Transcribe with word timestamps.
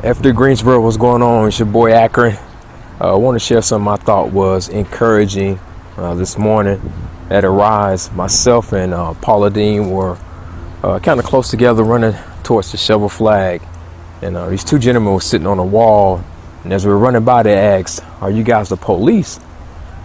F3 0.00 0.36
Greensboro, 0.36 0.78
what's 0.82 0.98
going 0.98 1.22
on? 1.22 1.48
It's 1.48 1.58
your 1.58 1.64
boy 1.64 1.90
Akron. 1.90 2.36
Uh, 3.00 3.14
I 3.14 3.16
want 3.16 3.34
to 3.34 3.38
share 3.38 3.62
something 3.62 3.88
I 3.88 3.96
thought 3.96 4.30
was 4.30 4.68
encouraging 4.68 5.58
uh, 5.96 6.14
this 6.14 6.36
morning 6.36 6.92
at 7.30 7.46
Arise. 7.46 8.12
Myself 8.12 8.74
and 8.74 8.92
uh, 8.92 9.14
Paula 9.14 9.48
Dean 9.50 9.90
were 9.90 10.18
uh, 10.82 10.98
kind 10.98 11.18
of 11.18 11.24
close 11.24 11.50
together 11.50 11.82
running 11.82 12.14
towards 12.42 12.72
the 12.72 12.76
shovel 12.76 13.08
flag. 13.08 13.62
And 14.20 14.36
uh, 14.36 14.50
these 14.50 14.64
two 14.64 14.78
gentlemen 14.78 15.14
were 15.14 15.20
sitting 15.22 15.46
on 15.46 15.58
a 15.58 15.64
wall. 15.64 16.22
And 16.62 16.74
as 16.74 16.84
we 16.84 16.92
were 16.92 16.98
running 16.98 17.24
by, 17.24 17.42
they 17.44 17.56
asked, 17.56 18.04
Are 18.20 18.30
you 18.30 18.42
guys 18.42 18.68
the 18.68 18.76
police? 18.76 19.40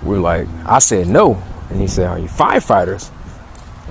We 0.04 0.16
are 0.16 0.20
like, 0.20 0.48
I 0.66 0.80
said 0.80 1.08
no. 1.08 1.34
And 1.70 1.82
he 1.82 1.88
said, 1.88 2.08
Are 2.08 2.18
you 2.18 2.30
firefighters? 2.30 3.12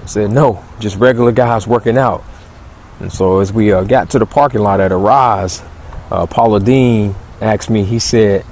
I 0.03 0.07
said, 0.07 0.31
No, 0.31 0.65
just 0.79 0.97
regular 0.97 1.31
guys 1.31 1.67
working 1.67 1.99
out. 1.99 2.25
And 3.01 3.13
so 3.13 3.41
as 3.41 3.53
we 3.53 3.71
uh, 3.71 3.85
got 3.85 4.09
to 4.11 4.19
the 4.19 4.27
parking 4.27 4.63
lot 4.63 4.81
at 4.81 4.93
Arise, 4.93 5.63
uh, 6.11 6.27
Paula 6.27 6.61
Dean 6.61 7.15
asked 7.41 7.71
me, 7.71 7.85
he 7.85 7.99
said, 7.99 8.45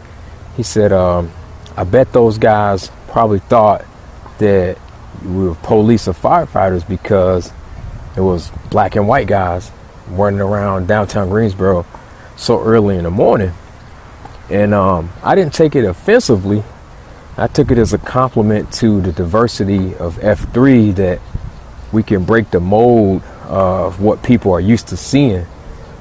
he 0.57 0.63
said, 0.63 0.93
um, 0.93 1.31
I 1.77 1.85
bet 1.85 2.13
those 2.13 2.39
guys 2.39 2.91
probably 3.09 3.41
thought 3.41 3.85
that 4.39 4.79
we 5.25 5.49
were 5.49 5.55
police 5.57 6.09
or 6.09 6.15
firefighters 6.15 6.87
because 6.87 7.53
it 8.17 8.21
was 8.21 8.51
black 8.71 8.97
and 8.97 9.09
white 9.09 9.27
guys 9.27 9.71
running 10.09 10.41
around 10.41 10.87
downtown 10.87 11.29
Greensboro 11.29 11.85
so 12.37 12.63
early 12.63 12.97
in 12.97 13.05
the 13.05 13.11
morning. 13.11 13.53
And 14.51 14.73
um, 14.73 15.11
I 15.23 15.35
didn't 15.35 15.55
take 15.55 15.77
it 15.77 15.85
offensively. 15.85 16.63
I 17.37 17.47
took 17.47 17.71
it 17.71 17.79
as 17.79 17.93
a 17.93 17.99
compliment 17.99 18.73
to 18.75 19.01
the 19.01 19.13
diversity 19.13 19.95
of 19.97 20.17
F3 20.17 20.95
that 20.97 21.21
we 21.93 22.03
can 22.03 22.25
break 22.25 22.51
the 22.51 22.61
mold 22.61 23.23
of 23.47 24.01
what 24.01 24.23
people 24.23 24.53
are 24.53 24.61
used 24.61 24.89
to 24.89 24.97
seeing. 24.97 25.47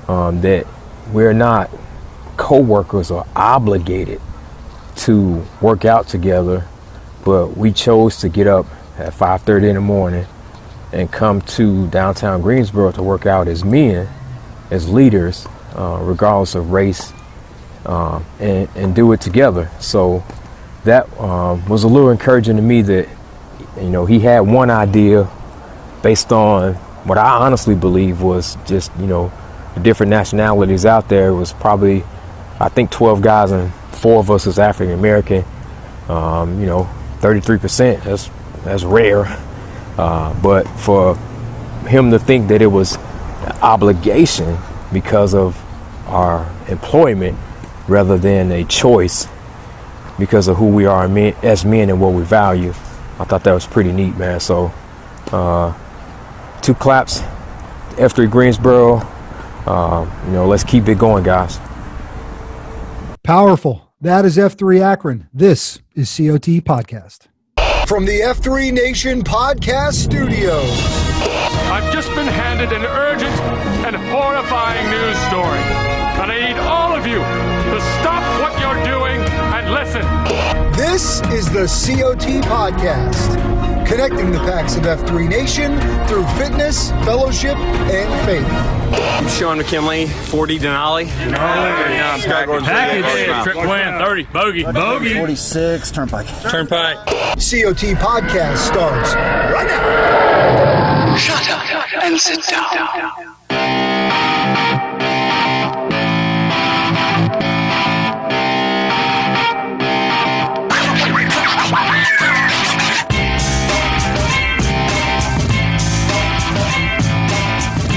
Um, 0.08 0.42
that 0.42 0.66
we're 1.12 1.34
not 1.34 1.70
co-workers 2.38 3.12
or 3.12 3.26
obligated 3.36 4.22
to 4.96 5.44
work 5.62 5.86
out 5.86 6.08
together, 6.08 6.66
but 7.24 7.58
we 7.58 7.72
chose 7.72 8.18
to 8.18 8.30
get 8.30 8.48
up 8.48 8.66
at 8.98 9.14
5:30 9.14 9.70
in 9.70 9.76
the 9.76 9.82
morning 9.82 10.26
and 10.92 11.12
come 11.12 11.42
to 11.42 11.88
downtown 11.88 12.42
Greensboro 12.42 12.92
to 12.92 13.04
work 13.04 13.26
out 13.26 13.48
as 13.48 13.64
men, 13.64 14.08
as 14.72 14.90
leaders, 14.90 15.48
uh, 15.76 16.00
regardless 16.02 16.56
of 16.56 16.72
race, 16.72 17.12
um, 17.86 18.26
and, 18.40 18.68
and 18.76 18.96
do 18.96 19.12
it 19.12 19.22
together. 19.22 19.70
So 19.80 20.24
that 20.86 21.06
um, 21.20 21.66
was 21.68 21.84
a 21.84 21.88
little 21.88 22.10
encouraging 22.10 22.56
to 22.56 22.62
me 22.62 22.82
that 22.84 23.08
you 23.78 23.90
know 23.90 24.06
he 24.06 24.20
had 24.20 24.42
one 24.42 24.70
idea 24.70 25.28
based 26.02 26.32
on 26.32 26.74
what 27.06 27.18
I 27.18 27.30
honestly 27.38 27.76
believe 27.76 28.22
was 28.22 28.58
just 28.66 28.92
you 29.00 29.08
know 29.08 29.32
the 29.78 29.84
different 29.84 30.10
nationalities 30.10 30.86
out 30.86 31.08
there 31.08 31.34
was 31.34 31.54
probably 31.54 32.04
I 32.60 32.70
think 32.70 32.90
12 32.90 33.22
guys 33.22 33.52
and 33.52 33.72
four 33.92 34.20
of 34.20 34.32
us 34.32 34.46
was 34.46 34.58
African 34.58 34.94
American. 34.94 35.46
Um, 36.10 36.60
you 36.60 36.66
know, 36.66 36.90
33%. 37.20 38.04
That's 38.04 38.30
that's 38.64 38.84
rare. 38.84 39.26
Uh, 39.98 40.34
but 40.42 40.68
for 40.80 41.16
him 41.88 42.12
to 42.12 42.20
think 42.20 42.48
that 42.50 42.62
it 42.62 42.68
was 42.68 42.98
obligation 43.62 44.58
because 44.92 45.34
of 45.34 45.56
our 46.08 46.50
employment 46.68 47.38
rather 47.88 48.18
than 48.18 48.52
a 48.52 48.64
choice 48.66 49.28
because 50.18 50.48
of 50.48 50.58
who 50.58 50.68
we 50.68 50.86
are 50.86 51.06
as 51.44 51.64
men 51.66 51.90
and 51.90 52.02
what 52.02 52.14
we 52.14 52.24
value, 52.24 52.72
I 53.20 53.26
thought 53.26 53.44
that 53.44 53.54
was 53.54 53.68
pretty 53.68 53.92
neat, 53.92 54.18
man. 54.18 54.40
So, 54.40 54.72
uh, 55.32 55.78
two 56.62 56.74
claps, 56.74 57.20
F3 57.98 58.30
Greensboro. 58.30 59.17
Uh, 59.68 60.10
you 60.26 60.32
know, 60.32 60.48
let's 60.48 60.64
keep 60.64 60.88
it 60.88 60.98
going, 60.98 61.24
guys. 61.24 61.60
Powerful. 63.24 63.92
That 64.00 64.24
is 64.24 64.38
F3 64.38 64.82
Akron. 64.82 65.28
This 65.34 65.82
is 65.96 66.10
COT 66.16 66.64
Podcast. 66.64 67.28
From 67.86 68.06
the 68.06 68.22
F3 68.22 68.72
Nation 68.72 69.24
Podcast 69.24 69.96
Studio. 69.96 70.62
I've 71.70 71.92
just 71.92 72.08
been 72.16 72.28
handed 72.28 72.72
an 72.72 72.86
urgent 72.86 73.34
and 73.86 73.96
horrifying 73.96 74.90
news 74.90 75.18
story. 75.28 75.60
And 76.22 76.32
I 76.32 76.48
need 76.48 76.60
all 76.60 76.96
of 76.96 77.06
you 77.06 77.18
to 77.18 77.82
stop 78.00 78.24
what 78.40 78.58
you're 78.62 78.86
doing 78.86 79.20
and 79.54 79.72
listen. 79.74 80.04
This 80.78 81.22
is 81.34 81.50
the 81.52 81.68
COT 81.68 82.42
Podcast 82.46 83.67
connecting 83.88 84.32
the 84.32 84.40
packs 84.40 84.76
of 84.76 84.84
F3 84.84 85.30
Nation 85.30 85.80
through 86.08 86.26
fitness, 86.38 86.92
fellowship, 87.06 87.56
and 87.56 88.26
faith. 88.26 88.46
I'm 89.18 89.28
Sean 89.30 89.58
McKinley, 89.58 90.08
40 90.08 90.60
Denali. 90.60 91.06
Denali. 91.06 92.22
Scott 92.22 92.46
Gordon, 92.48 92.66
Package. 92.66 93.44
Trip 93.44 93.56
win, 93.56 93.98
30. 94.00 94.24
Bogey. 94.26 94.64
Bogey. 94.64 95.14
46. 95.16 95.92
Turnpike. 95.92 96.28
Turnpike. 96.50 96.98
COT 97.06 97.96
podcast 97.96 98.58
starts 98.58 99.14
right 99.16 99.68
now. 99.68 101.16
Shut 101.16 101.50
up 101.50 102.04
and 102.04 102.20
sit 102.20 102.44
down. 102.44 103.37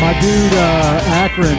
My 0.00 0.18
dude, 0.18 0.52
uh, 0.54 1.00
Akron, 1.08 1.58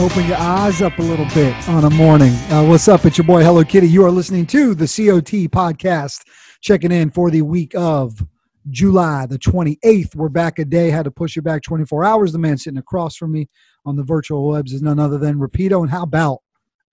open 0.00 0.24
your 0.28 0.36
eyes 0.36 0.80
up 0.80 0.96
a 1.00 1.02
little 1.02 1.26
bit 1.34 1.52
on 1.68 1.82
a 1.82 1.90
morning. 1.90 2.32
Uh, 2.48 2.64
what's 2.64 2.86
up? 2.86 3.04
It's 3.04 3.18
your 3.18 3.26
boy 3.26 3.42
Hello 3.42 3.64
Kitty. 3.64 3.88
You 3.88 4.04
are 4.04 4.10
listening 4.12 4.46
to 4.46 4.72
the 4.72 4.84
COT 4.84 5.50
podcast, 5.50 6.22
checking 6.60 6.92
in 6.92 7.10
for 7.10 7.32
the 7.32 7.42
week 7.42 7.74
of 7.74 8.24
July 8.70 9.26
the 9.26 9.36
28th. 9.36 10.14
We're 10.14 10.28
back 10.28 10.60
a 10.60 10.64
day, 10.64 10.90
had 10.90 11.06
to 11.06 11.10
push 11.10 11.36
it 11.36 11.42
back 11.42 11.62
24 11.62 12.04
hours. 12.04 12.30
The 12.30 12.38
man 12.38 12.56
sitting 12.56 12.78
across 12.78 13.16
from 13.16 13.32
me 13.32 13.48
on 13.84 13.96
the 13.96 14.04
virtual 14.04 14.46
webs 14.46 14.72
is 14.72 14.80
none 14.80 15.00
other 15.00 15.18
than 15.18 15.40
Rapido. 15.40 15.82
And 15.82 15.90
how 15.90 16.04
about 16.04 16.42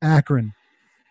Akron 0.01 0.55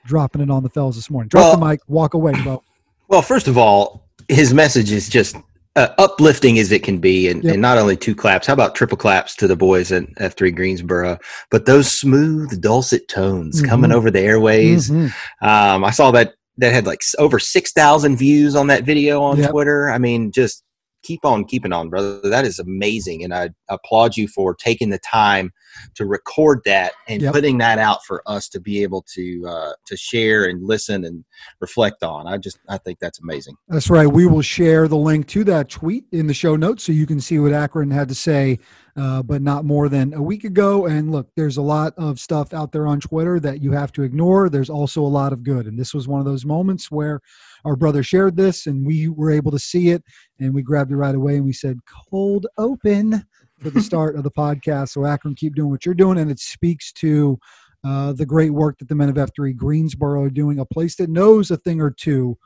dropping 0.06 0.42
it 0.42 0.50
on 0.50 0.64
the 0.64 0.70
fellas 0.70 0.96
this 0.96 1.08
morning? 1.08 1.28
Drop 1.28 1.44
well, 1.44 1.56
the 1.56 1.64
mic, 1.64 1.80
walk 1.86 2.14
away, 2.14 2.32
bro. 2.42 2.64
Well, 3.06 3.22
first 3.22 3.46
of 3.46 3.58
all, 3.58 4.08
his 4.28 4.52
message 4.52 4.90
is 4.90 5.08
just 5.08 5.36
uh, 5.76 5.88
uplifting 5.98 6.58
as 6.58 6.70
it 6.70 6.82
can 6.82 6.98
be, 6.98 7.28
and, 7.28 7.42
yep. 7.42 7.54
and, 7.54 7.62
not 7.62 7.78
only 7.78 7.96
two 7.96 8.14
claps. 8.14 8.46
How 8.46 8.52
about 8.52 8.74
triple 8.74 8.96
claps 8.96 9.34
to 9.36 9.46
the 9.46 9.56
boys 9.56 9.90
at 9.90 10.04
F3 10.14 10.54
Greensboro? 10.54 11.18
But 11.50 11.66
those 11.66 11.90
smooth, 11.90 12.60
dulcet 12.60 13.08
tones 13.08 13.60
mm-hmm. 13.60 13.68
coming 13.68 13.92
over 13.92 14.10
the 14.10 14.20
airways. 14.20 14.90
Mm-hmm. 14.90 15.46
Um, 15.46 15.84
I 15.84 15.90
saw 15.90 16.10
that 16.12 16.34
that 16.58 16.72
had 16.72 16.86
like 16.86 17.02
over 17.18 17.40
six 17.40 17.72
thousand 17.72 18.16
views 18.16 18.54
on 18.54 18.68
that 18.68 18.84
video 18.84 19.20
on 19.22 19.38
yep. 19.38 19.50
Twitter. 19.50 19.90
I 19.90 19.98
mean, 19.98 20.30
just 20.30 20.62
keep 21.02 21.24
on 21.24 21.44
keeping 21.44 21.72
on, 21.72 21.90
brother. 21.90 22.20
That 22.22 22.44
is 22.44 22.58
amazing, 22.58 23.24
and 23.24 23.34
I 23.34 23.50
applaud 23.68 24.16
you 24.16 24.28
for 24.28 24.54
taking 24.54 24.90
the 24.90 24.98
time 24.98 25.52
to 25.94 26.06
record 26.06 26.60
that 26.64 26.92
and 27.08 27.22
yep. 27.22 27.32
putting 27.32 27.58
that 27.58 27.78
out 27.78 28.04
for 28.04 28.22
us 28.26 28.48
to 28.50 28.60
be 28.60 28.82
able 28.82 29.02
to 29.14 29.44
uh, 29.46 29.72
to 29.86 29.96
share 29.96 30.46
and 30.46 30.62
listen 30.62 31.04
and 31.04 31.24
reflect 31.60 32.02
on. 32.02 32.26
I 32.26 32.38
just 32.38 32.58
I 32.68 32.78
think 32.78 32.98
that's 32.98 33.20
amazing. 33.20 33.56
That's 33.68 33.90
right. 33.90 34.06
We 34.06 34.26
will 34.26 34.42
share 34.42 34.88
the 34.88 34.96
link 34.96 35.26
to 35.28 35.44
that 35.44 35.68
tweet 35.68 36.04
in 36.12 36.26
the 36.26 36.34
show 36.34 36.56
notes 36.56 36.84
so 36.84 36.92
you 36.92 37.06
can 37.06 37.20
see 37.20 37.38
what 37.38 37.52
Akron 37.52 37.90
had 37.90 38.08
to 38.08 38.14
say. 38.14 38.58
Uh, 38.96 39.20
but 39.24 39.42
not 39.42 39.64
more 39.64 39.88
than 39.88 40.14
a 40.14 40.22
week 40.22 40.44
ago. 40.44 40.86
And 40.86 41.10
look, 41.10 41.28
there's 41.34 41.56
a 41.56 41.62
lot 41.62 41.94
of 41.96 42.20
stuff 42.20 42.54
out 42.54 42.70
there 42.70 42.86
on 42.86 43.00
Twitter 43.00 43.40
that 43.40 43.60
you 43.60 43.72
have 43.72 43.90
to 43.94 44.02
ignore. 44.02 44.48
There's 44.48 44.70
also 44.70 45.00
a 45.00 45.02
lot 45.02 45.32
of 45.32 45.42
good. 45.42 45.66
And 45.66 45.76
this 45.76 45.92
was 45.92 46.06
one 46.06 46.20
of 46.20 46.26
those 46.26 46.44
moments 46.44 46.92
where 46.92 47.20
our 47.64 47.74
brother 47.74 48.04
shared 48.04 48.36
this 48.36 48.66
and 48.66 48.86
we 48.86 49.08
were 49.08 49.32
able 49.32 49.50
to 49.50 49.58
see 49.58 49.90
it 49.90 50.04
and 50.38 50.54
we 50.54 50.62
grabbed 50.62 50.92
it 50.92 50.96
right 50.96 51.14
away 51.14 51.36
and 51.36 51.44
we 51.44 51.52
said 51.52 51.80
cold 52.08 52.46
open 52.58 53.24
for 53.64 53.70
the 53.70 53.80
start 53.80 54.14
of 54.14 54.22
the 54.22 54.30
podcast 54.30 54.90
so 54.90 55.06
akron 55.06 55.34
keep 55.34 55.54
doing 55.54 55.70
what 55.70 55.86
you're 55.86 55.94
doing 55.94 56.18
and 56.18 56.30
it 56.30 56.38
speaks 56.38 56.92
to 56.92 57.38
uh, 57.82 58.12
the 58.12 58.26
great 58.26 58.50
work 58.50 58.78
that 58.78 58.88
the 58.88 58.94
men 58.94 59.08
of 59.08 59.16
f3 59.16 59.56
greensboro 59.56 60.22
are 60.22 60.30
doing 60.30 60.58
a 60.58 60.66
place 60.66 60.96
that 60.96 61.08
knows 61.08 61.50
a 61.50 61.56
thing 61.56 61.80
or 61.80 61.90
two 61.90 62.36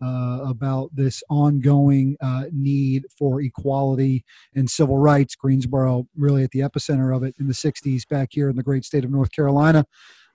uh, 0.00 0.40
about 0.46 0.94
this 0.94 1.24
ongoing 1.28 2.16
uh, 2.20 2.44
need 2.52 3.04
for 3.18 3.40
equality 3.40 4.24
and 4.54 4.70
civil 4.70 4.96
rights. 4.96 5.34
Greensboro, 5.34 6.06
really 6.16 6.44
at 6.44 6.52
the 6.52 6.60
epicenter 6.60 7.12
of 7.14 7.24
it 7.24 7.34
in 7.40 7.48
the 7.48 7.52
60s, 7.52 8.06
back 8.08 8.28
here 8.30 8.48
in 8.48 8.54
the 8.54 8.62
great 8.62 8.84
state 8.84 9.04
of 9.04 9.10
North 9.10 9.32
Carolina 9.32 9.84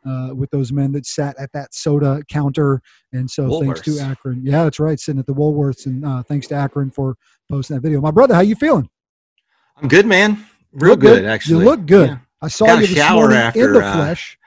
uh, 0.06 0.31
with 0.35 0.50
those 0.51 0.71
men 0.71 0.91
that 0.91 1.06
sat 1.06 1.38
at 1.39 1.51
that 1.53 1.73
soda 1.73 2.21
counter. 2.29 2.81
And 3.12 3.29
so 3.29 3.47
Woolworths. 3.47 3.63
thanks 3.63 3.81
to 3.81 4.00
Akron. 4.00 4.41
Yeah, 4.44 4.63
that's 4.63 4.79
right. 4.79 5.00
Sitting 5.00 5.19
at 5.19 5.27
the 5.27 5.33
Woolworths. 5.33 5.85
And 5.85 6.06
uh, 6.06 6.23
thanks 6.23 6.47
to 6.47 6.56
Akron 6.56 6.91
for 6.91 7.15
posting 7.50 7.75
that 7.75 7.81
video. 7.81 8.01
My 8.01 8.12
brother, 8.12 8.35
how 8.35 8.41
you 8.41 8.56
feeling? 8.56 8.89
I'm 9.83 9.89
good, 9.89 10.06
man. 10.06 10.45
Real 10.71 10.95
good, 10.95 11.24
good, 11.24 11.25
actually. 11.25 11.65
You 11.65 11.69
look 11.69 11.85
good. 11.85 12.09
Yeah. 12.12 12.18
I 12.41 12.47
saw 12.47 12.68
Got 12.68 12.88
you 12.88 12.95
this 12.95 13.12
morning 13.12 13.38
after, 13.38 13.65
in 13.68 13.74
the 13.74 13.85
uh, 13.85 13.94
flesh. 13.94 14.39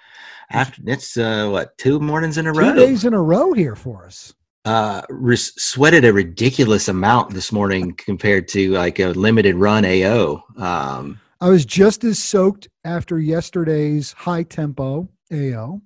After 0.51 0.81
it's 0.87 1.19
uh, 1.19 1.51
what 1.51 1.77
two 1.77 2.01
mornings 2.01 2.39
in 2.39 2.47
a 2.47 2.55
two 2.55 2.59
row, 2.59 2.73
two 2.73 2.81
days 2.81 3.05
in 3.05 3.13
a 3.13 3.21
row 3.21 3.53
here 3.53 3.77
for 3.77 4.07
us. 4.07 4.33
Uh, 4.65 5.03
sweated 5.35 6.07
a 6.07 6.13
ridiculous 6.13 6.89
amount 6.89 7.35
this 7.35 7.53
morning 7.53 7.93
compared 7.97 8.49
to 8.49 8.71
like 8.73 8.99
a 8.99 9.09
limited 9.09 9.57
run 9.57 9.85
AO. 9.85 10.43
Um, 10.57 11.21
I 11.43 11.51
was 11.51 11.67
just 11.67 12.03
as 12.05 12.19
soaked 12.19 12.69
after 12.85 13.21
yesterday's 13.21 14.13
high 14.13 14.43
tempo 14.43 15.07
AO, 15.31 15.83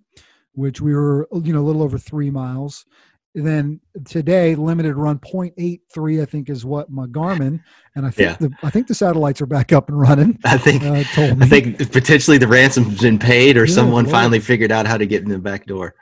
which 0.53 0.81
we 0.81 0.95
were 0.95 1.27
you 1.43 1.53
know 1.53 1.61
a 1.61 1.67
little 1.67 1.83
over 1.83 1.99
three 1.99 2.31
miles. 2.31 2.87
Then 3.35 3.81
today, 4.07 4.57
limited 4.57 4.97
run 4.97 5.19
0.83, 5.21 6.21
I 6.21 6.25
think, 6.25 6.51
is 6.51 6.65
what 6.65 6.91
my 6.91 7.07
Garmin, 7.07 7.61
and 7.95 8.05
I 8.05 8.11
think 8.11 8.31
Yeah. 8.31 8.49
the 8.49 8.51
I 8.65 8.71
think 8.71 8.89
the 8.89 8.95
satellites 8.95 9.41
are 9.41 9.47
back 9.47 9.73
up 9.73 9.89
and 9.89 9.99
running. 10.01 10.37
I 10.45 10.59
think 10.59 10.83
Uh, 10.83 11.05
told 11.15 11.39
me. 11.39 11.47
I 11.47 11.49
think 11.49 11.79
potentially 11.93 12.39
the 12.39 12.49
ransom's 12.49 13.01
been 13.01 13.19
paid, 13.21 13.57
or 13.57 13.67
Yeah, 13.67 13.75
someone 13.75 14.07
finally 14.07 14.41
figured 14.41 14.73
out 14.73 14.87
how 14.87 14.97
to 14.97 15.07
get 15.07 15.23
in 15.23 15.29
the 15.29 15.39
back 15.39 15.67
door. 15.67 15.95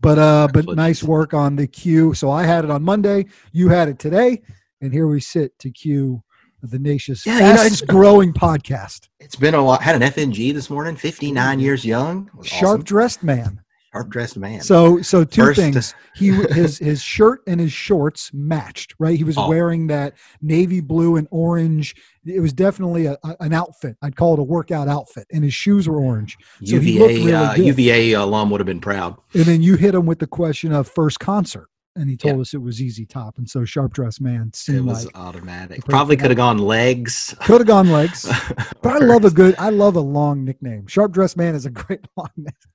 But 0.00 0.18
uh, 0.20 0.46
but 0.52 0.66
nice 0.76 1.02
work 1.02 1.34
on 1.34 1.56
the 1.56 1.66
queue. 1.66 2.14
So 2.14 2.30
I 2.30 2.44
had 2.44 2.64
it 2.64 2.70
on 2.70 2.84
Monday. 2.84 3.26
You 3.50 3.68
had 3.68 3.88
it 3.88 3.98
today, 3.98 4.42
and 4.80 4.92
here 4.92 5.08
we 5.08 5.20
sit 5.20 5.58
to 5.58 5.70
queue 5.72 6.22
the 6.62 6.78
nation's 6.78 7.26
Yeah, 7.26 7.34
you 7.34 7.40
know, 7.40 7.62
it's- 7.64 7.80
growing 7.80 8.32
podcast. 8.32 9.08
It's 9.18 9.34
been 9.34 9.54
a 9.54 9.62
while. 9.64 9.78
Had 9.80 9.96
an 9.96 10.02
FNG 10.02 10.52
this 10.52 10.70
morning, 10.70 10.94
59 10.94 11.58
years 11.58 11.84
young. 11.84 12.30
Sharp 12.44 12.62
awesome. 12.74 12.82
dressed 12.84 13.22
man. 13.24 13.60
Sharp 13.92 14.08
dressed 14.10 14.36
man. 14.36 14.60
So 14.60 15.00
so 15.02 15.24
two 15.24 15.42
First- 15.42 15.60
things. 15.60 15.94
He 16.14 16.28
his 16.32 16.78
his 16.78 17.00
shirt 17.02 17.40
and 17.46 17.60
his 17.60 17.72
shorts 17.72 18.30
matched. 18.32 18.94
Right. 18.98 19.16
He 19.16 19.24
was 19.24 19.36
Oh. 19.38 19.48
wearing 19.48 19.86
that 19.88 20.14
navy 20.42 20.80
blue 20.80 21.16
and 21.16 21.26
orange. 21.30 21.94
It 22.24 22.40
was 22.40 22.52
definitely 22.52 23.06
a, 23.06 23.16
a- 23.24 23.36
an 23.40 23.52
outfit. 23.52 23.96
I'd 24.02 24.16
call 24.16 24.34
it 24.34 24.40
a 24.40 24.42
workout 24.42 24.88
outfit. 24.88 25.26
And 25.32 25.44
his 25.44 25.54
shoes 25.54 25.88
were 25.88 25.98
orange. 26.00 26.36
So 26.64 26.76
UVA 26.76 26.98
really 27.00 27.32
uh. 27.34 27.54
UVA 27.54 28.12
alum 28.12 28.50
would 28.50 28.60
have 28.60 28.66
been 28.66 28.80
proud. 28.80 29.16
And 29.34 29.44
then 29.44 29.62
you 29.62 29.76
hit 29.76 29.94
him 29.94 30.06
with 30.06 30.18
the 30.18 30.26
question 30.26 30.72
of 30.72 30.88
first 30.88 31.20
concert. 31.20 31.68
And 31.98 32.08
he 32.08 32.16
told 32.16 32.36
Yeah. 32.36 32.40
us 32.42 32.54
it 32.54 32.58
was 32.62 32.76
ZZ 32.76 33.06
Top. 33.08 33.38
And 33.38 33.48
so 33.50 33.64
sharp 33.64 33.92
dressed 33.92 34.20
man 34.20 34.48
It 34.48 34.56
seemed 34.56 34.86
was 34.86 35.06
like 35.06 35.18
automatic. 35.18 35.84
Probably 35.84 36.16
could 36.16 36.30
have 36.30 36.36
gone 36.36 36.58
legs. 36.58 37.34
could 37.42 37.60
have 37.60 37.66
gone 37.66 37.90
legs. 37.90 38.28
But 38.82 39.02
I 39.02 39.04
love 39.04 39.24
a 39.24 39.30
good, 39.30 39.54
I 39.58 39.70
love 39.70 39.96
a 39.96 40.00
long 40.00 40.44
nickname. 40.44 40.86
Sharp 40.86 41.10
dressed 41.12 41.36
man 41.36 41.54
is 41.54 41.66
a 41.66 41.70
great 41.70 42.00
long 42.16 42.30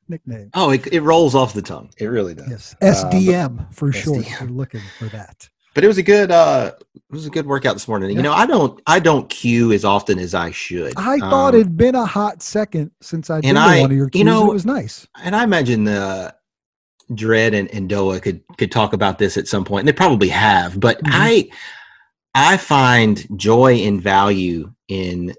nickname. 0.10 0.50
Oh, 0.54 0.72
it, 0.72 0.86
it 0.92 1.02
rolls 1.02 1.34
off 1.36 1.54
the 1.54 1.62
tongue. 1.62 1.90
It 1.98 2.08
really 2.08 2.34
does. 2.36 2.50
Yes, 2.50 2.75
Uh, 2.81 3.10
SDM 3.10 3.74
for 3.74 3.92
short. 3.94 4.25
SDM. 4.25 4.42
We're 4.42 4.48
looking 4.48 4.81
for 5.00 5.06
that. 5.06 5.50
But 5.74 5.84
it 5.84 5.88
was 5.88 5.98
a 5.98 6.04
good. 6.04 6.30
uh 6.30 6.72
It 6.94 7.02
was 7.10 7.25
a 7.25 7.31
good 7.31 7.48
workout 7.48 7.74
this 7.74 7.88
morning. 7.88 8.12
Yeah. 8.12 8.18
You 8.18 8.22
know, 8.24 8.34
I 8.34 8.46
don't. 8.46 8.80
I 8.86 9.00
don't 9.00 9.28
cue 9.30 9.72
as 9.72 9.84
often 9.84 10.20
as 10.20 10.36
I 10.36 10.52
should. 10.52 10.94
I 10.98 11.18
thought 11.18 11.56
Um, 11.56 11.62
it'd 11.62 11.75
been 11.78 11.96
a 11.96 12.06
hot 12.06 12.44
second 12.44 12.92
since 13.02 13.30
I'd 13.31 13.42
been 13.42 13.58
and 13.58 13.58
to 13.58 13.62
I- 13.62 13.81
one 13.81 13.90
of 13.92 13.98
your 13.98 14.06
you 14.06 14.10
cues. 14.12 14.22
and 14.22 14.30
know- 14.30 14.52
it 14.52 14.54
was 14.54 14.66
nice. 14.68 15.08
and 15.24 15.36
I 15.36 15.44
imagine 15.44 15.88
uh, 15.88 16.31
Dredd 17.15 17.54
and, 17.57 17.69
and 17.74 17.89
Doa 17.89 18.21
could 18.21 18.42
could 18.57 18.71
talk 18.71 18.94
about 18.94 19.18
this 19.19 19.38
at 19.38 19.48
some 19.48 19.63
point. 19.65 19.81
And 19.81 19.88
they 19.88 19.94
probably 19.94 20.30
have, 20.30 20.80
but 20.80 20.98
Mhm. 21.04 21.10
I 21.12 21.50
I 22.36 22.57
find 22.57 23.27
joy 23.38 23.75
and 23.75 24.01
value 24.01 24.71
in 24.88 25.33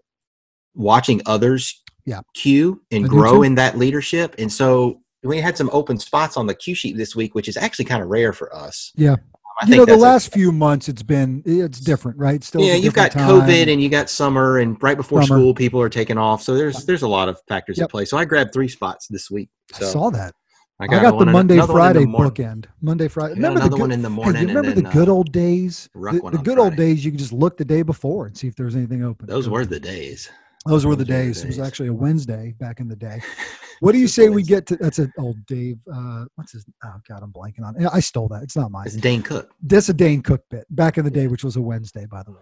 watching 0.74 1.20
others 1.26 1.82
Yeah. 2.06 2.20
cue 2.34 2.80
and 2.90 3.04
I 3.06 3.08
grow 3.08 3.42
in 3.42 3.54
that 3.56 3.78
leadership. 3.78 4.34
And 4.38 4.52
so 4.52 5.00
we 5.22 5.40
had 5.40 5.56
some 5.56 5.70
open 5.72 5.98
spots 5.98 6.36
on 6.36 6.46
the 6.46 6.54
cue 6.54 6.74
sheet 6.74 6.96
this 6.96 7.16
week, 7.16 7.34
which 7.34 7.48
is 7.48 7.56
actually 7.56 7.86
kind 7.86 8.02
of 8.02 8.08
rare 8.08 8.32
for 8.32 8.54
us. 8.54 8.92
Yeah. 8.94 9.16
I 9.60 9.66
you 9.66 9.70
think 9.70 9.78
know, 9.78 9.84
the 9.84 9.92
that's 9.92 10.02
a- 10.02 10.04
last 10.04 10.32
few 10.32 10.50
months 10.50 10.88
it's 10.88 11.04
been 11.04 11.40
it's 11.46 11.78
different, 11.78 12.18
right? 12.18 12.42
Still, 12.42 12.60
yeah, 12.62 12.74
you've 12.74 12.92
got 12.92 13.12
time. 13.12 13.28
COVID 13.28 13.72
and 13.72 13.80
you 13.80 13.88
got 13.88 14.10
summer, 14.10 14.58
and 14.58 14.76
right 14.82 14.96
before 14.96 15.22
Summer. 15.22 15.38
school, 15.40 15.54
people 15.54 15.80
are 15.80 15.88
taking 15.88 16.18
off. 16.18 16.42
So 16.42 16.56
there's 16.56 16.84
there's 16.86 17.02
a 17.02 17.08
lot 17.08 17.28
of 17.28 17.38
factors 17.48 17.78
Yep. 17.78 17.84
at 17.84 17.90
play. 17.92 18.04
So 18.04 18.16
I 18.18 18.24
grabbed 18.24 18.52
three 18.52 18.66
spots 18.66 19.06
this 19.08 19.30
week. 19.30 19.50
I 19.80 19.84
saw 19.84 20.10
that. 20.10 20.34
I 20.80 20.84
I 20.84 20.88
got, 20.88 21.18
the 21.18 21.26
Monday 21.26 21.54
another 21.54 21.72
the 21.72 21.72
Friday 21.72 22.04
morning. 22.04 22.32
bookend. 22.32 22.66
Monday 22.80 23.08
Friday. 23.08 23.34
Got 23.34 23.54
Remember 23.54 23.60
the 23.60 23.70
good, 23.70 23.80
one 23.80 23.92
in 23.92 24.02
the 24.02 24.08
hey, 24.10 24.14
morning. 24.14 24.42
you 24.42 24.48
remember 24.48 24.70
and 24.70 24.78
the 24.78 24.90
good 24.90 25.08
uh, 25.08 25.12
old 25.12 25.32
days? 25.32 25.88
The, 25.94 26.20
the 26.32 26.38
good 26.38 26.58
old 26.58 26.74
days. 26.76 27.04
You 27.04 27.12
could 27.12 27.20
just 27.20 27.32
look 27.32 27.56
the 27.56 27.64
day 27.64 27.82
before 27.82 28.26
and 28.26 28.36
see 28.36 28.48
if 28.48 28.56
there's 28.56 28.74
anything 28.74 29.04
open. 29.04 29.26
Those 29.26 29.48
were 29.48 29.64
the 29.64 29.78
days. 29.78 30.30
Those 30.66 30.84
were 30.84 30.96
the 30.96 31.04
those 31.04 31.08
were 31.08 31.16
the 31.16 31.24
days. 31.26 31.44
It 31.44 31.46
was 31.48 31.58
actually 31.60 31.88
a 31.90 31.92
Wednesday 31.92 32.54
back 32.58 32.80
in 32.80 32.88
the 32.88 32.96
day. 32.96 33.22
What 33.80 33.92
do 33.92 33.98
you 33.98 34.08
say 34.08 34.28
we 34.28 34.42
get 34.42 34.66
to? 34.68 34.76
That's 34.76 34.98
an 34.98 35.12
old 35.18 35.44
Dave. 35.46 35.78
Uh, 35.92 36.24
what's 36.36 36.52
his? 36.52 36.64
Oh 36.84 36.94
God, 37.08 37.22
I'm 37.22 37.32
blanking 37.32 37.64
on. 37.64 37.74
it. 37.78 37.88
I 37.92 38.00
stole 38.00 38.28
that. 38.28 38.42
It's 38.42 38.56
not 38.56 38.70
mine. 38.70 38.86
It's 38.86 38.96
Dane 38.96 39.20
Cook. 39.20 39.52
That's 39.62 39.88
a 39.88 39.92
Dane 39.92 40.22
Cook 40.22 40.42
bit 40.48 40.64
back 40.70 40.96
in 40.96 41.04
the 41.04 41.10
day, 41.10 41.26
which 41.26 41.44
was 41.44 41.56
a 41.56 41.60
Wednesday, 41.60 42.06
by 42.06 42.22
the 42.22 42.32
way. 42.32 42.38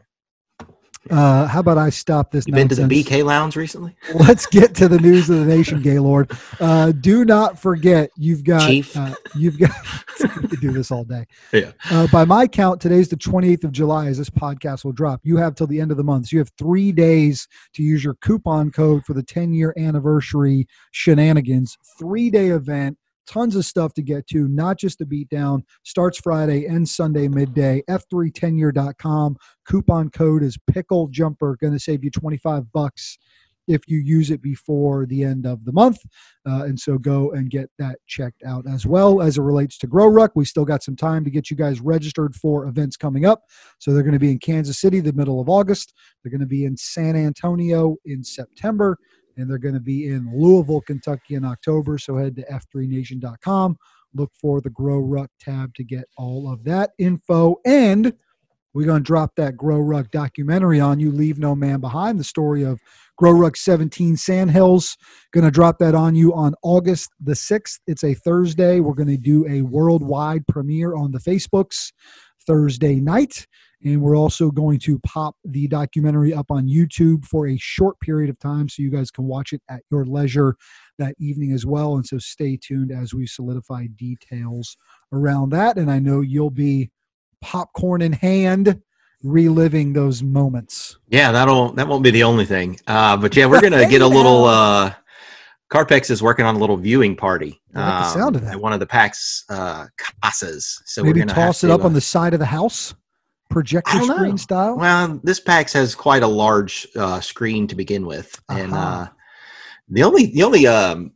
Uh, 1.11 1.47
how 1.47 1.61
about 1.61 1.79
I 1.79 1.91
stop 1.91 2.31
this? 2.31 2.47
You 2.47 2.53
been 2.53 2.69
to 2.69 2.75
the? 2.75 2.83
BK 2.83 3.25
Lounge 3.25 3.57
recently? 3.57 3.97
Let's 4.15 4.47
get 4.47 4.75
to 4.77 4.89
the 4.89 4.99
news 4.99 5.29
of 5.29 5.39
the 5.39 5.45
nation, 5.45 5.83
Gaylord. 5.83 6.31
Uh, 6.61 6.93
do 6.93 7.25
not 7.25 7.59
forget, 7.59 8.11
you've 8.17 8.45
got 8.45 8.69
Chief. 8.69 8.97
Uh, 8.97 9.15
you've 9.37 9.59
got 9.59 9.71
could 10.49 10.61
do 10.61 10.73
this 10.73 10.91
all 10.91 11.05
day. 11.05 11.27
Yeah. 11.53 11.73
Uh, 11.91 12.07
by 12.11 12.25
my 12.25 12.47
count, 12.47 12.81
today's 12.81 13.09
the 13.09 13.17
28th 13.17 13.65
of 13.65 13.73
July 13.73 14.07
as 14.07 14.17
this 14.17 14.31
podcast 14.31 14.85
will 14.85 14.93
drop. 14.93 15.21
You 15.23 15.37
have 15.37 15.55
till 15.55 15.67
the 15.67 15.81
end 15.81 15.91
of 15.91 15.97
the 15.99 16.05
month. 16.05 16.29
So 16.29 16.37
you 16.37 16.39
have 16.39 16.51
three 16.57 16.93
days 16.93 17.47
to 17.75 17.83
use 17.83 18.03
your 18.03 18.15
coupon 18.15 18.71
code 18.71 19.05
for 19.05 19.13
the 19.13 19.23
10 19.23 19.53
year 19.53 19.75
anniversary 19.77 20.67
shenanigans. 20.93 21.77
Three 21.99 22.31
day 22.31 22.49
event. 22.49 22.97
Tons 23.27 23.57
of 23.57 23.65
stuff 23.65 23.95
to 23.95 24.03
get 24.03 24.27
to, 24.29 24.49
not 24.49 24.79
just 24.79 24.99
the 24.99 25.05
beatdown. 25.05 25.63
Starts 25.85 26.19
Friday 26.19 26.67
and 26.67 26.89
Sunday 26.89 27.29
midday. 27.29 27.83
F310year.com. 27.89 29.37
Coupon 29.67 30.11
code 30.11 30.43
is 30.43 30.59
pickle 30.67 31.09
jumper. 31.09 31.57
Going 31.61 31.73
to 31.73 31.79
save 31.79 32.05
you 32.05 32.11
25 32.11 32.73
bucks 32.73 33.19
if 33.69 33.83
you 33.87 33.99
use 33.99 34.31
it 34.31 34.43
before 34.43 35.07
the 35.07 35.23
end 35.23 35.47
of 35.47 35.65
the 35.65 35.73
month. 35.73 35.99
Uh, 36.49 36.65
and 36.65 36.79
so 36.79 36.99
go 36.99 37.31
and 37.33 37.51
get 37.51 37.71
that 37.79 37.99
checked 38.07 38.43
out 38.45 38.65
as 38.69 38.87
well 38.87 39.23
as 39.23 39.39
it 39.39 39.43
relates 39.43 39.79
to 39.79 39.87
Grow 39.87 40.07
Ruck. 40.07 40.33
We 40.35 40.45
still 40.45 40.65
got 40.65 40.83
some 40.83 40.97
time 40.97 41.25
to 41.25 41.31
get 41.31 41.51
you 41.51 41.57
guys 41.57 41.81
registered 41.81 42.35
for 42.35 42.67
events 42.67 42.97
coming 42.97 43.25
up. 43.25 43.43
So 43.79 43.93
they're 43.93 44.03
going 44.03 44.13
to 44.13 44.19
be 44.19 44.33
in 44.33 44.39
Kansas 44.39 44.81
City 44.81 45.01
the 45.01 45.13
middle 45.13 45.41
of 45.41 45.49
August. 45.49 45.95
They're 46.23 46.33
going 46.33 46.41
to 46.41 46.47
be 46.47 46.65
in 46.65 46.77
San 46.77 47.17
Antonio 47.17 47.97
in 48.05 48.25
September. 48.25 48.99
And 49.37 49.49
they're 49.49 49.59
going 49.59 49.75
to 49.75 49.81
be 49.81 50.09
in 50.09 50.31
Louisville, 50.35 50.83
Kentucky 50.83 51.35
in 51.35 51.45
October. 51.45 51.99
So 51.99 52.17
head 52.17 52.37
to 52.37 52.45
f3nation.com. 52.45 53.77
Look 54.15 54.31
for 54.41 54.61
the 54.61 54.71
Grow 54.71 54.99
Ruck 54.99 55.31
tab 55.41 55.75
to 55.75 55.85
get 55.85 56.05
all 56.19 56.53
of 56.53 56.65
that 56.65 56.91
info. 56.99 57.57
And 57.65 58.13
we're 58.75 58.87
going 58.87 59.03
to 59.03 59.07
drop 59.07 59.35
that 59.37 59.57
Grow 59.57 59.81
Ruck 59.81 60.11
documentary 60.11 60.81
on 60.81 60.99
you, 60.99 61.13
Leave 61.13 61.39
No 61.39 61.55
Man 61.55 61.81
Behind, 61.81 62.19
the 62.19 62.25
story 62.25 62.63
of 62.63 62.81
Grow 63.19 63.33
Ruck 63.33 63.57
17 63.57 64.17
Sandhills. 64.17 64.97
Going 65.33 65.45
to 65.45 65.51
drop 65.51 65.79
that 65.79 65.95
on 65.95 66.15
you 66.15 66.35
on 66.35 66.55
August 66.63 67.11
the 67.21 67.35
6th. 67.35 67.81
It's 67.87 68.05
a 68.05 68.15
Thursday. 68.15 68.81
We're 68.81 68.95
going 68.95 69.09
to 69.09 69.19
do 69.19 69.47
a 69.47 69.63
worldwide 69.63 70.47
premiere 70.47 70.95
on 70.95 71.13
the 71.13 71.19
Facebooks 71.19 71.93
Thursday 72.47 72.97
night. 72.97 73.47
And 73.85 74.01
we're 74.01 74.17
also 74.17 74.51
going 74.51 74.79
to 74.81 74.99
pop 75.01 75.37
the 75.45 75.67
documentary 75.69 76.33
up 76.33 76.51
on 76.51 76.69
YouTube 76.69 77.25
for 77.25 77.49
a 77.49 77.57
short 77.59 77.99
period 78.01 78.31
of 78.31 78.39
time 78.39 78.69
so 78.69 78.83
you 78.83 78.91
guys 78.91 79.11
can 79.11 79.25
watch 79.25 79.53
it 79.53 79.63
at 79.69 79.83
your 79.91 80.05
leisure 80.05 80.57
that 80.99 81.15
evening 81.19 81.53
as 81.53 81.67
well. 81.67 81.97
And 81.97 82.07
so 82.07 82.19
stay 82.19 82.57
tuned 82.57 82.93
as 82.93 83.13
we 83.13 83.27
solidify 83.27 83.87
details 83.97 84.77
around 85.13 85.51
that. 85.51 85.79
And 85.79 85.91
I 85.91 85.99
know 85.99 86.21
you'll 86.21 86.51
be 86.51 86.91
popcorn 87.41 88.03
in 88.03 88.13
hand 88.13 88.81
reliving 89.23 89.93
those 89.93 90.23
moments. 90.23 90.99
Yeah, 91.09 91.33
that'll 91.33 91.73
that 91.73 91.87
won't 91.87 92.03
be 92.03 92.11
the 92.11 92.23
only 92.23 92.45
thing. 92.45 92.79
Uh, 92.87 93.17
but 93.17 93.37
yeah, 93.37 93.47
we're 93.47 93.61
gonna 93.61 93.89
get 93.91 94.03
a 94.03 94.07
little. 94.07 94.45
Uh, 94.45 94.95
Carpex 95.71 96.11
is 96.11 96.23
working 96.23 96.45
on 96.45 96.55
a 96.55 96.59
little 96.59 96.77
viewing 96.77 97.17
party. 97.17 97.63
I 97.75 97.81
like 97.81 98.05
the 98.05 98.11
sound 98.11 98.37
of 98.37 98.43
that. 98.43 98.53
At 98.53 98.61
one 98.61 98.75
of 98.75 98.81
the 98.81 98.87
PAX 98.87 99.45
uh, 99.49 99.87
casas. 100.23 100.83
So 100.85 101.03
Maybe 101.03 101.21
we're 101.21 101.27
gonna 101.27 101.47
toss 101.47 101.65
it 101.65 101.69
to, 101.69 101.75
up 101.75 101.83
uh, 101.83 101.87
on 101.87 101.95
the 101.95 102.01
side 102.01 102.35
of 102.35 102.41
the 102.41 102.47
house, 102.47 102.95
projector 103.53 104.03
screen 104.03 104.31
know. 104.31 104.37
style. 104.37 104.77
Well, 104.77 105.21
this 105.23 105.41
PAX 105.41 105.73
has 105.75 105.95
quite 105.95 106.23
a 106.23 106.29
large 106.29 106.87
uh, 106.97 107.21
screen 107.21 107.67
to 107.69 107.75
begin 107.75 108.07
with, 108.07 108.41
and 108.49 108.73
uh, 108.73 109.09
the 109.89 110.03
only 110.03 110.27
the 110.27 110.43
only 110.43 110.67
um, 110.67 111.13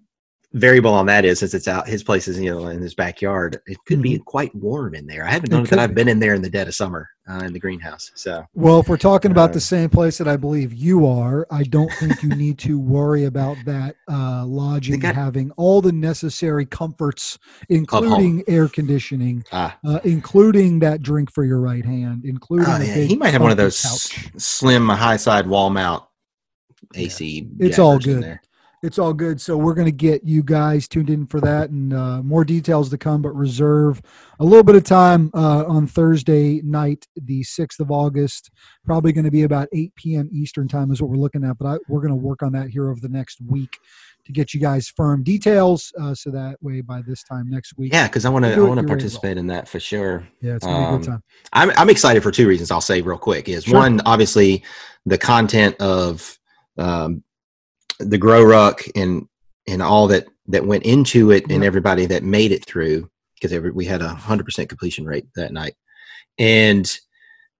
variable 0.56 0.92
on 0.94 1.06
that 1.06 1.24
is 1.24 1.38
since 1.40 1.54
it's 1.54 1.68
out 1.68 1.86
his 1.86 2.02
place 2.02 2.26
is 2.28 2.40
you 2.40 2.50
know 2.52 2.66
in 2.68 2.80
his 2.80 2.94
backyard, 2.94 3.60
it 3.66 3.76
could 3.86 4.02
be 4.02 4.18
quite 4.18 4.54
warm 4.54 4.94
in 4.94 5.06
there. 5.06 5.24
I 5.24 5.30
haven't 5.30 5.50
Mm-hmm. 5.50 5.56
Known 5.58 5.64
that 5.70 5.78
I've 5.78 5.94
been 5.94 6.08
in 6.08 6.18
there 6.18 6.34
in 6.34 6.42
the 6.42 6.50
dead 6.50 6.66
of 6.68 6.74
summer 6.74 7.08
uh, 7.30 7.38
in 7.44 7.52
the 7.52 7.58
greenhouse. 7.58 8.10
So 8.14 8.44
Well, 8.54 8.80
if 8.80 8.88
we're 8.88 8.96
talking 8.96 9.30
about 9.30 9.50
Uh, 9.50 9.54
the 9.54 9.60
same 9.60 9.88
place 9.90 10.18
that 10.18 10.26
I 10.28 10.36
believe 10.36 10.72
you 10.72 11.06
are, 11.06 11.46
I 11.50 11.62
don't 11.64 11.92
think 11.94 12.22
you 12.22 12.30
need 12.30 12.58
to 12.60 12.78
worry 12.78 13.24
about 13.24 13.56
that 13.64 13.96
uh, 14.10 14.44
lodging 14.46 15.00
got- 15.00 15.14
having 15.14 15.50
all 15.52 15.80
the 15.80 15.92
necessary 15.92 16.66
comforts, 16.66 17.38
including 17.68 18.42
air 18.48 18.68
conditioning, 18.68 19.44
ah, 19.52 19.76
uh, 19.84 20.00
including 20.04 20.78
that 20.80 21.02
drink 21.02 21.32
for 21.32 21.44
your 21.44 21.60
right 21.60 21.84
hand, 21.84 22.24
including 22.24 22.68
oh, 22.68 22.78
yeah, 22.78 22.94
he 23.04 23.16
might 23.16 23.30
have 23.30 23.42
one 23.42 23.50
of 23.50 23.56
those 23.56 23.80
couch. 23.82 24.30
slim 24.38 24.88
high 24.88 25.16
side 25.16 25.46
wall 25.46 25.70
mount 25.70 26.02
AC. 26.94 27.48
It's 27.58 27.78
all 27.78 27.98
jackers 27.98 28.06
in 28.06 28.14
good. 28.20 28.22
there. 28.24 28.42
It's 28.82 28.98
all 28.98 29.14
good. 29.14 29.40
So 29.40 29.56
we're 29.56 29.74
going 29.74 29.86
to 29.86 29.92
get 29.92 30.22
you 30.22 30.42
guys 30.42 30.86
tuned 30.86 31.08
in 31.08 31.26
for 31.26 31.40
that 31.40 31.70
and 31.70 31.94
uh, 31.94 32.22
more 32.22 32.44
details 32.44 32.90
to 32.90 32.98
come, 32.98 33.22
but 33.22 33.30
reserve 33.34 34.02
a 34.38 34.44
little 34.44 34.62
bit 34.62 34.74
of 34.76 34.84
time 34.84 35.30
uh, 35.34 35.64
on 35.66 35.86
Thursday 35.86 36.60
night, 36.62 37.06
the 37.16 37.42
6th 37.42 37.80
of 37.80 37.90
August. 37.90 38.50
Probably 38.84 39.12
going 39.12 39.24
to 39.24 39.30
be 39.30 39.44
about 39.44 39.68
8 39.72 39.94
p.m. 39.96 40.28
Eastern 40.30 40.68
time 40.68 40.90
is 40.90 41.00
what 41.00 41.10
we're 41.10 41.16
looking 41.16 41.42
at, 41.42 41.56
but 41.58 41.66
I, 41.66 41.78
we're 41.88 42.00
going 42.00 42.10
to 42.10 42.16
work 42.16 42.42
on 42.42 42.52
that 42.52 42.68
here 42.68 42.90
over 42.90 43.00
the 43.00 43.08
next 43.08 43.40
week 43.40 43.78
to 44.26 44.32
get 44.32 44.52
you 44.52 44.60
guys 44.60 44.88
firm 44.88 45.22
details. 45.22 45.90
Uh, 45.98 46.14
so 46.14 46.30
that 46.30 46.56
way 46.60 46.82
by 46.82 47.00
this 47.06 47.22
time 47.22 47.48
next 47.48 47.78
week. 47.78 47.92
Yeah, 47.94 48.06
because 48.08 48.24
I 48.24 48.28
want 48.28 48.44
to 48.44 48.54
I 48.54 48.60
want 48.60 48.80
to 48.80 48.86
participate 48.86 49.38
in 49.38 49.46
that 49.46 49.68
for 49.68 49.80
sure. 49.80 50.26
Yeah, 50.42 50.56
it's 50.56 50.66
going 50.66 50.76
to 50.76 50.80
be 50.80 50.84
a 50.84 50.88
Um, 50.88 51.00
good 51.00 51.06
time. 51.06 51.22
I'm 51.54 51.70
I'm 51.76 51.90
excited 51.90 52.22
for 52.22 52.30
two 52.30 52.46
reasons. 52.46 52.70
I'll 52.70 52.80
say 52.80 53.00
real 53.00 53.18
quick 53.18 53.48
is 53.48 53.64
Sure. 53.64 53.78
one 53.78 54.00
obviously 54.04 54.64
the 55.06 55.16
content 55.16 55.76
of 55.80 56.38
um, 56.78 57.22
the 57.98 58.18
grow 58.18 58.42
ruck 58.42 58.82
and 58.94 59.26
and 59.66 59.82
all 59.82 60.06
that 60.08 60.26
that 60.48 60.66
went 60.66 60.84
into 60.84 61.30
it 61.30 61.50
and 61.50 61.64
everybody 61.64 62.06
that 62.06 62.22
made 62.22 62.52
it 62.52 62.64
through 62.64 63.08
because 63.40 63.58
we 63.74 63.84
had 63.84 64.00
a 64.02 64.08
hundred 64.08 64.44
percent 64.44 64.68
completion 64.68 65.04
rate 65.04 65.26
that 65.34 65.52
night. 65.52 65.74
And 66.38 66.90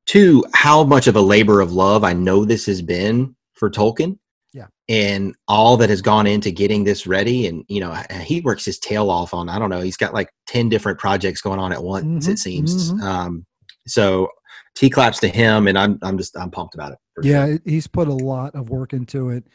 two, 0.07 0.45
how 0.55 0.85
much 0.85 1.07
of 1.07 1.17
a 1.17 1.21
labor 1.21 1.61
of 1.61 1.73
love 1.73 2.05
I 2.05 2.13
know 2.13 2.45
this 2.45 2.67
has 2.67 2.81
been 2.83 3.35
for 3.55 3.71
Tolkien. 3.71 4.19
Yeah. 4.53 4.67
And 4.89 5.35
all 5.49 5.77
that 5.79 5.91
has 5.91 6.01
gone 6.01 6.27
into 6.27 6.51
getting 6.51 6.85
this 6.85 7.07
ready. 7.07 7.47
And, 7.47 7.65
you 7.69 7.81
know, 7.81 7.93
he 8.23 8.41
works 8.41 8.65
his 8.65 8.79
tail 8.79 9.11
off 9.11 9.35
on, 9.35 9.49
I 9.49 9.59
don't 9.59 9.69
know, 9.71 9.81
he's 9.81 9.97
got 9.97 10.15
like 10.15 10.31
10 10.47 10.69
different 10.69 10.99
projects 10.99 11.41
going 11.41 11.59
on 11.59 11.73
at 11.73 11.83
once, 11.83 12.27
Mhm, 12.27 12.33
it 12.33 12.39
seems. 12.39 12.93
mhm. 12.93 13.03
Um, 13.03 13.47
so 13.87 14.29
T 14.77 14.89
claps 14.89 15.19
to 15.21 15.29
him 15.29 15.67
and 15.69 15.77
I'm, 15.79 15.99
I'm 16.03 16.17
just, 16.17 16.37
I'm 16.39 16.51
pumped 16.51 16.75
about 16.75 16.93
it. 16.93 16.99
Yeah, 17.23 17.47
sure. 17.47 17.59
he's 17.65 17.87
put 17.87 18.09
a 18.09 18.15
lot 18.15 18.55
of 18.55 18.71
work 18.71 18.93
into 18.93 19.31
it. 19.31 19.47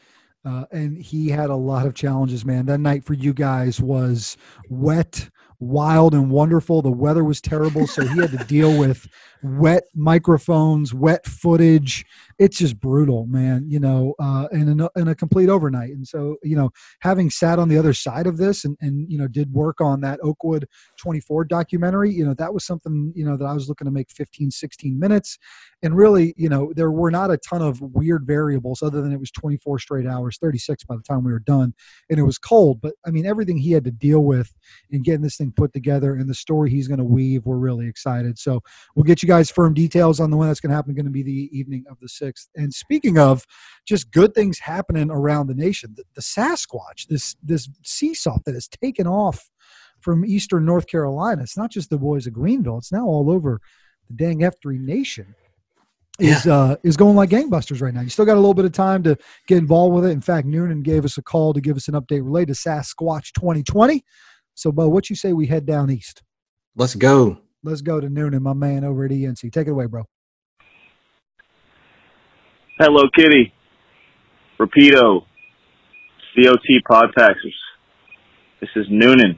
Uh, 0.44 0.66
and 0.72 0.98
he 0.98 1.30
had 1.30 1.50
a 1.50 1.56
lot 1.56 1.86
of 1.86 1.94
challenges, 1.94 2.44
man. 2.44 2.66
That 2.66 2.80
night 2.80 3.04
for 3.04 3.14
you 3.14 3.34
guys 3.34 3.80
was 3.80 4.38
wet, 4.70 5.30
wild, 5.60 6.14
and 6.14 6.32
wonderful. 6.32 6.82
The 6.82 6.92
weather 6.92 7.24
was 7.24 7.40
terrible, 7.42 7.86
so 7.86 8.02
he 8.06 8.20
had 8.20 8.32
to 8.32 8.38
deal 8.48 8.78
with 8.78 9.08
wet 9.44 9.84
microphones, 9.94 10.94
wet 10.94 11.28
footage. 11.28 12.06
It's 12.42 12.58
just 12.58 12.80
brutal, 12.80 13.28
man. 13.28 13.66
You 13.70 13.80
know, 13.80 14.16
uh, 14.20 14.48
and 14.52 14.90
in 14.96 15.08
a, 15.08 15.14
complete 15.14 15.48
overnight. 15.48 15.92
And 15.92 16.08
so, 16.08 16.38
you 16.42 16.56
know, 16.56 16.72
having 17.02 17.30
sat 17.30 17.60
on 17.60 17.70
the 17.70 17.78
other 17.78 17.94
side 17.94 18.26
of 18.26 18.38
this 18.38 18.66
and 18.66 18.76
and 18.82 19.06
you 19.12 19.20
know 19.20 19.28
did 19.28 19.54
work 19.54 19.80
on 19.80 20.02
that 20.02 20.20
Oakwood 20.24 20.68
24 20.98 21.46
documentary, 21.46 22.12
you 22.12 22.26
know, 22.26 22.34
that 22.34 22.52
was 22.52 22.66
something 22.66 23.14
you 23.16 23.24
know 23.24 23.38
that 23.38 23.46
I 23.46 23.54
was 23.54 23.70
looking 23.70 23.86
to 23.86 23.92
make 23.92 24.10
15, 24.10 24.50
16 24.50 25.00
minutes 25.00 25.38
and 25.84 25.96
really, 25.96 26.34
you 26.38 26.48
know, 26.48 26.72
there 26.76 26.92
were 26.92 27.10
not 27.10 27.32
a 27.32 27.38
ton 27.38 27.62
of 27.62 27.82
weird 27.82 28.26
variables 28.26 28.84
other 28.84 29.02
than 29.02 29.12
it 29.12 29.20
was 29.20 29.32
24 29.32 29.80
straight 29.80 30.06
hours, 30.06 30.38
36 30.38 30.84
by 30.84 30.96
the 30.96 31.02
time 31.02 31.24
we 31.24 31.32
were 31.32 31.40
done, 31.40 31.74
and 32.10 32.20
it 32.20 32.24
was 32.24 32.38
cold. 32.38 32.82
But 32.82 32.94
I 33.06 33.10
mean, 33.10 33.26
everything 33.26 33.58
he 33.58 33.72
had 33.72 33.84
to 33.86 33.92
deal 33.92 34.24
with 34.24 34.54
in 34.92 35.02
getting 35.02 35.22
this 35.22 35.38
thing 35.38 35.54
put 35.56 35.74
together 35.74 36.16
and 36.16 36.30
the 36.30 36.36
story 36.36 36.70
he's 36.70 36.88
going 36.88 37.00
to 37.00 37.04
weave, 37.04 37.46
we're 37.46 37.58
really 37.58 37.88
excited. 37.88 38.38
So 38.38 38.62
we'll 38.96 39.04
get 39.04 39.24
you 39.24 39.28
guys 39.28 39.50
firm 39.50 39.74
details 39.74 40.20
on 40.20 40.30
the 40.30 40.38
one 40.38 40.48
that's 40.48 40.60
going 40.60 40.70
to 40.70 40.76
happen. 40.76 40.94
Going 40.94 41.06
to 41.06 41.12
be 41.12 41.24
the 41.24 41.50
evening 41.52 41.86
of 41.90 42.00
the 42.00 42.10
sixth. 42.10 42.31
And 42.56 42.74
speaking 42.74 43.18
of 43.18 43.46
just 43.88 44.12
good 44.12 44.34
things 44.34 44.60
happening 44.60 45.10
around 45.10 45.48
the 45.48 45.56
nation, 45.56 45.94
the, 45.96 46.04
the 46.16 46.22
Sasquatch, 46.22 47.08
this 47.08 47.36
this 47.44 47.70
seesaw 47.84 48.38
that 48.46 48.54
has 48.54 48.68
taken 48.68 49.08
off 49.08 49.50
from 50.02 50.26
eastern 50.26 50.66
North 50.66 50.88
Carolina. 50.88 51.44
It's 51.44 51.58
not 51.58 51.72
just 51.72 51.90
the 51.90 51.98
boys 51.98 52.28
of 52.28 52.34
Greenville; 52.34 52.78
it's 52.78 52.92
now 52.92 53.06
all 53.06 53.30
over 53.30 53.60
the 54.08 54.16
dang 54.16 54.40
F3 54.40 54.80
nation 54.80 55.36
is 56.22 56.48
uh, 56.48 56.76
is 56.84 56.98
going 56.98 57.16
like 57.16 57.30
gangbusters 57.30 57.82
right 57.82 57.94
now. 57.94 58.02
You 58.02 58.10
still 58.10 58.26
got 58.26 58.36
a 58.36 58.40
little 58.40 58.54
bit 58.54 58.66
of 58.66 58.72
time 58.72 59.04
to 59.04 59.18
get 59.48 59.58
involved 59.58 59.96
with 59.96 60.06
it. 60.06 60.12
In 60.12 60.22
fact, 60.22 60.48
Noonan 60.48 60.84
gave 60.84 61.06
us 61.06 61.18
a 61.18 61.22
call 61.22 61.54
to 61.54 61.62
give 61.62 61.78
us 61.78 61.88
an 61.88 61.96
update 61.96 62.24
related 62.24 62.56
to 62.56 62.70
Sasquatch 62.70 63.34
2020. 63.34 64.04
So, 64.54 64.72
Bo, 64.72 64.90
what 64.90 65.10
you 65.10 65.16
say 65.16 65.34
we 65.34 65.48
head 65.48 65.66
down 65.66 65.90
east? 65.90 66.22
Let's 66.76 66.96
go. 66.96 67.40
Let's 67.64 67.82
go 67.82 68.00
to 68.00 68.10
Noonan, 68.10 68.44
my 68.44 68.54
man 68.54 68.84
over 68.84 69.06
at 69.06 69.12
ENC. 69.12 69.52
Take 69.52 69.68
it 69.68 69.72
away, 69.72 69.86
bro. 69.86 70.04
Hello, 72.80 73.04
Kitty. 73.14 73.54
Rapido. 74.60 75.26
COT 76.34 76.66
Podpaxers. 76.90 77.60
This 78.62 78.70
is 78.76 78.86
Noonan 78.90 79.38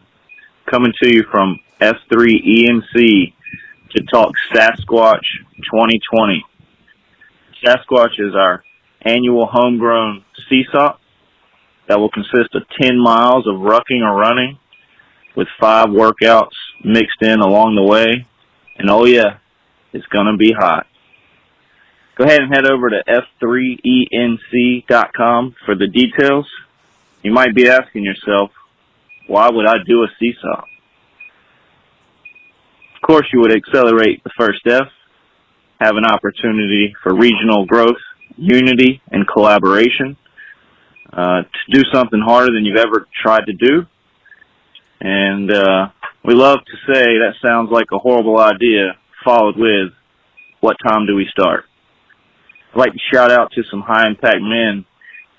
coming 0.70 0.94
to 1.02 1.10
you 1.10 1.24
from 1.32 1.60
F3 1.82 2.12
ENC 2.12 3.34
to 3.96 4.04
talk 4.12 4.32
Sasquatch 4.54 5.26
2020. 5.74 6.46
Sasquatch 7.66 8.20
is 8.20 8.36
our 8.36 8.64
annual 9.02 9.48
homegrown 9.52 10.24
seesaw 10.48 10.98
that 11.90 12.00
will 12.00 12.12
consist 12.12 12.54
of 12.54 12.62
10 12.80 12.98
miles 13.00 13.48
of 13.48 13.56
rucking 13.56 14.04
or 14.04 14.16
running 14.16 14.60
with 15.36 15.48
five 15.60 15.88
workouts 15.88 16.56
mixed 16.84 17.22
in 17.22 17.40
along 17.40 17.76
the 17.76 17.84
way. 17.84 18.28
And 18.78 18.90
oh 18.92 19.06
yeah, 19.06 19.38
it's 19.92 20.06
gonna 20.08 20.38
be 20.38 20.54
hot. 20.54 20.86
Go 22.24 22.30
ahead 22.30 22.42
and 22.42 22.56
head 22.56 22.66
over 22.66 22.90
to 22.90 23.04
f3enc.com 23.44 25.56
for 25.66 25.76
the 25.76 25.88
details. 25.88 26.48
You 27.22 27.34
might 27.34 27.54
be 27.54 27.68
asking 27.68 28.06
yourself, 28.06 28.52
why 29.28 29.50
would 29.52 29.68
I 29.68 29.80
do 29.86 30.04
a 30.04 30.08
seesaw? 30.18 30.64
Of 32.96 33.02
course, 33.06 33.28
you 33.34 33.42
would 33.42 33.52
accelerate 33.52 34.24
the 34.24 34.30
first 34.40 34.66
F, 34.66 34.88
have 35.82 35.98
an 35.98 36.06
opportunity 36.06 36.96
for 37.04 37.14
regional 37.14 37.66
growth, 37.66 38.00
unity, 38.38 39.02
and 39.12 39.28
collaboration, 39.28 40.16
uh, 41.12 41.42
to 41.42 41.72
do 41.74 41.82
something 41.92 42.22
harder 42.22 42.54
than 42.54 42.64
you've 42.64 42.78
ever 42.78 43.06
tried 43.22 43.48
to 43.48 43.54
do. 43.54 43.86
And 45.02 45.52
uh, 45.52 45.90
we 46.24 46.36
love 46.36 46.60
to 46.60 46.94
say 46.94 47.04
that 47.04 47.34
sounds 47.46 47.70
like 47.70 47.88
a 47.92 48.00
horrible 48.00 48.40
idea, 48.40 48.96
followed 49.26 49.58
with, 49.58 49.92
what 50.62 50.78
time 50.88 51.06
do 51.06 51.16
we 51.16 51.28
start? 51.30 51.66
I'd 52.74 52.80
like 52.80 52.94
to 52.94 53.00
shout 53.14 53.32
out 53.32 53.52
to 53.52 53.62
some 53.70 53.82
high 53.82 54.08
impact 54.08 54.40
men 54.42 54.86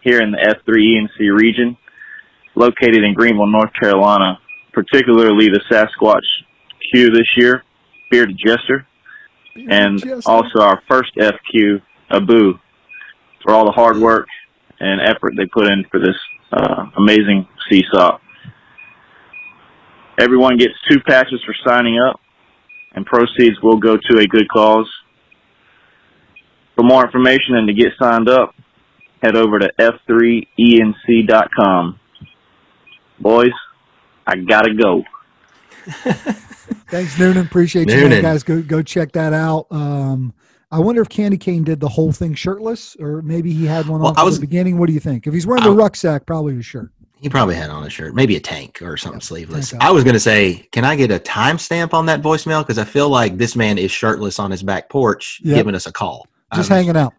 here 0.02 0.20
in 0.20 0.30
the 0.30 0.38
F3 0.38 0.76
ENC 0.76 1.36
region, 1.36 1.76
located 2.54 3.02
in 3.02 3.12
Greenville, 3.12 3.48
North 3.48 3.72
Carolina, 3.80 4.38
particularly 4.72 5.48
the 5.48 5.60
Sasquatch 5.68 6.20
Q 6.92 7.10
this 7.10 7.26
year, 7.36 7.64
Bearded 8.10 8.38
Jester, 8.38 8.86
and 9.56 9.98
Jester. 9.98 10.30
also 10.30 10.60
our 10.60 10.80
first 10.88 11.10
FQ, 11.16 11.82
Abu, 12.10 12.54
for 13.42 13.52
all 13.52 13.64
the 13.64 13.72
hard 13.72 13.96
work 13.96 14.28
and 14.78 15.00
effort 15.00 15.34
they 15.36 15.46
put 15.46 15.66
in 15.66 15.84
for 15.90 15.98
this 15.98 16.16
uh, 16.52 16.86
amazing 16.96 17.48
seesaw. 17.68 18.18
Everyone 20.20 20.56
gets 20.56 20.74
two 20.88 21.00
patches 21.00 21.42
for 21.44 21.54
signing 21.66 21.98
up, 21.98 22.20
and 22.94 23.04
proceeds 23.04 23.60
will 23.60 23.78
go 23.78 23.96
to 23.96 24.18
a 24.18 24.26
good 24.26 24.48
cause. 24.48 24.88
For 26.74 26.82
more 26.82 27.04
information 27.04 27.56
and 27.56 27.68
to 27.68 27.74
get 27.74 27.92
signed 27.98 28.28
up, 28.28 28.54
head 29.22 29.36
over 29.36 29.58
to 29.58 29.70
f3enc.com. 29.78 32.00
Boys, 33.20 33.52
I 34.26 34.36
gotta 34.36 34.74
go. 34.74 35.04
Thanks, 36.88 37.18
Noonan. 37.18 37.46
Appreciate 37.46 37.88
you, 37.88 38.08
guys. 38.22 38.42
Go 38.42 38.62
go 38.62 38.82
check 38.82 39.12
that 39.12 39.32
out. 39.32 39.66
Um, 39.70 40.32
I 40.72 40.80
wonder 40.80 41.02
if 41.02 41.08
Candy 41.08 41.36
Cane 41.38 41.62
did 41.62 41.78
the 41.78 41.88
whole 41.88 42.10
thing 42.10 42.34
shirtless, 42.34 42.96
or 42.98 43.22
maybe 43.22 43.52
he 43.52 43.64
had 43.66 43.86
one 43.86 44.00
Well, 44.00 44.10
on 44.10 44.16
I 44.16 44.20
from 44.20 44.26
was- 44.26 44.40
the 44.40 44.46
beginning. 44.46 44.78
What 44.78 44.86
do 44.88 44.92
you 44.92 45.00
think? 45.00 45.26
If 45.26 45.34
he's 45.34 45.46
wearing 45.46 45.62
the 45.62 45.70
rucksack, 45.70 46.26
probably 46.26 46.54
his 46.56 46.66
shirt. 46.66 46.90
He 47.20 47.28
probably 47.30 47.54
had 47.54 47.70
on 47.70 47.84
a 47.84 47.90
shirt, 47.90 48.14
maybe 48.14 48.36
a 48.36 48.40
tank 48.40 48.82
or 48.82 48.98
something 48.98 49.20
sleeveless. 49.20 49.72
I 49.80 49.90
was 49.90 50.04
going 50.04 50.12
to 50.14 50.20
say, 50.20 50.68
can 50.72 50.84
I 50.84 50.94
get 50.94 51.10
a 51.10 51.18
timestamp 51.18 51.94
on 51.94 52.04
that 52.06 52.20
voicemail? 52.20 52.60
Because 52.60 52.76
I 52.76 52.84
feel 52.84 53.08
like 53.08 53.38
this 53.38 53.56
man 53.56 53.78
is 53.78 53.90
shirtless 53.90 54.38
on 54.38 54.50
his 54.50 54.62
back 54.62 54.90
porch 54.90 55.40
Yep. 55.42 55.54
giving 55.54 55.74
us 55.74 55.86
a 55.86 55.92
call. 55.92 56.26
Just 56.54 56.70
I'm- 56.70 56.84
hanging 56.84 56.96
out. 56.96 57.14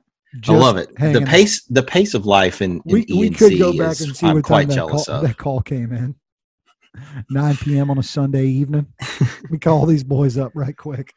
I 0.49 0.51
love 0.51 0.75
it. 0.75 0.93
The 0.97 1.21
out. 1.21 1.27
pace, 1.27 1.63
the 1.63 1.83
pace 1.83 2.13
of 2.13 2.25
life 2.25 2.61
in, 2.61 2.81
in 2.85 2.93
we, 2.93 3.05
ENC 3.05 3.19
we 3.19 3.29
could 3.29 3.57
go 3.57 3.71
back 3.77 3.91
is, 3.91 4.01
and 4.01 4.17
see 4.17 4.27
I'm 4.27 4.35
what 4.35 4.43
quite 4.43 4.63
time 4.63 4.69
that 4.69 4.75
jealous 4.75 5.05
call, 5.05 5.15
of. 5.15 5.21
that 5.23 5.37
call 5.37 5.61
came 5.61 5.93
in. 5.93 6.15
9 7.29 7.57
p.m. 7.57 7.89
on 7.89 7.97
a 7.97 8.03
Sunday 8.03 8.45
evening. 8.45 8.85
we 9.49 9.57
call 9.57 9.85
these 9.85 10.03
boys 10.03 10.37
up 10.37 10.51
right 10.55 10.75
quick. 10.75 11.15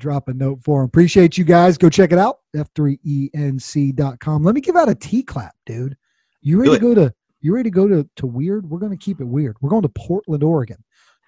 Drop 0.00 0.28
a 0.28 0.34
note 0.34 0.62
for 0.62 0.80
them. 0.80 0.86
Appreciate 0.86 1.36
you 1.38 1.44
guys. 1.44 1.76
Go 1.76 1.88
check 1.88 2.12
it 2.12 2.18
out. 2.18 2.38
F3ENC.com. 2.56 4.42
Let 4.42 4.54
me 4.54 4.60
give 4.60 4.76
out 4.76 4.88
a 4.88 4.94
T 4.94 5.22
clap, 5.22 5.54
dude. 5.66 5.96
You 6.40 6.60
ready 6.60 6.74
to 6.74 6.78
go 6.80 6.94
to 6.94 7.12
you 7.40 7.54
ready 7.54 7.70
to 7.70 7.74
go 7.74 7.88
to, 7.88 8.08
to 8.16 8.26
weird? 8.26 8.68
We're 8.68 8.78
gonna 8.78 8.96
keep 8.96 9.20
it 9.20 9.24
weird. 9.24 9.56
We're 9.60 9.70
going 9.70 9.82
to 9.82 9.88
Portland, 9.88 10.42
Oregon. 10.42 10.82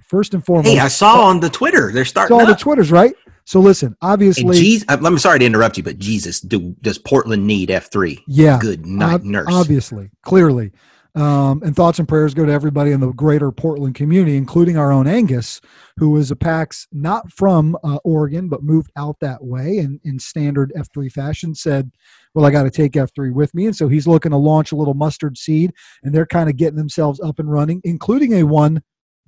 First 0.06 0.34
and 0.34 0.44
foremost. 0.44 0.68
Hey, 0.68 0.78
I 0.78 0.88
saw 0.88 1.22
on 1.22 1.40
the 1.40 1.50
Twitter 1.50 1.92
they're 1.92 2.04
starting 2.04 2.36
all 2.36 2.46
the. 2.46 2.54
Twitters, 2.54 2.90
right? 2.90 3.14
So 3.44 3.58
listen, 3.58 3.96
obviously, 4.00 4.56
Jesus, 4.56 4.84
I'm 4.88 5.18
sorry 5.18 5.40
to 5.40 5.44
interrupt 5.44 5.76
you, 5.76 5.82
but 5.82 5.98
Jesus, 5.98 6.40
do, 6.40 6.76
does 6.82 6.98
Portland 6.98 7.46
need 7.46 7.70
F 7.70 7.90
three? 7.90 8.22
yeah, 8.28 8.58
Good 8.60 8.86
night, 8.86 9.14
Ob- 9.14 9.24
nurse. 9.24 9.48
Obviously, 9.50 10.10
clearly. 10.22 10.72
Um, 11.16 11.60
and 11.64 11.74
thoughts 11.74 11.98
and 11.98 12.06
prayers 12.06 12.34
go 12.34 12.46
to 12.46 12.52
everybody 12.52 12.92
in 12.92 13.00
the 13.00 13.10
greater 13.12 13.50
Portland 13.50 13.96
community, 13.96 14.36
including 14.36 14.78
our 14.78 14.92
own 14.92 15.08
Angus, 15.08 15.60
who 15.96 16.16
is 16.16 16.30
a 16.30 16.36
PAX 16.36 16.86
not 16.92 17.32
from 17.32 17.76
uh, 17.82 17.98
Oregon, 18.04 18.48
but 18.48 18.62
moved 18.62 18.92
out 18.96 19.16
that 19.20 19.42
way 19.42 19.78
and 19.78 19.98
in 20.04 20.20
standard 20.20 20.72
F3 20.76 21.10
fashion 21.10 21.54
said, 21.54 21.90
Well, 22.34 22.46
I 22.46 22.50
got 22.52 22.62
to 22.62 22.70
take 22.70 22.92
F3 22.92 23.32
with 23.32 23.52
me. 23.54 23.66
And 23.66 23.74
so 23.74 23.88
he's 23.88 24.06
looking 24.06 24.30
to 24.30 24.36
launch 24.36 24.70
a 24.70 24.76
little 24.76 24.94
mustard 24.94 25.36
seed, 25.36 25.72
and 26.04 26.14
they're 26.14 26.26
kind 26.26 26.48
of 26.48 26.56
getting 26.56 26.78
themselves 26.78 27.18
up 27.20 27.40
and 27.40 27.50
running, 27.50 27.80
including 27.82 28.34
a 28.34 28.44
one, 28.44 28.80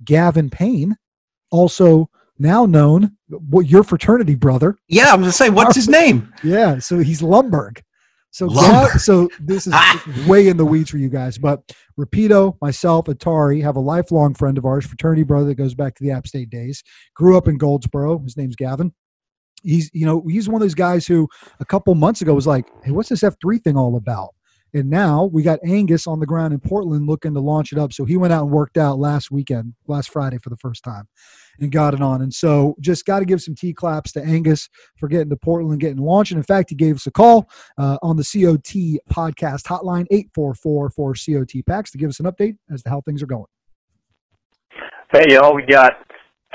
Gavin 0.03 0.49
Payne, 0.49 0.95
also 1.51 2.09
now 2.39 2.65
known, 2.65 3.15
what 3.29 3.67
your 3.67 3.83
fraternity 3.83 4.35
brother, 4.35 4.75
Yeah, 4.87 5.11
I'm 5.11 5.19
going 5.19 5.31
to 5.31 5.37
say, 5.37 5.49
what's 5.49 5.75
his 5.75 5.87
name? 5.89 6.33
yeah, 6.43 6.79
so 6.79 6.99
he's 6.99 7.21
Lumberg. 7.21 7.81
So 8.31 8.47
Lumberg. 8.47 8.91
Gav- 8.93 9.01
so 9.01 9.29
this 9.39 9.67
is 9.67 9.73
ah. 9.75 10.03
way 10.27 10.47
in 10.47 10.57
the 10.57 10.65
weeds 10.65 10.89
for 10.89 10.97
you 10.97 11.09
guys, 11.09 11.37
but 11.37 11.61
Rapido, 11.99 12.57
myself, 12.61 13.05
Atari 13.05 13.61
have 13.61 13.75
a 13.75 13.79
lifelong 13.79 14.33
friend 14.33 14.57
of 14.57 14.65
ours, 14.65 14.85
fraternity 14.85 15.21
brother 15.23 15.45
that 15.45 15.55
goes 15.55 15.75
back 15.75 15.93
to 15.95 16.03
the 16.03 16.09
App 16.11 16.25
State 16.25 16.49
days. 16.49 16.83
Grew 17.15 17.37
up 17.37 17.47
in 17.47 17.57
Goldsboro. 17.59 18.17
His 18.19 18.35
name's 18.35 18.55
Gavin. 18.55 18.91
He's 19.61 19.89
you 19.93 20.05
know 20.05 20.23
he's 20.27 20.49
one 20.49 20.55
of 20.61 20.65
those 20.65 20.73
guys 20.75 21.05
who 21.07 21.29
a 21.59 21.65
couple 21.65 21.93
months 21.95 22.21
ago 22.21 22.33
was 22.33 22.47
like, 22.47 22.65
hey, 22.83 22.91
what's 22.91 23.07
this 23.09 23.23
F 23.23 23.35
three 23.39 23.59
thing 23.59 23.77
all 23.77 23.95
about? 23.95 24.29
And 24.73 24.89
now 24.89 25.25
we 25.25 25.43
got 25.43 25.59
Angus 25.65 26.07
on 26.07 26.19
the 26.19 26.25
ground 26.25 26.53
in 26.53 26.59
Portland 26.59 27.07
looking 27.07 27.33
to 27.33 27.39
launch 27.39 27.71
it 27.71 27.77
up. 27.77 27.93
So 27.93 28.05
he 28.05 28.17
went 28.17 28.33
out 28.33 28.43
and 28.43 28.51
worked 28.51 28.77
out 28.77 28.97
last 28.97 29.31
weekend, 29.31 29.73
last 29.87 30.09
Friday 30.09 30.37
for 30.39 30.49
the 30.49 30.57
first 30.57 30.83
time 30.83 31.07
and 31.59 31.71
got 31.71 31.93
it 31.93 32.01
on. 32.01 32.21
And 32.21 32.33
so 32.33 32.75
just 32.79 33.05
got 33.05 33.19
to 33.19 33.25
give 33.25 33.41
some 33.41 33.55
T 33.55 33.73
claps 33.73 34.11
to 34.13 34.23
Angus 34.23 34.69
for 34.97 35.07
getting 35.07 35.29
to 35.29 35.35
Portland, 35.35 35.79
getting 35.79 35.97
launched. 35.97 36.31
And 36.31 36.37
in 36.37 36.43
fact, 36.43 36.69
he 36.69 36.75
gave 36.75 36.95
us 36.95 37.07
a 37.07 37.11
call 37.11 37.49
uh, 37.77 37.97
on 38.01 38.17
the 38.17 38.23
COT 38.23 38.99
podcast 39.13 39.63
hotline, 39.63 40.05
844 40.11 40.89
for 40.89 41.13
COT 41.13 41.65
Packs, 41.67 41.91
to 41.91 41.97
give 41.97 42.09
us 42.09 42.19
an 42.19 42.25
update 42.25 42.57
as 42.71 42.83
to 42.83 42.89
how 42.89 43.01
things 43.01 43.21
are 43.21 43.27
going. 43.27 43.45
Hey, 45.11 45.35
y'all, 45.35 45.55
we 45.55 45.63
got 45.63 45.93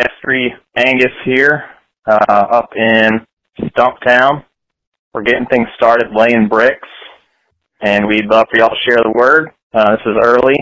F3 0.00 0.48
Angus 0.76 1.12
here 1.25 1.64
uh, 2.08 2.16
up 2.28 2.70
in 2.76 3.20
Stumptown. 3.60 4.44
We're 5.14 5.22
getting 5.22 5.46
things 5.46 5.68
started 5.76 6.08
laying 6.14 6.48
bricks, 6.48 6.88
and 7.80 8.06
we'd 8.06 8.26
love 8.26 8.47
for 8.50 8.58
y'all 8.58 8.70
to 8.70 8.90
share 8.90 8.99
the 9.02 9.12
word. 9.14 9.50
Uh, 9.73 9.92
this 9.92 10.00
is 10.06 10.16
early. 10.23 10.56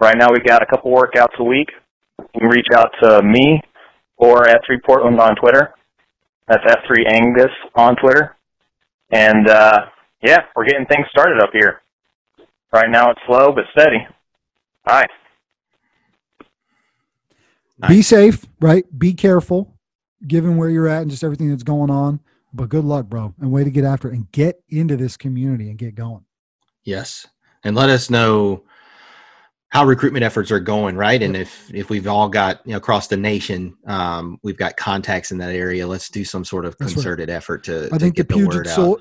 Right 0.00 0.16
now, 0.16 0.28
we've 0.30 0.44
got 0.44 0.62
a 0.62 0.66
couple 0.66 0.90
workouts 0.92 1.38
a 1.38 1.44
week. 1.44 1.68
You 2.18 2.40
can 2.40 2.48
reach 2.48 2.68
out 2.74 2.90
to 3.02 3.22
me 3.22 3.60
or 4.16 4.44
F3 4.44 4.82
Portland 4.84 5.20
on 5.20 5.36
Twitter. 5.36 5.74
That's 6.48 6.64
F3 6.64 7.06
Angus 7.08 7.50
on 7.74 7.96
Twitter. 7.96 8.36
And 9.10 9.48
uh, 9.48 9.86
yeah, 10.22 10.38
we're 10.56 10.64
getting 10.64 10.86
things 10.86 11.06
started 11.10 11.40
up 11.40 11.50
here. 11.52 11.82
Right 12.72 12.90
now, 12.90 13.10
it's 13.10 13.20
slow 13.26 13.52
but 13.52 13.64
steady. 13.72 14.06
All 14.86 14.96
right. 14.96 15.10
Be 17.88 18.02
safe, 18.02 18.46
right? 18.60 18.84
Be 18.96 19.12
careful, 19.12 19.74
given 20.26 20.56
where 20.56 20.70
you're 20.70 20.86
at 20.86 21.02
and 21.02 21.10
just 21.10 21.24
everything 21.24 21.50
that's 21.50 21.64
going 21.64 21.90
on. 21.90 22.20
But 22.54 22.68
good 22.68 22.84
luck, 22.84 23.06
bro, 23.06 23.34
and 23.40 23.50
way 23.50 23.64
to 23.64 23.70
get 23.70 23.84
after 23.84 24.08
it 24.08 24.14
and 24.14 24.30
get 24.30 24.62
into 24.68 24.96
this 24.96 25.16
community 25.16 25.68
and 25.68 25.78
get 25.78 25.94
going. 25.94 26.24
Yes, 26.84 27.26
and 27.64 27.76
let 27.76 27.90
us 27.90 28.10
know 28.10 28.64
how 29.72 29.86
recruitment 29.86 30.22
efforts 30.22 30.50
are 30.50 30.60
going, 30.60 30.96
right? 30.96 31.22
And 31.22 31.34
if 31.34 31.72
if 31.72 31.88
we've 31.88 32.06
all 32.06 32.28
got 32.28 32.60
you 32.66 32.72
know 32.72 32.76
across 32.76 33.06
the 33.06 33.16
nation, 33.16 33.74
um, 33.86 34.38
we've 34.42 34.56
got 34.56 34.76
contacts 34.76 35.32
in 35.32 35.38
that 35.38 35.54
area. 35.54 35.86
Let's 35.86 36.10
do 36.10 36.24
some 36.24 36.44
sort 36.44 36.66
of 36.66 36.76
concerted 36.76 37.30
effort 37.30 37.64
to. 37.64 37.86
I 37.86 37.88
to 37.88 37.98
think 37.98 38.16
the 38.16 38.24
get 38.24 38.28
the, 38.28 38.34
Puget, 38.34 38.54
word 38.54 38.66
out. 38.68 38.74
Soul, 38.74 39.00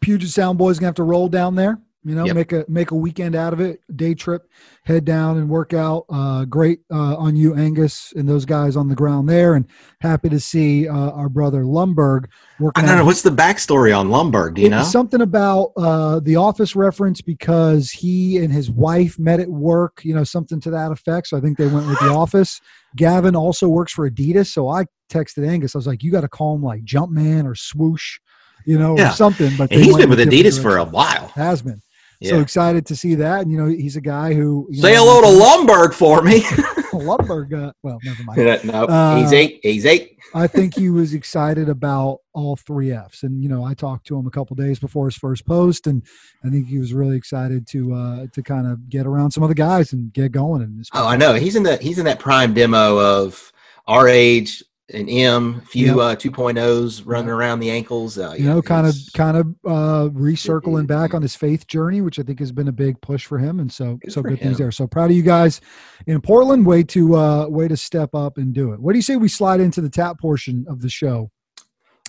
Puget 0.00 0.28
Sound 0.28 0.58
boys 0.58 0.78
gonna 0.78 0.88
have 0.88 0.94
to 0.96 1.04
roll 1.04 1.28
down 1.28 1.54
there. 1.54 1.78
You 2.02 2.14
know, 2.14 2.24
Yep. 2.24 2.34
make 2.34 2.52
a 2.52 2.64
make 2.66 2.90
a 2.92 2.94
weekend 2.94 3.34
out 3.34 3.52
of 3.52 3.60
it. 3.60 3.80
Day 3.94 4.14
trip, 4.14 4.48
head 4.84 5.04
down 5.04 5.36
and 5.36 5.50
work 5.50 5.74
out. 5.74 6.06
Uh, 6.08 6.46
great 6.46 6.80
uh, 6.90 7.14
on 7.16 7.36
you, 7.36 7.54
Angus, 7.54 8.14
and 8.16 8.26
those 8.26 8.46
guys 8.46 8.74
on 8.74 8.88
the 8.88 8.94
ground 8.94 9.28
there. 9.28 9.54
And 9.54 9.66
happy 10.00 10.30
to 10.30 10.40
see 10.40 10.88
uh, 10.88 10.94
our 11.10 11.28
brother 11.28 11.62
Lumberg 11.64 12.24
I 12.24 12.62
working. 12.62 12.84
don't 12.86 12.92
out 12.94 12.98
know 13.00 13.04
what's 13.04 13.20
the 13.20 13.28
backstory 13.30 13.94
on 13.94 14.08
Lumberg. 14.08 14.54
Do 14.54 14.62
you 14.62 14.70
know? 14.70 14.82
something 14.82 15.20
about 15.20 15.72
uh, 15.76 16.20
the 16.20 16.36
office 16.36 16.74
reference 16.74 17.20
because 17.20 17.90
he 17.90 18.38
and 18.38 18.50
his 18.50 18.70
wife 18.70 19.18
met 19.18 19.38
at 19.38 19.50
work, 19.50 20.00
you 20.02 20.14
know, 20.14 20.24
something 20.24 20.58
to 20.62 20.70
that 20.70 20.92
effect. 20.92 21.26
So 21.26 21.36
I 21.36 21.42
think 21.42 21.58
they 21.58 21.66
went 21.66 21.86
with 21.86 21.98
the 22.00 22.08
office. 22.08 22.62
Gavin 22.96 23.36
also 23.36 23.68
works 23.68 23.92
for 23.92 24.08
Adidas. 24.10 24.46
So 24.46 24.68
I 24.68 24.86
texted 25.10 25.46
Angus. 25.46 25.74
I 25.74 25.78
was 25.78 25.86
like, 25.86 26.02
you 26.02 26.10
got 26.10 26.22
to 26.22 26.28
call 26.28 26.54
him 26.54 26.62
like 26.62 26.82
Jumpman 26.82 27.44
or 27.46 27.54
Swoosh, 27.54 28.18
you 28.64 28.78
know, 28.78 28.96
Yeah. 28.96 29.10
or 29.10 29.14
something. 29.16 29.52
But 29.58 29.70
he's 29.70 29.94
been 29.98 30.08
with 30.08 30.18
Adidas 30.18 30.60
for 30.60 30.78
a 30.78 30.84
while. 30.84 31.28
Has 31.34 31.60
been. 31.60 31.82
Yeah. 32.20 32.30
So 32.30 32.40
excited 32.40 32.84
to 32.86 32.96
see 32.96 33.14
that. 33.16 33.40
And, 33.42 33.50
you 33.52 33.58
know, 33.58 33.66
he's 33.66 33.96
a 33.96 34.00
guy 34.00 34.34
who. 34.34 34.66
You 34.70 34.82
Say 34.82 34.94
know, 34.94 35.04
hello 35.04 35.20
to 35.22 35.42
Lumberg 35.72 35.94
for 35.94 36.20
me. 36.22 36.40
Lumberg. 36.92 37.52
Uh, 37.54 37.72
well, 37.82 37.98
never 38.04 38.22
mind. 38.24 38.38
no, 38.64 38.84
Uh, 38.84 39.20
he's 39.22 39.32
eight. 39.32 39.60
He's 39.62 39.86
eight. 39.86 40.18
I 40.34 40.46
think 40.46 40.76
he 40.76 40.90
was 40.90 41.14
excited 41.14 41.68
about 41.68 42.18
all 42.34 42.56
three 42.56 42.92
Fs, 42.92 43.22
and 43.22 43.42
you 43.42 43.48
know, 43.48 43.64
I 43.64 43.74
talked 43.74 44.06
to 44.08 44.18
him 44.18 44.26
a 44.26 44.30
couple 44.30 44.54
days 44.54 44.78
before 44.78 45.06
his 45.06 45.16
first 45.16 45.46
post, 45.46 45.86
and 45.86 46.04
I 46.44 46.50
think 46.50 46.66
he 46.68 46.78
was 46.78 46.92
really 46.92 47.16
excited 47.16 47.66
to 47.68 47.94
uh, 47.94 48.26
to 48.32 48.42
kind 48.42 48.66
of 48.66 48.88
get 48.88 49.06
around 49.06 49.30
some 49.32 49.42
of 49.42 49.48
the 49.48 49.54
guys 49.54 49.92
and 49.92 50.12
get 50.12 50.30
going. 50.32 50.62
And 50.62 50.84
Oh, 50.92 51.06
I 51.06 51.16
know. 51.16 51.34
He's 51.34 51.56
in 51.56 51.62
the 51.62 51.78
he's 51.78 51.98
in 51.98 52.04
that 52.04 52.18
prime 52.20 52.54
demo 52.54 52.98
of 52.98 53.52
our 53.88 54.06
age, 54.08 54.62
an 54.92 55.08
M, 55.08 55.60
few 55.62 55.86
Yep. 55.86 55.96
uh, 55.96 56.16
2.0s 56.16 57.02
running 57.04 57.30
around 57.30 57.60
the 57.60 57.70
ankles. 57.70 58.18
Uh, 58.18 58.34
you 58.36 58.44
yeah, 58.44 58.54
know, 58.54 58.62
kind 58.62 58.86
of 58.86 58.94
kind 59.14 59.36
of 59.36 59.46
uh, 59.64 60.08
recircling 60.10 60.86
back 60.86 61.14
on 61.14 61.22
his 61.22 61.36
faith 61.36 61.66
journey, 61.66 62.00
which 62.00 62.18
I 62.18 62.22
think 62.22 62.38
has 62.38 62.52
been 62.52 62.68
a 62.68 62.72
big 62.72 63.00
push 63.00 63.24
for 63.26 63.38
him, 63.38 63.60
and 63.60 63.72
so 63.72 63.98
so 64.08 64.22
for 64.22 64.30
good 64.30 64.40
things 64.40 64.58
there. 64.58 64.70
So 64.70 64.86
proud 64.86 65.10
of 65.10 65.16
you 65.16 65.22
guys 65.22 65.60
in 66.06 66.20
Portland. 66.20 66.66
Way 66.66 66.82
to 66.84 67.16
uh, 67.16 67.46
way 67.48 67.68
to 67.68 67.76
step 67.76 68.14
up 68.14 68.38
and 68.38 68.52
do 68.52 68.72
it. 68.72 68.80
What 68.80 68.92
do 68.92 68.98
you 68.98 69.02
say 69.02 69.16
we 69.16 69.28
slide 69.28 69.60
into 69.60 69.80
the 69.80 69.90
tap 69.90 70.18
portion 70.18 70.64
of 70.68 70.80
the 70.80 70.90
show? 70.90 71.30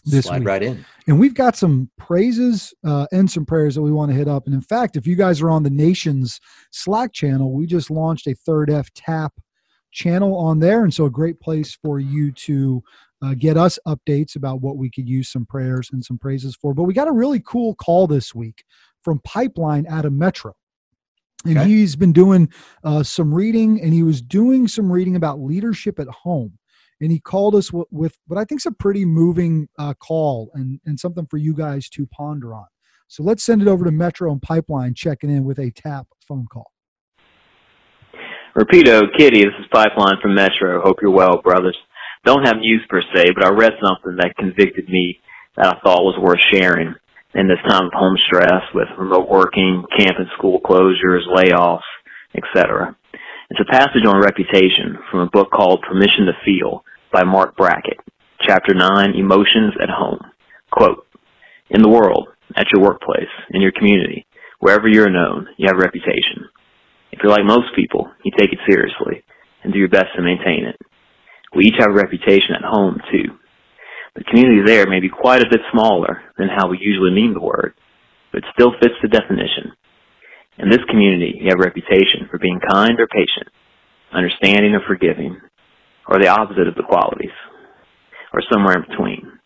This 0.03 0.25
slide 0.25 0.39
week? 0.39 0.47
right 0.47 0.63
in. 0.63 0.83
And 1.07 1.19
we've 1.19 1.35
got 1.35 1.55
some 1.55 1.89
praises 1.97 2.73
uh, 2.83 3.05
and 3.11 3.29
some 3.29 3.45
prayers 3.45 3.75
that 3.75 3.83
we 3.83 3.91
want 3.91 4.09
to 4.09 4.17
hit 4.17 4.27
up. 4.27 4.45
And 4.47 4.55
in 4.55 4.61
fact, 4.61 4.95
if 4.95 5.05
you 5.05 5.15
guys 5.15 5.41
are 5.41 5.49
on 5.51 5.61
the 5.61 5.69
nation's 5.69 6.39
Slack 6.71 7.13
channel, 7.13 7.51
we 7.53 7.67
just 7.67 7.91
launched 7.91 8.25
a 8.25 8.33
third 8.33 8.71
F 8.71 8.91
tap 8.95 9.33
channel 9.91 10.35
on 10.35 10.59
there. 10.59 10.83
And 10.83 10.93
so 10.93 11.05
a 11.05 11.09
great 11.11 11.39
place 11.39 11.77
for 11.81 11.99
you 11.99 12.31
to 12.33 12.83
uh, 13.23 13.33
get 13.37 13.57
us 13.57 13.77
updates 13.87 14.35
about 14.35 14.61
what 14.61 14.77
we 14.77 14.89
could 14.89 15.07
use 15.07 15.29
some 15.29 15.45
prayers 15.45 15.89
and 15.91 16.03
some 16.03 16.17
praises 16.17 16.55
for. 16.55 16.73
But 16.73 16.83
we 16.83 16.93
got 16.93 17.07
a 17.07 17.13
really 17.13 17.41
cool 17.45 17.75
call 17.75 18.07
this 18.07 18.33
week 18.33 18.63
from 19.03 19.19
Pipeline 19.23 19.85
out 19.87 20.05
of 20.05 20.13
Metro. 20.13 20.53
And 21.45 21.57
Okay. 21.57 21.67
he's 21.69 21.95
been 21.95 22.13
doing 22.13 22.49
uh, 22.83 23.01
some 23.03 23.33
reading, 23.33 23.81
and 23.81 23.93
he 23.93 24.03
was 24.03 24.21
doing 24.21 24.67
some 24.67 24.91
reading 24.91 25.15
about 25.15 25.39
leadership 25.39 25.99
at 25.99 26.07
home 26.07 26.57
and 27.01 27.11
he 27.11 27.19
called 27.19 27.55
us 27.55 27.67
w- 27.69 27.85
with 27.91 28.17
what 28.27 28.39
I 28.39 28.45
think 28.45 28.61
is 28.61 28.67
a 28.67 28.71
pretty 28.71 29.03
moving 29.05 29.67
uh, 29.77 29.95
call 29.95 30.51
and, 30.53 30.79
and 30.85 30.99
something 30.99 31.25
for 31.25 31.37
you 31.37 31.53
guys 31.53 31.89
to 31.89 32.05
ponder 32.07 32.53
on. 32.53 32.67
So 33.07 33.23
let's 33.23 33.43
send 33.43 33.61
it 33.61 33.67
over 33.67 33.83
to 33.83 33.91
Metro 33.91 34.31
and 34.31 34.41
Pipeline 34.41 34.93
checking 34.93 35.29
in 35.29 35.43
with 35.43 35.59
a 35.59 35.71
tap 35.71 36.07
phone 36.25 36.45
call. 36.49 36.71
Rapido, 38.53 39.03
Kitty, 39.17 39.45
this 39.45 39.55
is 39.61 39.65
Pipeline 39.71 40.17
from 40.21 40.35
Metro. 40.35 40.81
Hope 40.83 40.97
you're 41.01 41.09
well, 41.09 41.41
brothers. 41.41 41.77
Don't 42.25 42.45
have 42.45 42.57
news 42.57 42.81
per 42.89 43.01
se, 43.15 43.27
but 43.33 43.45
I 43.45 43.49
read 43.49 43.71
something 43.81 44.17
that 44.17 44.35
convicted 44.37 44.89
me 44.89 45.21
that 45.55 45.67
I 45.67 45.79
thought 45.79 46.03
was 46.03 46.19
worth 46.19 46.41
sharing 46.51 46.93
in 47.33 47.47
this 47.47 47.63
time 47.65 47.85
of 47.85 47.93
home 47.93 48.17
stress 48.27 48.61
with 48.75 48.89
remote 48.97 49.29
working, 49.29 49.85
camp 49.97 50.17
and 50.19 50.27
school 50.37 50.59
closures, 50.59 51.23
layoffs, 51.33 51.87
etc. 52.35 52.93
It's 53.51 53.61
a 53.61 53.71
passage 53.71 54.03
on 54.05 54.21
reputation 54.21 54.99
from 55.09 55.21
a 55.21 55.29
book 55.31 55.49
called 55.49 55.85
Permission 55.87 56.25
to 56.25 56.33
Feel 56.43 56.83
by 57.13 57.23
Marc 57.23 57.55
Brackett, 57.55 57.99
Chapter 58.45 58.73
9, 58.73 59.15
Emotions 59.15 59.75
at 59.81 59.89
Home. 59.89 60.19
Quote, 60.71 61.07
In 61.69 61.81
the 61.81 61.89
world, 61.89 62.27
at 62.57 62.67
your 62.73 62.83
workplace, 62.83 63.31
in 63.51 63.61
your 63.61 63.71
community, 63.71 64.25
wherever 64.59 64.89
you're 64.89 65.09
known, 65.09 65.47
you 65.55 65.67
have 65.71 65.79
reputation. 65.79 66.50
If 67.11 67.19
you're 67.21 67.31
like 67.31 67.45
most 67.45 67.75
people, 67.75 68.09
you 68.23 68.31
take 68.37 68.53
it 68.53 68.59
seriously 68.67 69.23
and 69.63 69.73
do 69.73 69.79
your 69.79 69.89
best 69.89 70.15
to 70.15 70.21
maintain 70.21 70.65
it. 70.65 70.79
We 71.55 71.65
each 71.65 71.79
have 71.79 71.91
a 71.91 71.93
reputation 71.93 72.55
at 72.55 72.63
home, 72.63 72.99
too. 73.11 73.37
The 74.15 74.23
community 74.23 74.63
there 74.65 74.89
may 74.89 74.99
be 74.99 75.09
quite 75.09 75.41
a 75.41 75.49
bit 75.49 75.61
smaller 75.71 76.23
than 76.37 76.49
how 76.49 76.67
we 76.69 76.79
usually 76.81 77.11
mean 77.11 77.33
the 77.33 77.41
word, 77.41 77.73
but 78.31 78.43
still 78.53 78.71
fits 78.81 78.95
the 79.01 79.07
definition. 79.07 79.71
In 80.57 80.69
this 80.69 80.83
community, 80.89 81.39
you 81.39 81.47
have 81.49 81.59
a 81.59 81.67
reputation 81.67 82.27
for 82.29 82.37
being 82.37 82.59
kind 82.59 82.99
or 82.99 83.07
patient, 83.07 83.47
understanding 84.13 84.73
or 84.75 84.81
forgiving, 84.87 85.39
or 86.07 86.19
the 86.19 86.27
opposite 86.27 86.67
of 86.67 86.75
the 86.75 86.83
qualities, 86.87 87.35
or 88.33 88.41
somewhere 88.51 88.75
in 88.75 88.85
between. 88.87 89.39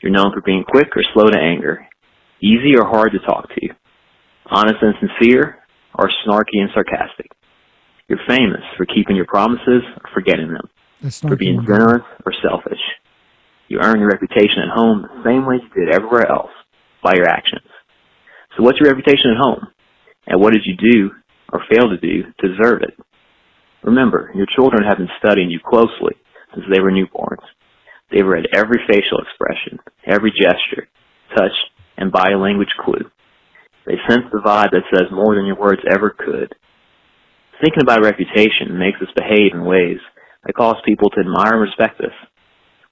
You're 0.00 0.12
known 0.12 0.32
for 0.32 0.42
being 0.42 0.64
quick 0.64 0.88
or 0.96 1.02
slow 1.14 1.30
to 1.30 1.38
anger, 1.38 1.86
easy 2.40 2.76
or 2.76 2.86
hard 2.86 3.12
to 3.12 3.18
talk 3.20 3.48
to, 3.48 3.68
honest 4.46 4.82
and 4.82 4.94
sincere, 5.00 5.61
or 5.94 6.10
snarky 6.26 6.60
and 6.60 6.70
sarcastic. 6.74 7.30
You're 8.08 8.20
famous 8.26 8.62
for 8.76 8.86
keeping 8.86 9.16
your 9.16 9.26
promises 9.26 9.82
or 9.96 10.10
forgetting 10.12 10.48
them, 10.52 10.68
That's 11.02 11.20
for 11.20 11.36
being 11.36 11.56
one. 11.56 11.66
generous 11.66 12.02
or 12.26 12.32
selfish. 12.42 12.80
You 13.68 13.78
earn 13.80 14.00
your 14.00 14.08
reputation 14.10 14.62
at 14.62 14.74
home 14.74 15.02
the 15.02 15.22
same 15.24 15.46
way 15.46 15.56
you 15.56 15.68
did 15.86 15.94
everywhere 15.94 16.30
else, 16.30 16.50
by 17.02 17.14
your 17.14 17.28
actions. 17.28 17.66
So 18.56 18.62
what's 18.62 18.78
your 18.78 18.90
reputation 18.90 19.30
at 19.32 19.42
home? 19.42 19.68
And 20.26 20.40
what 20.40 20.52
did 20.52 20.62
you 20.64 20.76
do 20.76 21.10
or 21.52 21.64
fail 21.70 21.88
to 21.88 21.96
do 21.96 22.22
to 22.40 22.48
deserve 22.48 22.82
it? 22.82 22.94
Remember, 23.82 24.30
your 24.34 24.46
children 24.54 24.84
have 24.86 24.98
been 24.98 25.08
studying 25.18 25.50
you 25.50 25.58
closely 25.64 26.14
since 26.54 26.66
they 26.70 26.80
were 26.80 26.92
newborns. 26.92 27.42
They've 28.10 28.26
read 28.26 28.46
every 28.52 28.80
facial 28.86 29.18
expression, 29.18 29.80
every 30.06 30.30
gesture, 30.30 30.86
touch, 31.36 31.52
and 31.96 32.12
body 32.12 32.34
language 32.34 32.68
clue. 32.78 33.10
They 33.86 33.94
sense 34.08 34.24
the 34.30 34.38
vibe 34.38 34.70
that 34.70 34.88
says 34.92 35.10
more 35.10 35.34
than 35.34 35.46
your 35.46 35.58
words 35.58 35.82
ever 35.90 36.10
could. 36.10 36.54
Thinking 37.60 37.82
about 37.82 38.02
reputation 38.02 38.78
makes 38.78 39.00
us 39.00 39.08
behave 39.16 39.52
in 39.54 39.64
ways 39.64 39.98
that 40.44 40.54
cause 40.54 40.76
people 40.84 41.10
to 41.10 41.20
admire 41.20 41.54
and 41.54 41.62
respect 41.62 42.00
us. 42.00 42.14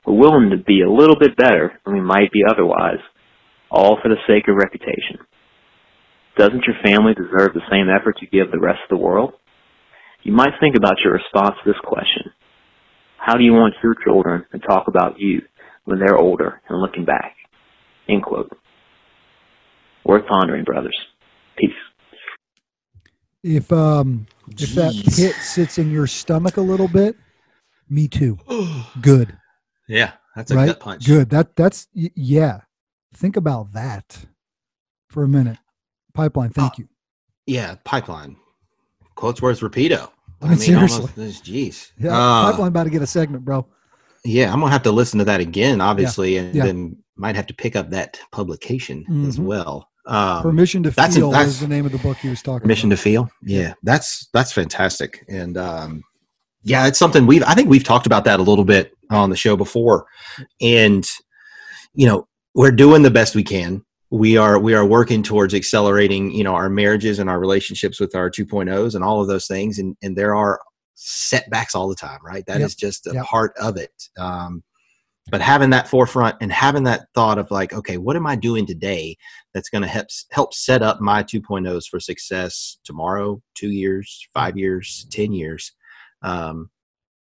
We're 0.05 0.15
willing 0.15 0.51
to 0.51 0.57
be 0.57 0.83
a 0.83 0.91
little 0.91 1.19
bit 1.19 1.37
better 1.37 1.79
than 1.85 1.95
we 1.95 2.01
might 2.01 2.33
be 2.33 2.43
otherwise, 2.49 3.01
all 3.71 3.99
for 4.03 4.09
the 4.09 4.23
sake 4.27 4.49
of 4.49 4.57
reputation. 4.57 5.19
Doesn't 6.37 6.65
your 6.67 6.77
family 6.85 7.15
deserve 7.15 7.55
the 7.55 7.67
same 7.71 7.89
effort 7.91 8.19
you 8.21 8.29
give 8.29 8.51
the 8.51 8.61
rest 8.61 8.81
of 8.85 8.97
the 8.97 9.05
world? 9.05 9.35
You 10.23 10.33
might 10.33 10.59
think 10.61 10.77
about 10.77 11.01
your 11.05 11.15
response 11.15 11.57
to 11.63 11.71
this 11.71 11.81
question. 11.83 12.33
How 13.19 13.37
do 13.37 13.45
you 13.45 13.53
want 13.53 13.75
your 13.83 13.95
children 14.05 14.47
to 14.53 14.59
talk 14.59 14.89
about 14.89 15.19
you 15.19 15.43
when 15.85 15.99
they're 15.99 16.17
older 16.17 16.63
and 16.69 16.81
looking 16.81 17.05
back? 17.05 17.37
End 18.09 18.23
quote. 18.23 18.57
Worth 20.05 20.27
pondering, 20.27 20.65
brothers. 20.65 20.97
Peace. 21.57 21.71
if 23.43 23.73
um 23.73 24.27
if 24.49 24.75
that 24.75 24.93
pit 25.17 25.35
sits 25.37 25.79
in 25.79 25.91
your 25.91 26.07
stomach 26.07 26.57
a 26.57 26.61
little 26.63 26.89
bit, 26.89 27.17
me 27.89 28.09
too. 28.09 28.39
Good. 29.01 29.37
Yeah, 29.89 30.13
that's 30.37 30.51
a 30.51 30.57
right? 30.57 30.67
gut 30.67 30.81
punch. 30.81 31.07
Good. 31.07 31.31
That 31.31 31.55
that's 31.57 31.89
yeah. 31.95 32.61
Think 33.15 33.37
about 33.37 33.73
that 33.73 34.25
for 35.09 35.25
a 35.25 35.29
minute. 35.29 35.59
Pipeline. 36.15 36.51
Thank 36.51 36.79
you. 36.79 36.89
Yeah, 37.47 37.75
pipeline. 37.85 38.37
Quotes 39.17 39.43
worth 39.43 39.61
repeato. 39.61 40.11
I 40.41 40.49
mean, 40.49 40.59
seriously. 40.59 41.11
almost- 41.19 41.45
Jeez. 41.45 41.91
Yeah, 41.99 42.17
Uh, 42.17 42.51
pipeline 42.51 42.69
about 42.69 42.85
to 42.85 42.91
get 42.91 43.03
a 43.03 43.07
segment, 43.07 43.45
bro. 43.45 43.67
Yeah, 44.25 44.53
I'm 44.53 44.61
gonna 44.61 44.73
have 44.73 44.83
to 44.85 44.93
listen 44.93 45.19
to 45.19 45.25
that 45.27 45.41
again, 45.41 45.81
obviously, 45.81 46.37
and 46.37 46.55
yeah. 46.55 46.65
then 46.65 46.97
might 47.17 47.37
have 47.37 47.47
to 47.49 47.55
pick 47.55 47.77
up 47.77 47.91
that 47.91 48.19
publication 48.33 49.05
as 49.27 49.39
Mhm. 49.39 49.45
well. 49.45 49.90
Um, 50.11 50.43
Permission 50.43 50.83
to 50.83 50.91
that's 50.91 51.15
a- 51.15 51.21
feel 51.21 51.31
that's- 51.31 51.49
is 51.51 51.61
the 51.61 51.69
name 51.69 51.87
of 51.87 51.93
the 51.93 51.99
book 51.99 52.17
he 52.19 52.29
was 52.29 52.43
talking 52.43 52.63
permission 52.63 52.91
about. 52.91 52.97
to 52.97 53.03
feel. 53.03 53.31
Yeah, 53.43 53.75
that's 53.85 54.29
that's 54.35 54.53
fantastic, 54.53 55.25
and 55.29 55.57
um, 55.57 56.03
yeah, 56.65 56.87
it's 56.89 56.99
something 56.99 57.27
we've 57.27 57.45
I 57.45 57.55
think 57.55 57.69
we've 57.69 57.85
talked 57.85 58.07
about 58.07 58.25
that 58.25 58.41
a 58.41 58.43
little 58.43 58.65
bit 58.65 58.93
on 59.11 59.31
the 59.31 59.37
show 59.37 59.57
before, 59.57 60.07
and 60.61 61.07
you 61.95 62.07
know 62.07 62.27
we're 62.55 62.73
doing 62.73 63.03
the 63.03 63.11
best 63.11 63.35
we 63.37 63.45
can. 63.45 63.85
We 64.11 64.37
are 64.37 64.59
we 64.59 64.75
are 64.75 64.85
working 64.85 65.23
towards 65.23 65.55
accelerating 65.55 66.33
you 66.33 66.43
know 66.43 66.55
our 66.57 66.69
marriages 66.69 67.21
and 67.21 67.31
our 67.31 67.39
relationships 67.39 68.01
with 68.01 68.15
our 68.17 68.29
2.0s 68.29 68.97
and 68.97 69.05
all 69.05 69.21
of 69.23 69.29
those 69.29 69.47
things, 69.47 69.79
and 69.79 69.97
and 70.03 70.17
there 70.17 70.35
are 70.35 70.61
setbacks 70.97 71.75
all 71.77 71.89
the 71.89 71.95
time, 71.95 72.19
right? 72.25 72.45
That 72.47 72.61
is 72.61 72.73
Yep. 72.73 72.79
just 72.79 73.07
a 73.07 73.15
Yep. 73.15 73.25
part 73.27 73.53
of 73.59 73.77
it. 73.77 73.93
Um, 74.19 74.63
but 75.31 75.41
having 75.41 75.71
that 75.71 75.89
forefront 75.89 76.37
and 76.41 76.53
having 76.53 76.85
that 76.85 77.07
thought 77.15 77.39
of 77.39 77.51
like, 77.51 77.73
okay, 77.73 77.99
what 77.99 78.17
am 78.17 78.27
I 78.27 78.37
doing 78.37 78.67
today 78.67 79.17
that's 79.55 79.69
going 79.69 79.83
to 79.83 79.89
help 79.89 80.07
help 80.31 80.55
set 80.55 80.83
up 80.83 81.01
my 81.01 81.23
2.0s 81.23 81.87
for 81.89 82.01
success 82.01 82.79
tomorrow, 82.85 83.41
two 83.55 83.71
years, 83.71 84.27
five 84.35 84.57
years, 84.57 85.07
ten 85.11 85.33
years? 85.33 85.73
Um, 86.23 86.71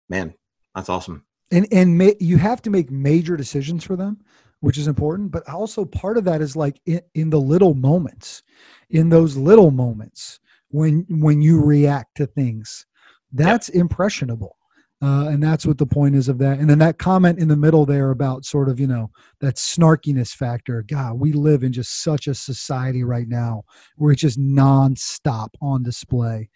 man, 0.09 0.35
that's 0.75 0.89
awesome. 0.89 1.25
and 1.51 1.67
and 1.71 1.99
ma- 1.99 2.19
you 2.21 2.39
have 2.39 2.63
to 2.63 2.71
make 2.71 2.91
major 2.91 3.37
decisions 3.37 3.85
for 3.85 3.97
them 3.97 4.19
which 4.61 4.79
is 4.79 4.87
important 4.87 5.31
but 5.31 5.47
also 5.49 5.85
part 5.85 6.17
of 6.17 6.25
that 6.25 6.41
is 6.41 6.57
like 6.57 6.81
in, 6.87 7.01
in 7.15 7.31
the 7.31 7.41
little 7.41 7.75
moments 7.75 8.43
in 8.91 9.09
those 9.09 9.37
little 9.37 9.71
moments 9.71 10.41
when 10.69 11.05
when 11.09 11.43
you 11.43 11.61
react 11.63 12.17
to 12.17 12.27
things 12.27 12.87
that's 13.33 13.69
impressionable 13.71 14.57
uh, 15.03 15.27
and 15.27 15.43
that's 15.43 15.67
what 15.67 15.79
the 15.79 15.87
point 15.87 16.15
is 16.15 16.29
of 16.29 16.39
that. 16.39 16.61
And 16.61 16.71
then 16.71 16.79
that 16.79 16.99
comment 16.99 17.41
in 17.41 17.49
the 17.49 17.57
middle 17.57 17.85
there 17.85 18.11
about 18.11 18.45
sort 18.45 18.69
of 18.69 18.79
you 18.79 18.87
know 18.87 19.11
that 19.41 19.57
snarkiness 19.57 20.31
factor 20.31 20.83
god 20.83 21.19
we 21.19 21.33
live 21.33 21.65
in 21.65 21.73
just 21.73 22.03
such 22.03 22.29
a 22.29 22.35
society 22.35 23.03
right 23.03 23.29
now 23.29 23.65
where 23.97 24.13
it's 24.13 24.23
just 24.23 24.39
nonstop 24.39 25.49
on 25.61 25.83
display. 25.83 26.49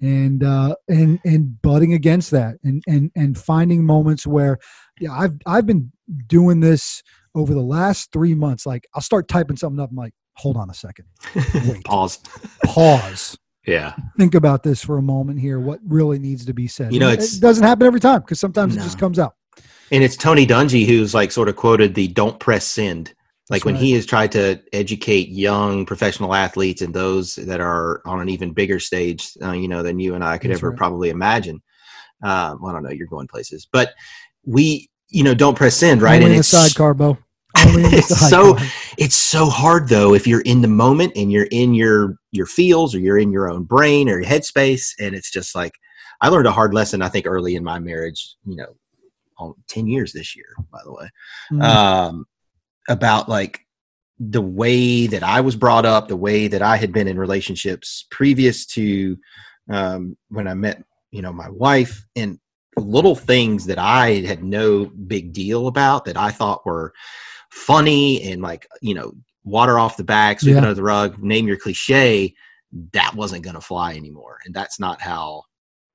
And 0.00 0.44
uh 0.44 0.76
and 0.86 1.18
and 1.24 1.60
butting 1.60 1.92
against 1.92 2.30
that 2.30 2.54
and 2.62 2.84
and 2.86 3.10
and 3.16 3.36
finding 3.36 3.84
moments 3.84 4.28
where 4.28 4.58
yeah 5.00 5.10
i've 5.12 5.34
i've 5.44 5.66
been 5.66 5.90
doing 6.28 6.60
this 6.60 7.02
over 7.34 7.52
the 7.52 7.60
last 7.60 8.12
three 8.12 8.34
months. 8.34 8.64
Like 8.64 8.86
i'll 8.94 9.02
start 9.02 9.26
typing 9.26 9.56
something 9.56 9.80
up. 9.80 9.90
I'm 9.90 9.96
like 9.96 10.14
hold 10.36 10.56
on 10.56 10.70
a 10.70 10.74
second. 10.74 11.06
Wait. 11.34 11.82
Pause. 11.84 12.20
pause 12.64 13.36
Yeah. 13.68 13.94
think 14.16 14.34
about 14.34 14.62
this 14.62 14.82
for 14.82 14.98
a 14.98 15.02
moment 15.02 15.38
here 15.38 15.60
what 15.60 15.80
really 15.86 16.18
needs 16.18 16.44
to 16.46 16.54
be 16.54 16.66
said 16.66 16.92
You 16.92 17.00
know, 17.00 17.10
it 17.10 17.22
doesn't 17.40 17.64
happen 17.64 17.86
every 17.86 18.00
time 18.00 18.20
because 18.22 18.40
sometimes 18.40 18.74
it 18.76 18.80
just 18.80 18.98
comes 18.98 19.18
out 19.18 19.34
And 19.90 20.02
it's 20.02 20.16
Tony 20.16 20.46
Dungy 20.46 20.86
who's 20.86 21.14
like 21.14 21.30
sort 21.30 21.48
of 21.48 21.56
quoted 21.56 21.94
the 21.94 22.08
"Don't 22.08 22.38
press 22.40 22.66
send." 22.66 23.14
Like 23.50 23.60
That's 23.60 23.64
when 23.64 23.74
right. 23.76 23.82
he 23.84 23.92
has 23.92 24.04
tried 24.04 24.32
to 24.32 24.60
educate 24.74 25.28
young 25.28 25.86
professional 25.86 26.34
athletes 26.34 26.82
and 26.82 26.92
those 26.92 27.34
that 27.36 27.60
are 27.60 28.02
on 28.04 28.20
an 28.20 28.28
even 28.28 28.52
bigger 28.52 28.78
stage, 28.78 29.32
uh, 29.42 29.52
you 29.52 29.68
know, 29.68 29.82
than 29.82 29.98
you 29.98 30.14
and 30.14 30.22
I 30.22 30.36
could 30.36 30.50
That's 30.50 30.60
ever 30.60 30.70
right. 30.70 30.78
probably 30.78 31.08
imagine. 31.08 31.62
Um, 32.22 32.58
well, 32.60 32.70
I 32.70 32.72
don't 32.72 32.82
know, 32.82 32.90
you're 32.90 33.06
going 33.06 33.28
places, 33.28 33.66
but 33.72 33.94
we, 34.44 34.90
you 35.08 35.22
know, 35.24 35.34
don't 35.34 35.56
press 35.56 35.76
send, 35.76 36.02
right? 36.02 36.16
only 36.16 36.26
and 36.26 36.34
in 36.34 36.40
it's 36.40 36.48
sidecar 36.48 36.92
bo 36.92 37.16
only 37.66 37.84
in 37.84 37.90
the 37.90 37.96
it's 37.98 38.28
so 38.28 38.56
it's 38.98 39.16
so 39.16 39.46
hard 39.46 39.88
though 39.88 40.12
if 40.12 40.26
you're 40.26 40.42
in 40.42 40.60
the 40.60 40.68
moment 40.68 41.12
and 41.16 41.30
you're 41.32 41.48
in 41.52 41.72
your 41.72 42.16
your 42.32 42.46
feels 42.46 42.94
or 42.94 42.98
you're 42.98 43.18
in 43.18 43.32
your 43.32 43.48
own 43.50 43.62
brain 43.62 44.08
or 44.08 44.20
your 44.20 44.28
headspace 44.28 44.92
and 45.00 45.14
it's 45.14 45.30
just 45.30 45.54
like 45.54 45.72
i 46.20 46.28
learned 46.28 46.46
a 46.46 46.52
hard 46.52 46.74
lesson 46.74 47.00
i 47.00 47.08
think 47.08 47.24
early 47.26 47.54
in 47.54 47.64
my 47.64 47.78
marriage 47.78 48.34
you 48.44 48.56
know 48.56 48.74
on 49.38 49.54
10 49.68 49.86
years 49.86 50.12
this 50.12 50.36
year 50.36 50.54
by 50.70 50.80
the 50.84 50.92
way 50.92 51.08
Mm. 51.52 51.62
um 51.62 52.26
about 52.88 53.28
like 53.28 53.60
the 54.18 54.42
way 54.42 55.06
that 55.06 55.22
i 55.22 55.40
was 55.40 55.54
brought 55.56 55.86
up 55.86 56.08
the 56.08 56.16
way 56.16 56.48
that 56.48 56.60
i 56.62 56.76
had 56.76 56.92
been 56.92 57.06
in 57.08 57.18
relationships 57.18 58.06
previous 58.10 58.66
to 58.66 59.16
um 59.70 60.16
when 60.28 60.48
i 60.48 60.54
met 60.54 60.82
you 61.12 61.22
know 61.22 61.32
my 61.32 61.48
wife 61.50 62.04
and 62.16 62.38
little 62.76 63.14
things 63.14 63.64
that 63.66 63.78
i 63.78 64.14
had 64.26 64.42
no 64.42 64.86
big 64.86 65.32
deal 65.32 65.68
about 65.68 66.04
that 66.04 66.16
i 66.16 66.30
thought 66.30 66.66
were 66.66 66.92
funny 67.58 68.22
and 68.30 68.40
like 68.42 68.66
you 68.80 68.94
know 68.94 69.12
water 69.44 69.78
off 69.78 69.96
the 69.96 70.04
back 70.04 70.40
sweep 70.40 70.52
Yeah. 70.54 70.58
under 70.62 70.74
the 70.74 70.82
rug 70.82 71.18
name 71.22 71.46
your 71.46 71.56
cliche 71.56 72.34
that 72.92 73.14
wasn't 73.14 73.42
going 73.42 73.54
to 73.54 73.60
fly 73.60 73.94
anymore 73.94 74.38
and 74.44 74.54
that's 74.54 74.78
not 74.78 75.00
how 75.00 75.42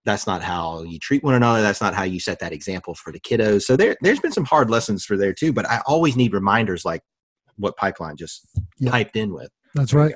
that's 0.05 0.27
not 0.27 0.41
how 0.41 0.83
you 0.83 0.99
treat 0.99 1.23
one 1.23 1.35
another 1.35 1.61
that's 1.61 1.79
not 1.81 1.93
how 1.93 2.03
you 2.03 2.19
set 2.19 2.39
that 2.39 2.51
example 2.51 2.93
for 2.95 3.11
the 3.11 3.19
kiddos 3.19 3.61
so 3.63 3.75
there 3.77 3.95
there's 4.01 4.19
been 4.19 4.31
some 4.31 4.45
hard 4.45 4.69
lessons 4.69 5.05
for 5.05 5.15
there 5.17 5.33
too 5.33 5.53
but 5.53 5.65
i 5.69 5.81
always 5.85 6.15
need 6.15 6.33
reminders 6.33 6.83
like 6.83 7.01
what 7.57 7.77
pipeline 7.77 8.17
just 8.17 8.47
Yeah. 8.79 8.91
piped 8.91 9.15
in 9.15 9.33
with 9.33 9.49
That's 9.75 9.93
right. 9.93 10.15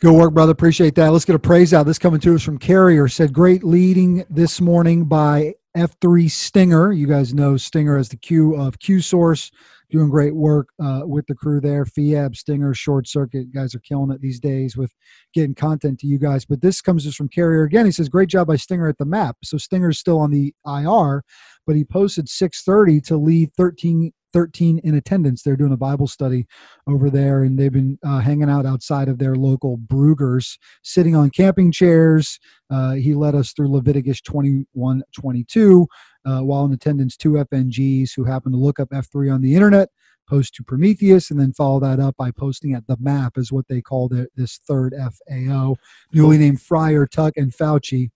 Good 0.00 0.12
work, 0.12 0.34
brother. 0.34 0.52
Appreciate 0.52 0.94
that. 0.96 1.12
Let's 1.12 1.24
get 1.24 1.36
a 1.36 1.38
praise 1.38 1.72
out. 1.72 1.86
This 1.86 1.98
coming 1.98 2.20
to 2.20 2.34
us 2.34 2.42
from 2.42 2.58
Carrier. 2.58 3.06
Said 3.08 3.32
great 3.32 3.62
leading 3.64 4.24
this 4.28 4.60
morning 4.60 5.04
by 5.04 5.54
F3 5.76 6.30
Stinger. 6.30 6.92
You 6.92 7.06
guys 7.06 7.32
know 7.32 7.56
Stinger 7.56 7.96
as 7.96 8.08
the 8.10 8.16
Q 8.16 8.54
of 8.56 8.78
Q 8.80 9.00
Source. 9.00 9.50
Doing 9.94 10.10
great 10.10 10.34
work 10.34 10.70
uh, 10.82 11.02
with 11.04 11.24
the 11.28 11.36
crew 11.36 11.60
there. 11.60 11.84
Fiab, 11.84 12.34
Stinger, 12.34 12.74
Short 12.74 13.06
Circuit. 13.06 13.52
Guys 13.54 13.76
are 13.76 13.78
killing 13.78 14.10
it 14.10 14.20
these 14.20 14.40
days 14.40 14.76
with 14.76 14.92
getting 15.32 15.54
content 15.54 16.00
to 16.00 16.08
you 16.08 16.18
guys. 16.18 16.44
But 16.44 16.62
this 16.62 16.80
comes 16.80 17.04
just 17.04 17.16
from 17.16 17.28
Carrier 17.28 17.62
again. 17.62 17.86
He 17.86 17.92
says, 17.92 18.08
Great 18.08 18.28
job 18.28 18.48
by 18.48 18.56
Stinger 18.56 18.88
at 18.88 18.98
the 18.98 19.04
map. 19.04 19.36
So 19.44 19.56
Stinger's 19.56 20.00
still 20.00 20.18
on 20.18 20.32
the 20.32 20.52
IR, 20.66 21.22
but 21.64 21.76
he 21.76 21.84
posted 21.84 22.28
630 22.28 23.02
to 23.02 23.16
lead 23.16 23.52
13 23.56 24.12
13 24.34 24.80
in 24.82 24.96
attendance. 24.96 25.42
They're 25.42 25.56
doing 25.56 25.72
a 25.72 25.76
Bible 25.76 26.08
study 26.08 26.46
over 26.88 27.08
there, 27.08 27.44
and 27.44 27.56
they've 27.56 27.72
been 27.72 27.98
uh, 28.04 28.18
hanging 28.18 28.50
out 28.50 28.66
outside 28.66 29.08
of 29.08 29.18
their 29.18 29.36
local 29.36 29.78
Bruegger's, 29.78 30.58
sitting 30.82 31.14
on 31.14 31.30
camping 31.30 31.70
chairs. 31.70 32.40
Uh, 32.68 32.94
he 32.94 33.14
led 33.14 33.36
us 33.36 33.52
through 33.52 33.72
Leviticus 33.72 34.20
21 34.20 35.04
22, 35.14 35.86
uh, 36.26 36.40
while 36.40 36.64
in 36.64 36.72
attendance, 36.72 37.16
two 37.16 37.32
FNGs 37.32 38.10
who 38.16 38.24
happened 38.24 38.54
to 38.54 38.58
look 38.58 38.80
up 38.80 38.90
F3 38.90 39.32
on 39.32 39.40
the 39.40 39.54
internet, 39.54 39.88
post 40.28 40.54
to 40.56 40.64
Prometheus, 40.64 41.30
and 41.30 41.38
then 41.38 41.52
follow 41.52 41.78
that 41.78 42.00
up 42.00 42.16
by 42.16 42.32
posting 42.32 42.74
at 42.74 42.88
the 42.88 42.96
map, 42.98 43.38
is 43.38 43.52
what 43.52 43.68
they 43.68 43.80
called 43.80 44.12
it, 44.12 44.32
this 44.34 44.58
third 44.66 44.94
FAO, 44.98 45.76
newly 46.12 46.38
named 46.38 46.60
Fryer, 46.60 47.06
Tuck, 47.06 47.34
and 47.36 47.52
Fauci. 47.52 48.10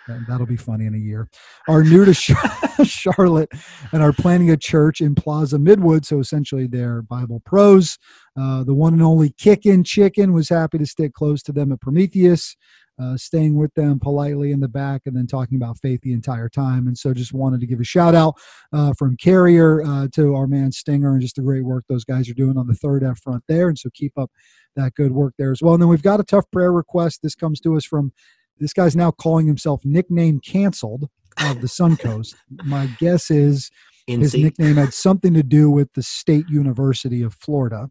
That- 0.09 0.27
That'll 0.27 0.47
be 0.47 0.57
funny 0.57 0.87
in 0.87 0.95
a 0.95 0.99
year. 0.99 1.29
Are 1.69 1.85
new 1.85 2.05
to 2.05 2.15
Charlotte 2.85 3.51
and 3.93 4.03
are 4.03 4.13
planning 4.13 4.51
a 4.51 4.57
church 4.57 5.01
in 5.01 5.15
Plaza 5.15 5.59
Midwood. 5.59 6.05
So 6.05 6.19
essentially, 6.19 6.67
they're 6.67 7.03
Bible 7.03 7.41
pros. 7.45 7.99
Uh, 8.39 8.65
the 8.65 8.75
one 8.75 8.93
and 8.93 9.03
only 9.03 9.31
Kickin' 9.31 9.85
Chicken 9.85 10.33
was 10.33 10.49
happy 10.49 10.79
to 10.79 10.87
stick 10.87 11.13
close 11.13 11.43
to 11.45 11.53
them 11.53 11.73
at 11.73 11.81
Prometheus, 11.81 12.57
uh, 13.01 13.17
staying 13.17 13.57
with 13.57 13.73
them 13.75 13.99
politely 14.01 14.53
in 14.53 14.61
the 14.61 14.69
back 14.69 15.03
and 15.07 15.17
then 15.17 15.27
talking 15.27 15.57
about 15.57 15.79
faith 15.79 16.01
the 16.03 16.13
entire 16.13 16.49
time. 16.49 16.87
And 16.87 16.97
so 16.97 17.13
just 17.15 17.33
wanted 17.33 17.61
to 17.61 17.67
give 17.67 17.81
a 17.81 17.85
shout 17.85 18.15
out 18.15 18.35
uh, 18.73 18.93
from 18.99 19.17
Carrier 19.17 19.83
uh, 19.85 20.09
to 20.15 20.35
our 20.35 20.47
man 20.47 20.73
Stinger 20.73 21.13
and 21.13 21.21
just 21.21 21.37
the 21.37 21.43
great 21.43 21.65
work 21.65 21.85
those 21.89 22.05
guys 22.05 22.29
are 22.29 22.35
doing 22.35 22.57
on 22.57 22.67
the 22.67 22.75
third 22.75 23.03
F 23.05 23.19
front 23.21 23.43
there. 23.49 23.69
And 23.69 23.79
so 23.79 23.89
keep 23.95 24.17
up 24.19 24.31
that 24.77 24.95
good 24.95 25.13
work 25.13 25.35
there 25.39 25.51
as 25.53 25.63
well. 25.63 25.75
And 25.75 25.83
then 25.83 25.89
we've 25.89 26.03
got 26.03 26.21
a 26.21 26.25
tough 26.25 26.49
prayer 26.53 26.73
request. 26.73 27.21
This 27.23 27.35
comes 27.35 27.61
to 27.61 27.77
us 27.77 27.85
from 27.85 28.13
this 28.59 28.73
guy's 28.73 28.97
now 28.97 29.11
calling 29.11 29.47
himself 29.47 29.85
nickname 29.85 30.41
canceled 30.41 31.09
of 31.41 31.61
the 31.61 31.67
Suncoast. 31.67 32.35
My 32.65 32.87
guess 32.99 33.31
is 33.31 33.71
his 34.07 34.35
nickname 34.35 34.77
had 34.77 34.95
something 34.95 35.35
to 35.35 35.43
do 35.43 35.71
with 35.71 35.93
the 35.93 36.03
State 36.03 36.49
University 36.49 37.23
of 37.23 37.35
Florida. 37.35 37.91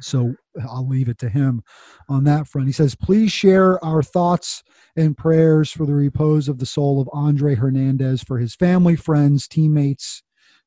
So 0.00 0.34
I'll 0.68 0.86
leave 0.86 1.08
it 1.08 1.18
to 1.18 1.28
him 1.28 1.62
on 2.08 2.24
that 2.24 2.46
front. 2.46 2.68
He 2.68 2.72
says, 2.72 2.94
Please 2.94 3.32
share 3.32 3.82
our 3.82 4.02
thoughts 4.02 4.62
and 4.96 5.16
prayers 5.16 5.70
for 5.70 5.86
the 5.86 5.94
repose 5.94 6.48
of 6.48 6.58
the 6.58 6.66
soul 6.66 7.00
of 7.00 7.08
Andre 7.12 7.54
Hernandez, 7.54 8.22
for 8.22 8.38
his 8.38 8.54
family, 8.54 8.96
friends, 8.96 9.48
teammates, 9.48 10.22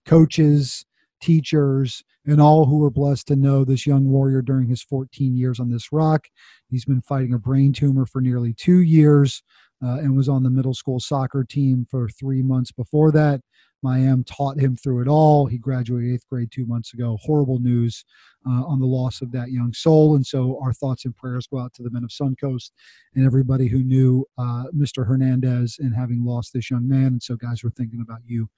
coaches, 0.05 0.85
teachers, 1.19 2.03
and 2.25 2.41
all 2.41 2.65
who 2.65 2.79
were 2.79 2.91
blessed 2.91 3.27
to 3.27 3.35
know 3.35 3.63
this 3.63 3.87
young 3.87 4.05
warrior 4.05 4.41
during 4.41 4.67
his 4.67 4.81
14 4.83 5.35
years 5.35 5.59
on 5.59 5.69
this 5.69 5.91
rock. 5.91 6.27
He's 6.69 6.85
been 6.85 7.01
fighting 7.01 7.33
a 7.33 7.39
brain 7.39 7.73
tumor 7.73 8.05
for 8.05 8.21
nearly 8.21 8.53
two 8.53 8.79
years 8.79 9.43
uh, 9.83 9.97
and 9.97 10.15
was 10.15 10.29
on 10.29 10.43
the 10.43 10.49
middle 10.49 10.73
school 10.73 10.99
soccer 10.99 11.43
team 11.43 11.87
for 11.89 12.09
three 12.09 12.41
months 12.41 12.71
before 12.71 13.11
that. 13.11 13.41
Miami 13.83 14.23
taught 14.23 14.59
him 14.59 14.75
through 14.75 15.01
it 15.01 15.07
all. 15.07 15.45
He 15.45 15.57
graduated 15.57 16.11
eighth 16.11 16.27
grade 16.27 16.51
two 16.51 16.65
months 16.65 16.93
ago. 16.93 17.17
Horrible 17.21 17.59
news 17.59 18.03
uh, 18.47 18.65
on 18.65 18.79
the 18.79 18.87
loss 18.87 19.21
of 19.21 19.31
that 19.33 19.51
young 19.51 19.71
soul. 19.71 20.15
And 20.15 20.25
so 20.25 20.59
our 20.61 20.73
thoughts 20.73 21.05
and 21.05 21.15
prayers 21.15 21.47
go 21.47 21.59
out 21.59 21.73
to 21.75 21.83
the 21.83 21.91
men 21.91 22.03
of 22.03 22.09
Suncoast 22.09 22.71
and 23.13 23.25
everybody 23.25 23.67
who 23.67 23.83
knew 23.83 24.25
uh, 24.37 24.65
Mr. 24.75 25.05
Hernandez 25.05 25.77
and 25.79 25.95
having 25.95 26.25
lost 26.25 26.53
this 26.53 26.71
young 26.71 26.87
man. 26.87 27.05
And 27.05 27.23
so, 27.23 27.35
guys, 27.35 27.63
we're 27.63 27.69
thinking 27.69 28.01
about 28.01 28.21
you 28.25 28.49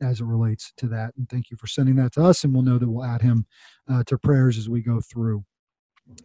as 0.00 0.20
it 0.20 0.24
relates 0.24 0.72
to 0.78 0.88
that. 0.88 1.12
And 1.16 1.28
thank 1.28 1.50
you 1.50 1.56
for 1.56 1.66
sending 1.66 1.96
that 1.96 2.12
to 2.12 2.24
us. 2.24 2.44
And 2.44 2.52
we'll 2.52 2.62
know 2.62 2.78
that 2.78 2.88
we'll 2.88 3.04
add 3.04 3.22
him 3.22 3.46
uh, 3.90 4.04
to 4.04 4.18
prayers 4.18 4.58
as 4.58 4.68
we 4.68 4.80
go 4.80 5.00
through 5.00 5.44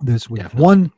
this 0.02 0.30
week. 0.30 0.42
Definitely. 0.42 0.64
One, 0.64 0.92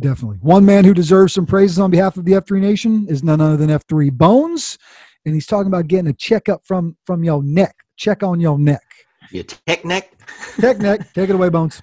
definitely. 0.00 0.38
One 0.38 0.64
man 0.64 0.84
who 0.84 0.94
deserves 0.94 1.32
some 1.32 1.46
praises 1.46 1.78
on 1.78 1.90
behalf 1.90 2.16
of 2.16 2.24
the 2.24 2.32
F3 2.32 2.60
Nation 2.60 3.06
is 3.08 3.22
none 3.22 3.40
other 3.40 3.56
than 3.56 3.70
F3 3.70 4.12
Bones. 4.12 4.78
And 5.24 5.34
he's 5.34 5.46
talking 5.46 5.68
about 5.68 5.86
getting 5.86 6.08
a 6.08 6.12
checkup 6.12 6.66
from 6.66 6.96
from 7.06 7.22
your 7.22 7.42
neck. 7.42 7.76
Check 7.96 8.22
on 8.22 8.40
your 8.40 8.58
neck. 8.58 8.82
Your 9.30 9.44
tech 9.44 9.84
neck? 9.84 10.12
Tech 10.58 10.78
neck. 10.78 11.12
Take 11.14 11.30
it 11.30 11.34
away, 11.34 11.48
Bones. 11.48 11.80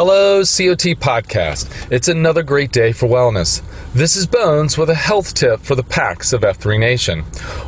Hello, 0.00 0.42
COT 0.42 0.94
Podcast. 0.94 1.90
It's 1.90 2.06
another 2.06 2.44
great 2.44 2.70
day 2.70 2.92
for 2.92 3.08
wellness. 3.08 3.62
This 3.94 4.14
is 4.14 4.28
Bones 4.28 4.78
with 4.78 4.90
a 4.90 4.94
health 4.94 5.34
tip 5.34 5.58
for 5.58 5.74
the 5.74 5.82
PAX 5.82 6.32
of 6.32 6.42
F3 6.42 6.78
Nation. 6.78 7.22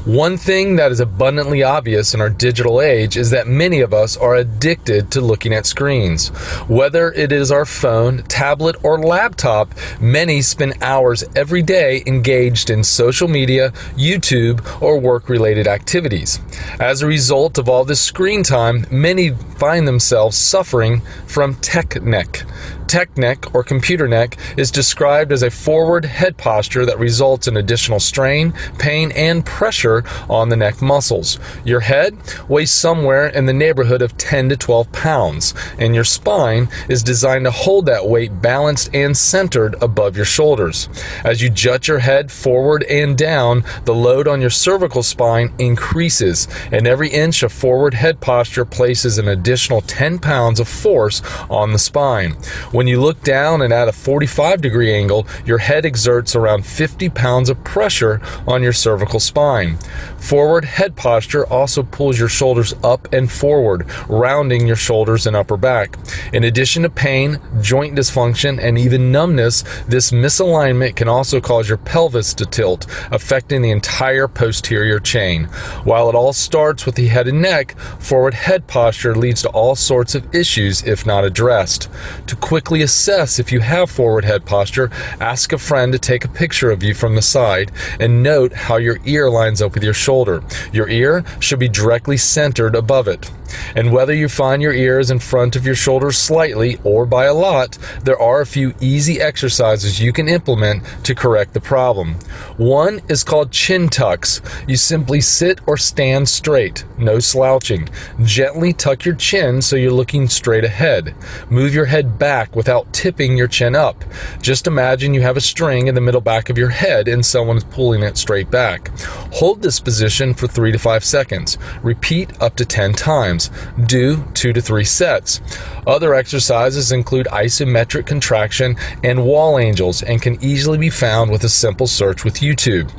One 0.04 0.36
thing 0.36 0.76
that 0.76 0.92
is 0.92 1.00
abundantly 1.00 1.64
obvious 1.64 2.14
in 2.14 2.20
our 2.20 2.30
digital 2.30 2.80
age 2.80 3.16
is 3.16 3.30
that 3.30 3.48
many 3.48 3.80
of 3.80 3.92
us 3.92 4.16
are 4.16 4.36
addicted 4.36 5.10
to 5.10 5.20
looking 5.20 5.52
at 5.52 5.66
screens. 5.66 6.28
Whether 6.68 7.10
it 7.14 7.32
is 7.32 7.50
our 7.50 7.64
phone, 7.64 8.22
tablet, 8.28 8.76
or 8.84 9.00
laptop, 9.00 9.74
many 10.00 10.40
spend 10.40 10.74
hours 10.82 11.24
every 11.34 11.62
day 11.62 12.04
engaged 12.06 12.70
in 12.70 12.84
social 12.84 13.26
media, 13.26 13.70
YouTube, 13.96 14.60
or 14.80 15.00
work 15.00 15.28
related 15.28 15.66
activities. 15.66 16.38
As 16.78 17.02
a 17.02 17.08
result 17.08 17.58
of 17.58 17.68
all 17.68 17.84
this 17.84 18.00
screen 18.00 18.44
time, 18.44 18.86
many 18.88 19.30
find 19.58 19.88
themselves 19.88 20.36
suffering 20.36 21.00
from 21.26 21.54
tech 21.56 22.00
neck. 22.20 22.44
Tech 22.90 23.16
neck 23.16 23.54
or 23.54 23.62
computer 23.62 24.08
neck 24.08 24.36
is 24.56 24.72
described 24.72 25.30
as 25.30 25.44
a 25.44 25.50
forward 25.50 26.04
head 26.04 26.36
posture 26.36 26.84
that 26.84 26.98
results 26.98 27.46
in 27.46 27.56
additional 27.56 28.00
strain, 28.00 28.52
pain, 28.80 29.12
and 29.12 29.46
pressure 29.46 30.02
on 30.28 30.48
the 30.48 30.56
neck 30.56 30.82
muscles. 30.82 31.38
Your 31.64 31.78
head 31.78 32.18
weighs 32.48 32.72
somewhere 32.72 33.28
in 33.28 33.46
the 33.46 33.52
neighborhood 33.52 34.02
of 34.02 34.18
10 34.18 34.48
to 34.48 34.56
12 34.56 34.90
pounds, 34.90 35.54
and 35.78 35.94
your 35.94 36.02
spine 36.02 36.68
is 36.88 37.04
designed 37.04 37.44
to 37.44 37.52
hold 37.52 37.86
that 37.86 38.08
weight 38.08 38.42
balanced 38.42 38.92
and 38.92 39.16
centered 39.16 39.80
above 39.80 40.16
your 40.16 40.24
shoulders. 40.24 40.88
As 41.22 41.40
you 41.40 41.48
jut 41.48 41.86
your 41.86 42.00
head 42.00 42.32
forward 42.32 42.82
and 42.90 43.16
down, 43.16 43.62
the 43.84 43.94
load 43.94 44.26
on 44.26 44.40
your 44.40 44.50
cervical 44.50 45.04
spine 45.04 45.54
increases, 45.60 46.48
and 46.72 46.88
every 46.88 47.10
inch 47.10 47.44
of 47.44 47.52
forward 47.52 47.94
head 47.94 48.20
posture 48.20 48.64
places 48.64 49.16
an 49.16 49.28
additional 49.28 49.80
10 49.82 50.18
pounds 50.18 50.58
of 50.58 50.66
force 50.66 51.22
on 51.48 51.70
the 51.72 51.78
spine. 51.78 52.32
When 52.72 52.79
you 52.86 53.00
look 53.00 53.22
down 53.22 53.62
and 53.62 53.72
at 53.72 53.88
a 53.88 53.92
45 53.92 54.60
degree 54.60 54.92
angle, 54.92 55.26
your 55.44 55.58
head 55.58 55.84
exerts 55.84 56.36
around 56.36 56.64
50 56.64 57.08
pounds 57.10 57.50
of 57.50 57.62
pressure 57.64 58.20
on 58.46 58.62
your 58.62 58.72
cervical 58.72 59.20
spine. 59.20 59.76
Forward 60.18 60.64
head 60.64 60.96
posture 60.96 61.46
also 61.46 61.82
pulls 61.82 62.18
your 62.18 62.28
shoulders 62.28 62.74
up 62.84 63.12
and 63.12 63.30
forward, 63.30 63.86
rounding 64.08 64.66
your 64.66 64.76
shoulders 64.76 65.26
and 65.26 65.34
upper 65.34 65.56
back. 65.56 65.96
In 66.32 66.44
addition 66.44 66.82
to 66.84 66.90
pain, 66.90 67.40
joint 67.60 67.96
dysfunction, 67.96 68.58
and 68.62 68.78
even 68.78 69.10
numbness, 69.10 69.64
this 69.88 70.10
misalignment 70.10 70.96
can 70.96 71.08
also 71.08 71.40
cause 71.40 71.68
your 71.68 71.78
pelvis 71.78 72.34
to 72.34 72.46
tilt, 72.46 72.86
affecting 73.10 73.62
the 73.62 73.70
entire 73.70 74.28
posterior 74.28 75.00
chain. 75.00 75.44
While 75.84 76.08
it 76.08 76.14
all 76.14 76.32
starts 76.32 76.86
with 76.86 76.94
the 76.94 77.08
head 77.08 77.26
and 77.26 77.42
neck, 77.42 77.76
forward 77.98 78.34
head 78.34 78.66
posture 78.66 79.14
leads 79.14 79.42
to 79.42 79.48
all 79.50 79.74
sorts 79.74 80.14
of 80.14 80.34
issues 80.34 80.82
if 80.82 81.06
not 81.06 81.24
addressed. 81.24 81.88
To 82.28 82.36
quickly 82.36 82.69
assess 82.78 83.38
if 83.38 83.50
you 83.52 83.60
have 83.60 83.90
forward 83.90 84.24
head 84.24 84.46
posture, 84.46 84.90
ask 85.20 85.52
a 85.52 85.58
friend 85.58 85.92
to 85.92 85.98
take 85.98 86.24
a 86.24 86.28
picture 86.28 86.70
of 86.70 86.82
you 86.82 86.94
from 86.94 87.16
the 87.16 87.22
side 87.22 87.72
and 87.98 88.22
note 88.22 88.52
how 88.52 88.76
your 88.76 88.98
ear 89.04 89.28
lines 89.28 89.60
up 89.60 89.74
with 89.74 89.82
your 89.82 89.94
shoulder. 89.94 90.42
Your 90.72 90.88
ear 90.88 91.24
should 91.40 91.58
be 91.58 91.68
directly 91.68 92.16
centered 92.16 92.76
above 92.76 93.08
it. 93.08 93.30
And 93.74 93.92
whether 93.92 94.14
you 94.14 94.28
find 94.28 94.62
your 94.62 94.72
ears 94.72 95.10
in 95.10 95.18
front 95.18 95.56
of 95.56 95.66
your 95.66 95.74
shoulders 95.74 96.18
slightly 96.18 96.78
or 96.84 97.06
by 97.06 97.24
a 97.26 97.34
lot, 97.34 97.78
there 98.04 98.20
are 98.20 98.40
a 98.40 98.46
few 98.46 98.74
easy 98.80 99.20
exercises 99.20 100.00
you 100.00 100.12
can 100.12 100.28
implement 100.28 100.84
to 101.04 101.14
correct 101.14 101.52
the 101.52 101.60
problem. 101.60 102.14
One 102.56 103.00
is 103.08 103.24
called 103.24 103.50
chin 103.50 103.88
tucks. 103.88 104.40
You 104.66 104.76
simply 104.76 105.20
sit 105.20 105.60
or 105.66 105.76
stand 105.76 106.28
straight, 106.28 106.84
no 106.98 107.18
slouching. 107.18 107.88
Gently 108.22 108.72
tuck 108.72 109.04
your 109.04 109.14
chin 109.16 109.62
so 109.62 109.76
you're 109.76 109.90
looking 109.90 110.28
straight 110.28 110.64
ahead. 110.64 111.14
Move 111.50 111.74
your 111.74 111.86
head 111.86 112.18
back 112.18 112.49
without 112.54 112.92
tipping 112.92 113.36
your 113.36 113.48
chin 113.48 113.74
up. 113.74 114.04
Just 114.40 114.66
imagine 114.66 115.14
you 115.14 115.22
have 115.22 115.36
a 115.36 115.40
string 115.40 115.86
in 115.86 115.94
the 115.94 116.00
middle 116.00 116.20
back 116.20 116.50
of 116.50 116.58
your 116.58 116.68
head 116.68 117.08
and 117.08 117.24
someone 117.24 117.56
is 117.56 117.64
pulling 117.64 118.02
it 118.02 118.16
straight 118.16 118.50
back. 118.50 118.88
Hold 119.32 119.62
this 119.62 119.80
position 119.80 120.34
for 120.34 120.46
3 120.46 120.72
to 120.72 120.78
5 120.78 121.04
seconds. 121.04 121.58
Repeat 121.82 122.40
up 122.42 122.56
to 122.56 122.64
10 122.64 122.92
times. 122.94 123.50
Do 123.86 124.24
2 124.34 124.52
to 124.52 124.60
3 124.60 124.84
sets. 124.84 125.40
Other 125.86 126.14
exercises 126.14 126.92
include 126.92 127.26
isometric 127.26 128.06
contraction 128.06 128.76
and 129.02 129.24
wall 129.24 129.58
angels 129.58 130.02
and 130.02 130.20
can 130.20 130.42
easily 130.42 130.78
be 130.78 130.90
found 130.90 131.30
with 131.30 131.44
a 131.44 131.48
simple 131.48 131.86
search 131.86 132.24
with 132.24 132.36
YouTube. 132.36 132.90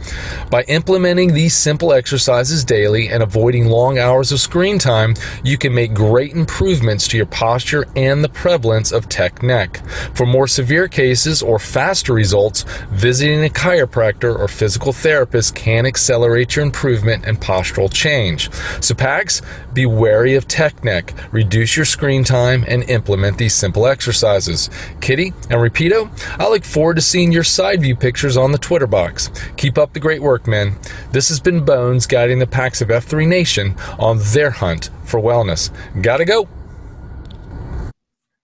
By 0.50 0.64
implementing 0.64 1.34
these 1.34 1.56
simple 1.56 1.94
exercises 1.94 2.64
daily 2.64 3.10
and 3.10 3.24
avoiding 3.24 3.68
long 3.68 4.00
hours 4.00 4.32
of 4.32 4.40
screen 4.40 4.80
time, 4.80 5.16
you 5.44 5.58
can 5.58 5.74
make 5.74 5.94
great 5.94 6.34
improvements 6.34 7.08
to 7.10 7.18
your 7.18 7.26
posture 7.26 7.86
and 7.96 8.24
the 8.24 8.30
prevalence 8.30 8.92
of 8.92 9.10
tech 9.10 9.44
neck. 9.44 9.82
For 10.16 10.26
more 10.26 10.48
severe 10.48 10.88
cases 10.88 11.42
or 11.42 11.60
faster 11.60 12.14
results, 12.14 12.64
visiting 12.92 13.46
a 13.46 13.50
chiropractor 13.50 14.38
or 14.38 14.48
physical 14.48 14.94
therapist 14.94 15.56
can 15.56 15.86
accelerate 15.86 16.56
your 16.56 16.66
improvement 16.66 17.26
and 17.26 17.40
postural 17.40 17.92
change. 17.92 18.50
So, 18.82 18.96
PAX, 18.96 19.42
be 19.74 19.86
wary 19.86 20.36
of 20.36 20.48
tech 20.48 20.84
neck, 20.84 21.14
reduce 21.32 21.76
your 21.76 21.86
screen 21.86 22.24
time, 22.24 22.66
and 22.72 22.90
implement 22.90 23.38
these 23.38 23.54
simple 23.54 23.86
exercises. 23.86 24.70
Kitty 25.02 25.34
and 25.50 25.60
Rapido, 25.60 26.10
I 26.40 26.48
look 26.50 26.64
forward 26.64 26.96
to 26.96 27.02
seeing 27.02 27.32
your 27.32 27.44
side 27.44 27.82
view 27.82 27.96
pictures 27.96 28.38
on 28.38 28.52
the 28.52 28.58
Twitter 28.58 28.88
box. 28.88 29.30
Keep 29.58 29.78
up 29.78 29.94
the 29.94 30.00
great 30.00 30.22
work, 30.22 30.48
men. 30.48 30.76
This 31.12 31.30
has 31.30 31.40
been 31.40 31.64
Bones 31.64 32.08
guiding 32.08 32.40
the 32.40 32.48
PAX 32.48 32.82
of 32.82 32.88
F3 32.88 33.28
Nation 33.28 33.76
on 34.00 34.20
their 34.34 34.50
hunt 34.50 34.90
for 35.04 35.20
wellness. 35.20 35.70
Gotta 36.02 36.26
go. 36.26 36.48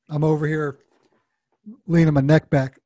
I'm 0.10 0.24
over 0.24 0.46
here 0.46 0.78
leaning 1.88 2.14
my 2.14 2.22
neck 2.22 2.50
back. 2.50 2.80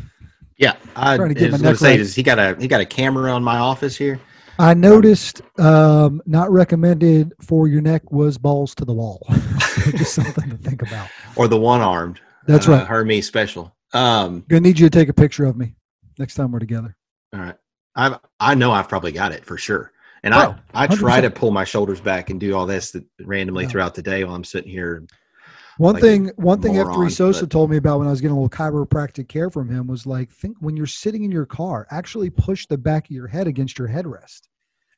yeah, 0.56 0.76
I, 0.96 1.16
Trying 1.16 1.30
to 1.30 1.34
get 1.34 1.52
was 1.52 1.60
my 1.60 1.64
going 1.64 1.72
neck 1.72 1.78
to 1.78 1.84
say, 1.84 1.90
right. 1.90 1.96
does 1.98 2.14
he 2.14 2.22
got 2.22 2.38
a 2.38 2.56
he 2.60 2.68
got 2.68 2.80
a 2.80 2.86
camera 2.86 3.30
on 3.32 3.42
my 3.42 3.58
office 3.58 3.96
here? 3.96 4.20
I 4.58 4.74
noticed 4.74 5.40
um, 5.58 6.20
not 6.26 6.50
recommended 6.50 7.32
for 7.40 7.66
your 7.66 7.80
neck 7.80 8.12
was 8.12 8.36
balls 8.36 8.74
to 8.74 8.84
the 8.84 8.92
wall. 8.92 9.26
Just 9.96 10.14
something 10.14 10.48
to 10.50 10.56
think 10.56 10.82
about. 10.82 11.08
Or 11.36 11.48
the 11.48 11.58
one 11.58 11.80
armed? 11.80 12.20
That's 12.46 12.68
uh, 12.68 12.72
right. 12.72 12.86
Hermes 12.86 13.26
special. 13.26 13.74
Um, 13.92 14.44
Gonna 14.48 14.60
need 14.60 14.78
you 14.78 14.88
to 14.88 14.98
take 14.98 15.08
a 15.08 15.12
picture 15.14 15.44
of 15.44 15.56
me 15.56 15.74
next 16.18 16.34
time 16.34 16.52
we're 16.52 16.58
together. 16.60 16.96
all 17.34 17.40
right, 17.40 17.56
I 17.96 18.16
I 18.38 18.54
know 18.54 18.70
I've 18.72 18.88
probably 18.88 19.12
got 19.12 19.32
it 19.32 19.44
for 19.44 19.56
sure. 19.58 19.92
And 20.22 20.34
Oh, 20.34 20.54
I 20.74 20.84
I 20.84 20.86
try 20.86 21.18
100%. 21.20 21.22
to 21.22 21.30
pull 21.30 21.50
my 21.50 21.64
shoulders 21.64 22.00
back 22.00 22.28
and 22.30 22.38
do 22.38 22.54
all 22.54 22.66
this 22.66 22.94
randomly 23.22 23.66
throughout 23.66 23.94
the 23.94 24.02
day 24.02 24.22
while 24.24 24.34
I'm 24.34 24.44
sitting 24.44 24.70
here. 24.70 25.04
One 25.78 25.94
like 25.94 26.02
thing, 26.02 26.30
one 26.36 26.60
thing 26.60 26.74
moron, 26.74 26.94
F3 26.94 27.10
Sosa 27.10 27.40
but- 27.44 27.50
told 27.50 27.70
me 27.70 27.78
about 27.78 27.98
when 27.98 28.06
I 28.06 28.10
was 28.10 28.20
getting 28.20 28.36
a 28.36 28.40
little 28.40 28.50
chiropractic 28.50 29.28
care 29.28 29.48
from 29.48 29.70
him 29.70 29.86
was 29.86 30.04
like, 30.04 30.30
think 30.30 30.58
when 30.60 30.76
you're 30.76 30.86
sitting 30.86 31.24
in 31.24 31.30
your 31.32 31.46
car, 31.46 31.86
actually 31.90 32.28
push 32.28 32.66
the 32.66 32.76
back 32.76 33.06
of 33.06 33.12
your 33.12 33.28
head 33.28 33.46
against 33.46 33.78
your 33.78 33.88
headrest, 33.88 34.42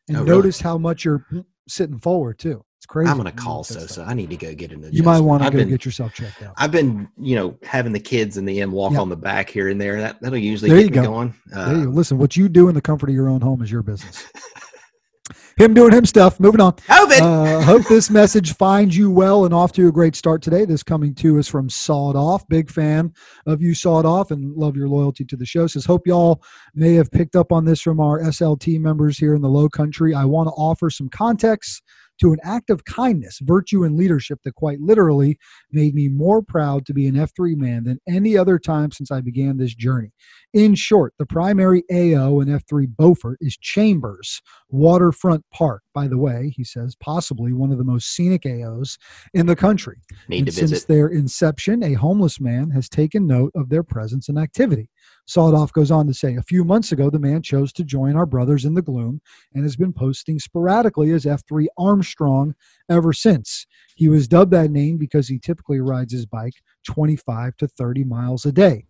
and 0.09 0.17
Oh, 0.17 0.21
really? 0.25 0.37
notice 0.39 0.61
how 0.61 0.77
much 0.77 1.05
you're 1.05 1.25
sitting 1.69 1.99
forward 2.01 2.39
too. 2.41 2.65
It's 2.83 2.87
crazy. 2.89 3.09
I'm 3.13 3.17
gonna 3.17 3.31
call 3.31 3.63
Sosa. 3.63 4.05
I 4.09 4.13
need 4.13 4.29
to 4.31 4.37
go 4.37 4.53
get 4.57 4.73
an. 4.73 4.85
You 4.91 5.05
might 5.05 5.21
want 5.21 5.45
to 5.45 5.51
go 5.51 5.59
been- 5.59 5.69
get 5.69 5.85
yourself 5.85 6.15
checked 6.15 6.43
out. 6.43 6.55
I've 6.57 6.73
been, 6.73 7.07
you 7.17 7.37
know, 7.37 7.57
having 7.63 7.93
the 7.93 8.01
kids 8.01 8.39
in 8.39 8.45
the 8.45 8.61
M 8.61 8.73
walk 8.73 8.95
Yeah. 8.95 9.03
on 9.03 9.09
the 9.09 9.15
back 9.17 9.49
here 9.49 9.69
and 9.69 9.81
there. 9.81 10.01
That 10.01 10.21
that'll 10.21 10.37
usually 10.37 10.69
There 10.71 10.79
get 10.81 10.87
you 10.97 11.01
me 11.01 11.07
go. 11.07 11.13
going. 11.13 11.35
Uh, 11.55 11.69
there 11.69 11.79
you 11.79 11.85
go. 11.85 11.91
Listen, 11.91 12.19
what 12.19 12.37
you 12.37 12.49
do 12.49 12.69
in 12.69 12.75
the 12.75 12.81
comfort 12.83 13.09
of 13.09 13.15
your 13.15 13.29
own 13.29 13.41
home 13.41 13.63
is 13.63 13.71
your 13.71 13.85
business. 13.85 14.25
him 15.57 15.75
doing 15.75 15.93
him 15.93 16.05
stuff. 16.05 16.41
Moving 16.41 16.61
on. 16.61 16.73
COVID. 16.73 17.21
Uh, 17.21 17.61
hope 17.63 17.87
this 17.87 18.11
message 18.11 18.57
finds 18.57 18.97
you 18.97 19.13
well 19.13 19.45
and 19.45 19.55
off 19.55 19.71
to 19.75 19.87
a 19.87 19.93
great 19.93 20.17
start 20.17 20.43
today. 20.43 20.65
This 20.65 20.83
coming 20.83 21.15
to 21.17 21.39
us 21.39 21.47
from 21.47 21.71
Sawed 21.71 22.17
Off. 22.17 22.43
Big 22.49 22.69
fan 22.69 23.13
of 23.47 23.63
you, 23.63 23.77
Sawed 23.77 24.05
Off, 24.05 24.33
and 24.33 24.57
love 24.57 24.75
your 24.77 24.89
loyalty 24.89 25.25
to 25.27 25.37
the 25.37 25.47
show. 25.47 25.69
Says, 25.69 25.85
hope 25.85 26.05
y'all 26.05 26.43
may 26.75 26.95
have 26.95 27.13
picked 27.13 27.37
up 27.37 27.53
on 27.53 27.65
this 27.65 27.81
from 27.81 28.01
our 28.01 28.19
SLT 28.21 28.81
members 28.81 29.19
here 29.19 29.37
in 29.37 29.41
the 29.43 29.49
Low 29.49 29.69
Country. 29.69 30.15
I 30.15 30.25
want 30.25 30.49
to 30.49 30.53
offer 30.55 30.91
some 30.91 31.09
context 31.11 31.81
to 32.21 32.33
an 32.33 32.39
act 32.43 32.71
of 32.71 32.85
kindness, 32.85 33.39
virtue, 33.43 33.85
and 33.85 33.97
leadership 33.97 34.41
that 34.45 34.55
quite 34.55 34.81
literally 34.81 35.39
made 35.71 35.95
me 35.95 36.09
more 36.09 36.43
proud 36.43 36.87
to 36.87 36.95
be 36.95 37.07
an 37.07 37.15
F3 37.15 37.57
man 37.57 37.85
than 37.85 38.01
any 38.09 38.37
other 38.37 38.59
time 38.59 38.91
since 38.91 39.11
I 39.11 39.21
began 39.21 39.57
this 39.57 39.75
journey. 39.75 40.13
In 40.53 40.75
short, 40.75 41.15
the 41.19 41.27
primary 41.27 41.83
AO 41.91 42.41
in 42.41 42.49
F3 42.49 42.87
Beaufort 42.97 43.39
is 43.41 43.57
Chambers 43.57 44.41
Waterfront 44.69 45.45
Park. 45.53 45.83
By 45.95 46.09
the 46.09 46.19
way, 46.19 46.53
he 46.57 46.65
says 46.65 46.95
possibly 46.97 47.53
one 47.53 47.73
of 47.73 47.79
the 47.79 47.85
most 47.85 48.11
scenic 48.15 48.43
AOs 48.43 48.99
in 49.35 49.47
the 49.47 49.57
country. 49.57 49.99
Need 50.29 50.39
and 50.39 50.47
to 50.47 50.53
since 50.53 50.71
visit. 50.71 50.89
their 50.89 51.09
inception, 51.09 51.83
a 51.83 51.95
homeless 51.95 52.41
man 52.41 52.71
has 52.71 52.89
taken 52.89 53.27
note 53.27 53.53
of 53.55 53.69
their 53.69 53.83
presence 53.83 54.29
and 54.29 54.39
activity. 54.39 54.89
Sawdoff 55.29 55.73
goes 55.73 55.91
on 55.91 56.07
to 56.07 56.15
say, 56.15 56.35
a 56.35 56.43
few 56.43 56.65
months 56.65 56.93
ago, 56.93 57.09
the 57.09 57.19
man 57.19 57.43
chose 57.43 57.73
to 57.75 57.85
join 57.85 58.17
our 58.17 58.27
brothers 58.27 58.65
in 58.65 58.75
the 58.75 58.83
gloom 58.83 59.21
and 59.55 59.63
has 59.63 59.77
been 59.77 59.93
posting 59.93 60.39
sporadically 60.39 61.11
as 61.13 61.25
F3 61.25 61.67
Armstrong 61.79 62.55
ever 62.91 63.13
since. 63.13 63.67
He 63.95 64.09
was 64.09 64.29
dubbed 64.29 64.53
that 64.53 64.71
name 64.71 64.99
because 64.99 65.29
he 65.29 65.39
typically 65.39 65.81
rides 65.81 66.13
his 66.13 66.27
bike 66.27 66.55
25 66.87 67.57
to 67.59 67.69
30 67.69 68.05
miles 68.05 68.45
a 68.45 68.53
day. 68.53 68.85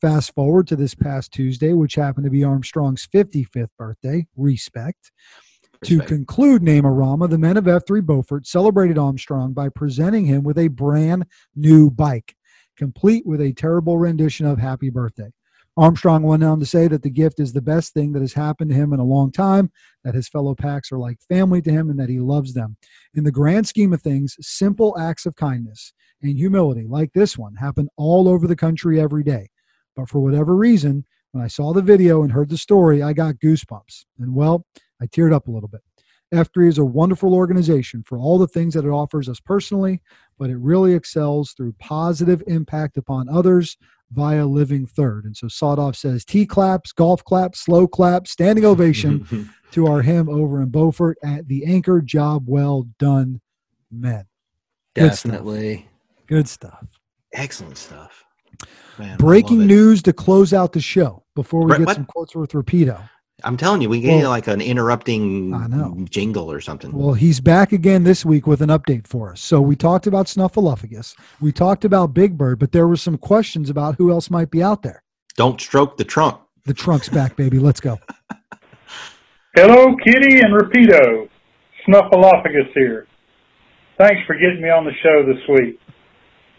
Fast 0.00 0.34
forward 0.34 0.66
to 0.66 0.76
this 0.76 0.94
past 0.94 1.32
Tuesday, 1.32 1.72
which 1.72 1.94
happened 1.94 2.24
to 2.24 2.30
be 2.30 2.44
Armstrong's 2.44 3.06
55th 3.06 3.68
birthday. 3.78 4.26
Respect. 4.36 5.12
To 5.84 6.00
conclude 6.00 6.62
Name-O-Rama, 6.62 7.28
the 7.28 7.38
men 7.38 7.56
of 7.56 7.64
F3 7.64 8.04
Beaufort 8.04 8.46
celebrated 8.46 8.98
Armstrong 8.98 9.52
by 9.52 9.68
presenting 9.68 10.24
him 10.24 10.42
with 10.42 10.58
a 10.58 10.68
brand 10.68 11.26
new 11.54 11.90
bike, 11.90 12.34
complete 12.76 13.26
with 13.26 13.40
a 13.40 13.52
terrible 13.52 13.98
rendition 13.98 14.46
of 14.46 14.58
Happy 14.58 14.90
Birthday. 14.90 15.30
Armstrong 15.76 16.22
went 16.22 16.42
on 16.42 16.58
to 16.58 16.66
say 16.66 16.88
that 16.88 17.02
the 17.02 17.10
gift 17.10 17.38
is 17.38 17.52
the 17.52 17.60
best 17.60 17.92
thing 17.92 18.12
that 18.12 18.22
has 18.22 18.32
happened 18.32 18.70
to 18.70 18.76
him 18.76 18.94
in 18.94 19.00
a 19.00 19.04
long 19.04 19.30
time, 19.30 19.70
that 20.04 20.14
his 20.14 20.28
fellow 20.28 20.54
Pax 20.54 20.90
are 20.90 20.98
like 20.98 21.18
family 21.28 21.60
to 21.62 21.70
him, 21.70 21.90
and 21.90 22.00
that 22.00 22.08
he 22.08 22.18
loves 22.18 22.54
them. 22.54 22.76
In 23.14 23.24
the 23.24 23.32
grand 23.32 23.68
scheme 23.68 23.92
of 23.92 24.00
things, 24.00 24.36
simple 24.40 24.96
acts 24.98 25.26
of 25.26 25.36
kindness 25.36 25.92
and 26.22 26.36
humility 26.36 26.86
like 26.88 27.12
this 27.12 27.36
one 27.36 27.54
happen 27.56 27.88
all 27.96 28.26
over 28.26 28.46
the 28.46 28.56
country 28.56 28.98
every 28.98 29.22
day. 29.22 29.50
But 29.94 30.08
for 30.08 30.20
whatever 30.20 30.56
reason, 30.56 31.04
when 31.32 31.44
I 31.44 31.48
saw 31.48 31.74
the 31.74 31.82
video 31.82 32.22
and 32.22 32.32
heard 32.32 32.48
the 32.48 32.56
story, 32.56 33.02
I 33.02 33.12
got 33.12 33.34
goosebumps. 33.36 34.06
And 34.18 34.34
well, 34.34 34.64
I 35.02 35.06
teared 35.06 35.34
up 35.34 35.46
a 35.46 35.50
little 35.50 35.68
bit. 35.68 35.82
F3 36.34 36.68
is 36.68 36.78
a 36.78 36.84
wonderful 36.84 37.34
organization 37.34 38.02
for 38.06 38.18
all 38.18 38.38
the 38.38 38.48
things 38.48 38.74
that 38.74 38.84
it 38.84 38.90
offers 38.90 39.28
us 39.28 39.38
personally, 39.40 40.00
but 40.38 40.50
it 40.50 40.56
really 40.58 40.92
excels 40.94 41.52
through 41.52 41.72
positive 41.78 42.42
impact 42.46 42.96
upon 42.96 43.28
others 43.28 43.76
via 44.12 44.44
living 44.46 44.86
third. 44.86 45.24
And 45.24 45.36
so 45.36 45.46
Sawdoff 45.46 45.96
says 45.96 46.24
T 46.24 46.44
claps, 46.46 46.92
golf 46.92 47.24
claps, 47.24 47.60
slow 47.60 47.86
claps, 47.86 48.30
standing 48.32 48.64
ovation 48.64 49.48
to 49.72 49.86
our 49.86 50.02
him 50.02 50.28
over 50.28 50.62
in 50.62 50.68
Beaufort 50.68 51.18
at 51.24 51.46
the 51.48 51.64
anchor 51.64 52.00
job 52.00 52.44
well 52.46 52.86
done, 52.98 53.40
men. 53.90 54.24
Good 54.94 55.14
stuff. 55.14 55.30
Definitely. 55.32 55.88
Good 56.26 56.48
stuff. 56.48 56.84
Excellent 57.32 57.76
stuff. 57.76 58.24
Man, 58.98 59.18
Breaking 59.18 59.66
news 59.66 60.02
to 60.04 60.12
close 60.12 60.52
out 60.54 60.72
the 60.72 60.80
show 60.80 61.24
before 61.34 61.64
we 61.64 61.72
Right, 61.72 61.78
get 61.78 61.86
what? 61.86 61.96
some 61.96 62.06
quotes 62.06 62.34
with 62.34 62.52
Rapido. 62.52 63.08
I'm 63.44 63.56
telling 63.56 63.82
you, 63.82 63.88
we 63.90 64.00
get 64.00 64.16
Well- 64.22 64.30
like 64.30 64.46
an 64.46 64.60
interrupting 64.60 66.06
jingle 66.10 66.50
or 66.50 66.60
something. 66.60 66.92
Well, 66.92 67.12
he's 67.14 67.38
back 67.40 67.72
again 67.72 68.02
this 68.04 68.24
week 68.24 68.46
with 68.46 68.62
an 68.62 68.70
update 68.70 69.06
for 69.06 69.32
us. 69.32 69.40
So 69.40 69.60
we 69.60 69.76
talked 69.76 70.06
about 70.06 70.26
Snuffleupagus, 70.26 71.14
we 71.40 71.52
talked 71.52 71.84
about 71.84 72.14
Big 72.14 72.38
Bird, 72.38 72.58
but 72.58 72.72
there 72.72 72.88
were 72.88 72.96
some 72.96 73.18
questions 73.18 73.68
about 73.68 73.96
who 73.96 74.10
else 74.10 74.30
might 74.30 74.50
be 74.50 74.62
out 74.62 74.82
there. 74.82 75.02
Don't 75.36 75.60
stroke 75.60 75.98
the 75.98 76.04
trunk. 76.04 76.38
The 76.64 76.72
trunk's 76.74 77.08
back, 77.10 77.36
baby. 77.36 77.58
Let's 77.58 77.80
go. 77.80 77.98
Hello, 79.54 79.94
Kitty 80.04 80.40
and 80.40 80.52
Rapido. 80.54 81.28
Snuffleupagus 81.86 82.72
here. 82.74 83.06
Thanks 83.98 84.20
for 84.26 84.34
getting 84.34 84.62
me 84.62 84.70
on 84.70 84.84
the 84.84 84.92
show 85.02 85.24
this 85.24 85.42
week. 85.48 85.78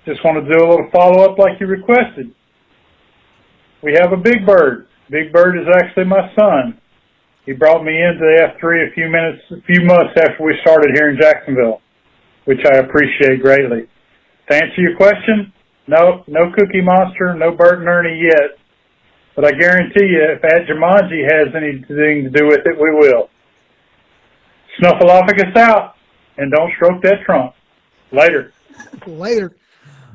Just 0.05 0.23
want 0.23 0.43
to 0.43 0.51
do 0.51 0.63
a 0.63 0.67
little 0.69 0.89
follow 0.91 1.23
up 1.29 1.37
like 1.37 1.59
you 1.59 1.67
requested. 1.67 2.31
We 3.83 3.93
have 3.99 4.13
a 4.13 4.17
big 4.17 4.45
bird. 4.45 4.87
Big 5.09 5.31
Bird 5.31 5.57
is 5.57 5.67
actually 5.75 6.05
my 6.05 6.31
son. 6.35 6.79
He 7.45 7.53
brought 7.53 7.83
me 7.83 7.93
into 7.95 8.19
the 8.19 8.51
F3 8.59 8.91
a 8.91 8.93
few 8.93 9.07
minutes, 9.09 9.41
a 9.51 9.61
few 9.61 9.85
months 9.85 10.13
after 10.17 10.43
we 10.43 10.53
started 10.61 10.91
here 10.95 11.09
in 11.09 11.17
Jacksonville, 11.19 11.81
which 12.45 12.59
I 12.65 12.77
appreciate 12.79 13.41
greatly. 13.41 13.87
To 14.49 14.55
answer 14.55 14.81
your 14.81 14.97
question, 14.97 15.53
no, 15.87 16.23
no 16.27 16.51
Cookie 16.51 16.81
Monster, 16.81 17.33
no 17.35 17.51
Bert 17.51 17.79
and 17.79 17.87
Ernie 17.87 18.19
yet, 18.21 18.57
but 19.35 19.45
I 19.45 19.51
guarantee 19.51 20.05
you, 20.07 20.23
if 20.35 20.43
Aunt 20.43 20.67
Jumanji 20.67 21.23
has 21.23 21.55
anything 21.55 22.23
to 22.25 22.29
do 22.29 22.47
with 22.47 22.61
it, 22.65 22.75
we 22.77 22.91
will. 22.91 23.29
Snuffleupagus 24.81 25.55
out, 25.55 25.95
and 26.37 26.51
don't 26.51 26.71
stroke 26.75 27.01
that 27.03 27.21
trunk. 27.25 27.53
Later. 28.11 28.51
Later. 29.05 29.55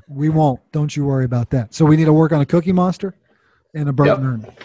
We 0.09 0.28
won't. 0.28 0.61
Don't 0.72 0.94
you 0.94 1.07
worry 1.07 1.24
about 1.24 1.50
that. 1.50 1.72
So 1.74 1.85
we 1.87 1.96
need 1.96 2.05
to 2.05 2.12
work 2.12 2.33
on 2.33 2.40
a 2.42 2.46
Cookie 2.46 2.72
Monster 2.72 3.14
and 3.74 3.88
a 3.88 3.92
Bert 3.92 4.09
Yep. 4.09 4.18
and 4.18 4.26
Ernie. 4.26 4.57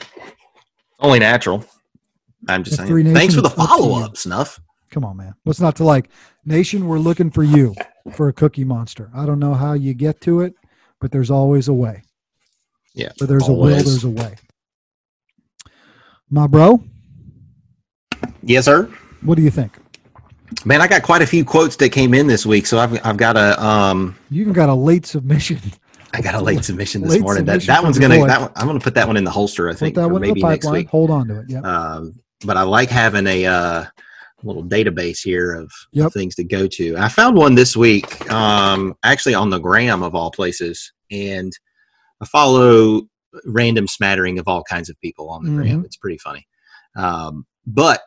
Only 1.00 1.20
natural. 1.20 1.64
I'm 2.48 2.64
just 2.64 2.80
F3 2.80 3.04
saying. 3.04 3.14
Thanks 3.14 3.36
for 3.36 3.42
the 3.42 3.50
it's 3.50 3.58
up 3.60 3.66
to 3.66 3.68
follow 3.68 4.00
up, 4.04 4.18
Snuff. 4.18 4.60
Come 4.90 5.04
on, 5.04 5.18
man. 5.18 5.34
What's 5.44 5.60
not 5.60 5.76
to 5.78 5.84
like? 5.84 6.10
Nation, 6.46 6.88
we're 6.88 7.00
looking 7.00 7.30
for 7.30 7.44
you 7.44 7.76
for 8.14 8.30
a 8.30 8.34
Cookie 8.34 8.64
Monster. 8.64 9.12
I 9.14 9.26
don't 9.26 9.40
know 9.40 9.54
how 9.54 9.74
you 9.74 9.94
get 9.94 10.22
to 10.22 10.42
it, 10.42 10.54
but 11.02 11.12
there's 11.12 11.30
always 11.30 11.68
a 11.68 11.74
way. 11.74 12.04
Yeah. 12.94 13.10
Where 13.20 13.28
there's 13.28 13.48
a 13.48 13.52
will, 13.52 13.66
there's 13.68 14.04
a 14.06 14.10
way. 14.10 14.36
My 16.30 16.48
bro, 16.48 16.82
Yes, 18.44 18.66
sir. 18.66 18.86
what 19.22 19.36
do 19.36 19.42
you 19.42 19.52
think? 19.52 19.78
Man, 20.66 20.82
I 20.82 20.88
got 20.88 21.04
quite 21.04 21.22
a 21.22 21.28
few 21.28 21.44
quotes 21.44 21.76
that 21.78 21.90
came 21.90 22.14
in 22.14 22.28
this 22.28 22.46
week, 22.46 22.66
so 22.66 22.80
I've 22.80 23.06
I've 23.06 23.18
got 23.18 23.36
a 23.36 23.62
um 23.64 24.16
You 24.30 24.42
even 24.42 24.54
got 24.54 24.70
a 24.70 24.74
late 24.74 25.06
submission. 25.06 25.60
I 26.14 26.22
got 26.22 26.36
a 26.36 26.42
late 26.42 26.64
submission 26.64 27.02
this 27.02 27.12
Late 27.12 27.22
morning. 27.22 27.46
That 27.46 27.62
submission 27.62 27.68
that 27.68 27.78
from 27.78 27.86
one's 27.86 28.00
gonna 28.00 28.28
that 28.28 28.42
one, 28.42 28.52
I'm 28.56 28.68
gonna 28.68 28.80
put 28.80 28.96
that 28.96 29.08
one 29.08 29.18
in 29.18 29.24
the 29.24 29.32
holster. 29.32 29.70
I 29.70 29.74
Put 29.74 29.80
think 29.80 29.96
that 29.96 30.04
for 30.04 30.10
one 30.10 30.22
maybe 30.22 30.42
next 30.42 30.70
week. 30.70 30.90
Hold 30.90 31.10
on 31.10 31.28
to 31.28 31.40
it. 31.40 31.46
Yeah. 31.50 31.60
Um, 31.62 32.14
but 32.46 32.56
I 32.58 32.64
like 32.64 32.90
having 32.90 33.28
a 33.28 33.46
uh, 33.46 33.86
little 34.44 34.64
database 34.64 35.24
here 35.24 35.54
of, 35.54 35.72
Yep. 35.92 36.14
things 36.14 36.36
to 36.36 36.44
go 36.44 36.68
to. 36.68 36.96
I 36.98 37.10
found 37.10 37.36
one 37.36 37.56
this 37.56 37.76
week, 37.76 38.30
um, 38.32 38.96
actually 39.04 39.34
on 39.36 39.50
the 39.50 39.60
gram 39.60 40.04
of 40.04 40.16
all 40.16 40.32
places, 40.32 40.92
and 41.12 41.52
I 42.22 42.26
follow 42.26 43.02
random 43.46 43.88
smattering 43.88 44.40
of 44.40 44.48
all 44.48 44.64
kinds 44.64 44.90
of 44.90 45.00
people 45.02 45.30
on 45.30 45.44
the 45.44 45.52
gram. 45.52 45.82
Mhm. 45.82 45.86
It's 45.86 45.98
pretty 45.98 46.18
funny. 46.20 46.48
Um, 46.96 47.46
but 47.66 48.02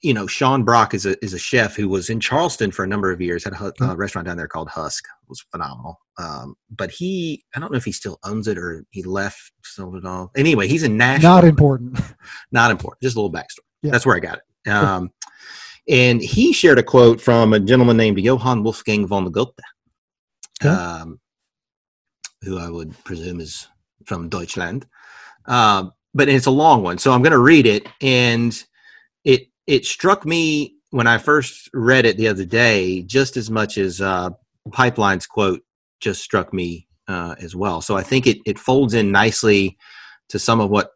you 0.00 0.14
know, 0.14 0.26
Sean 0.26 0.62
Brock 0.62 0.94
is 0.94 1.06
a 1.06 1.22
is 1.24 1.34
a 1.34 1.38
chef 1.38 1.74
who 1.74 1.88
was 1.88 2.08
in 2.08 2.20
Charleston 2.20 2.70
for 2.70 2.84
a 2.84 2.86
number 2.88 3.10
of 3.10 3.20
years. 3.20 3.42
Had 3.44 3.52
a 3.54 3.56
hu- 3.56 3.72
uh, 3.80 3.96
restaurant 3.96 4.26
down 4.28 4.36
there 4.36 4.46
called 4.48 4.68
Husk. 4.68 5.04
It 5.04 5.28
was 5.28 5.40
phenomenal. 5.50 5.98
Um, 6.18 6.54
but 6.70 6.90
he, 6.90 7.44
I 7.54 7.60
don't 7.60 7.72
know 7.72 7.78
if 7.78 7.84
he 7.84 7.92
still 7.92 8.18
owns 8.24 8.46
it 8.48 8.58
or 8.58 8.84
he 8.90 9.02
left, 9.02 9.52
sold 9.64 9.96
it 9.96 10.04
all. 10.04 10.30
Anyway, 10.36 10.68
he's 10.68 10.82
in 10.84 10.96
Nashville 10.96 11.30
Not 11.30 11.44
important. 11.44 12.00
not 12.52 12.70
important. 12.70 13.02
Just 13.02 13.16
a 13.16 13.20
little 13.20 13.32
backstory. 13.32 13.64
Yeah. 13.82 13.90
That's 13.92 14.06
where 14.06 14.16
I 14.16 14.20
got 14.20 14.38
it. 14.38 14.42
Um, 14.70 15.10
and 15.88 16.20
he 16.20 16.52
shared 16.52 16.78
a 16.78 16.82
quote 16.82 17.20
from 17.20 17.54
a 17.54 17.60
gentleman 17.60 17.96
named 17.96 18.18
Johann 18.20 18.62
Wolfgang 18.62 19.06
von 19.06 19.30
Goethe, 19.32 19.48
Okay. 20.62 20.68
um, 20.68 21.18
who 22.42 22.58
I 22.58 22.68
would 22.68 22.92
presume 23.04 23.40
is 23.40 23.66
from 24.04 24.28
Deutschland. 24.28 24.86
Um, 25.46 25.92
but 26.12 26.28
it's 26.28 26.46
a 26.46 26.50
long 26.50 26.82
one, 26.82 26.98
so 26.98 27.12
I'm 27.12 27.22
going 27.22 27.32
to 27.32 27.38
read 27.38 27.64
it. 27.66 27.86
And 28.02 28.62
it 29.24 29.48
it 29.68 29.84
struck 29.84 30.24
me 30.24 30.74
when 30.90 31.06
I 31.06 31.18
first 31.18 31.68
read 31.74 32.06
it 32.06 32.16
the 32.16 32.26
other 32.26 32.46
day, 32.46 33.02
just 33.02 33.36
as 33.36 33.50
much 33.50 33.76
as 33.76 34.00
uh, 34.00 34.30
Pipeline's 34.72 35.26
quote 35.26 35.62
just 36.00 36.22
struck 36.22 36.52
me 36.52 36.88
uh, 37.06 37.34
as 37.38 37.54
well. 37.54 37.80
So 37.80 37.96
I 37.96 38.02
think 38.02 38.26
it 38.26 38.38
it 38.46 38.58
folds 38.58 38.94
in 38.94 39.12
nicely 39.12 39.76
to 40.30 40.38
some 40.38 40.60
of 40.60 40.70
what 40.70 40.90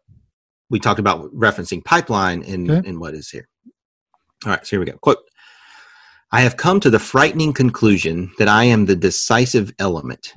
we 0.69 0.79
talked 0.79 0.99
about 0.99 1.31
referencing 1.33 1.85
pipeline 1.85 2.43
and, 2.43 2.69
Okay. 2.71 2.87
and 2.89 2.99
what 2.99 3.13
is 3.13 3.29
here. 3.29 3.47
All 4.45 4.51
right, 4.51 4.65
so 4.65 4.71
here 4.71 4.79
we 4.79 4.85
go. 4.85 4.97
Quote 4.97 5.19
I 6.31 6.41
have 6.41 6.57
come 6.57 6.79
to 6.79 6.89
the 6.89 6.99
frightening 6.99 7.53
conclusion 7.53 8.31
that 8.39 8.47
I 8.47 8.63
am 8.63 8.85
the 8.85 8.95
decisive 8.95 9.71
element. 9.77 10.33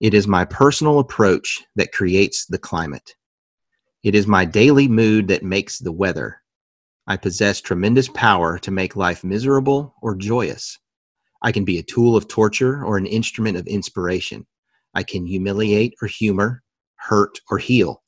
It 0.00 0.12
is 0.14 0.26
my 0.26 0.44
personal 0.44 0.98
approach 0.98 1.62
that 1.76 1.92
creates 1.92 2.46
the 2.46 2.58
climate. 2.58 3.14
It 4.02 4.14
is 4.16 4.26
my 4.26 4.44
daily 4.44 4.88
mood 4.88 5.28
that 5.28 5.44
makes 5.44 5.78
the 5.78 5.92
weather. 5.92 6.39
I 7.10 7.16
possess 7.16 7.60
tremendous 7.60 8.08
power 8.08 8.56
to 8.60 8.70
make 8.70 8.94
life 8.94 9.24
miserable 9.24 9.96
or 10.00 10.14
joyous. 10.14 10.78
I 11.42 11.50
can 11.50 11.64
be 11.64 11.76
a 11.76 11.82
tool 11.82 12.14
of 12.14 12.28
torture 12.28 12.84
or 12.84 12.96
an 12.96 13.06
instrument 13.06 13.56
of 13.56 13.66
inspiration. 13.66 14.46
I 14.94 15.02
can 15.02 15.26
humiliate 15.26 15.94
or 16.00 16.06
humor, 16.06 16.62
hurt 16.94 17.40
or 17.50 17.58
heal. 17.58 18.04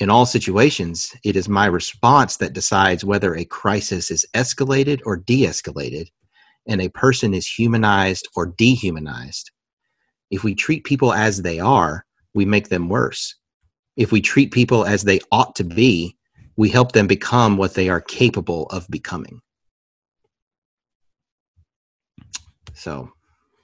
In 0.00 0.10
all 0.10 0.26
situations, 0.26 1.14
it 1.22 1.36
is 1.36 1.48
my 1.48 1.66
response 1.66 2.38
that 2.38 2.52
decides 2.52 3.04
whether 3.04 3.36
a 3.36 3.44
crisis 3.44 4.10
is 4.10 4.26
escalated 4.34 5.00
or 5.06 5.18
de 5.18 5.42
escalated, 5.42 6.08
and 6.66 6.82
a 6.82 6.88
person 6.88 7.34
is 7.34 7.46
humanized 7.46 8.26
or 8.34 8.46
dehumanized. 8.46 9.52
If 10.32 10.42
we 10.42 10.56
treat 10.56 10.82
people 10.82 11.12
as 11.12 11.42
they 11.42 11.60
are, 11.60 12.04
we 12.34 12.44
make 12.44 12.70
them 12.70 12.88
worse. 12.88 13.36
If 13.96 14.10
we 14.10 14.20
treat 14.20 14.50
people 14.50 14.84
as 14.84 15.04
they 15.04 15.20
ought 15.30 15.54
to 15.54 15.62
be, 15.62 16.16
we 16.56 16.68
help 16.68 16.92
them 16.92 17.06
become 17.06 17.56
what 17.56 17.74
they 17.74 17.88
are 17.88 18.00
capable 18.00 18.66
of 18.66 18.86
becoming. 18.88 19.40
So 22.74 23.12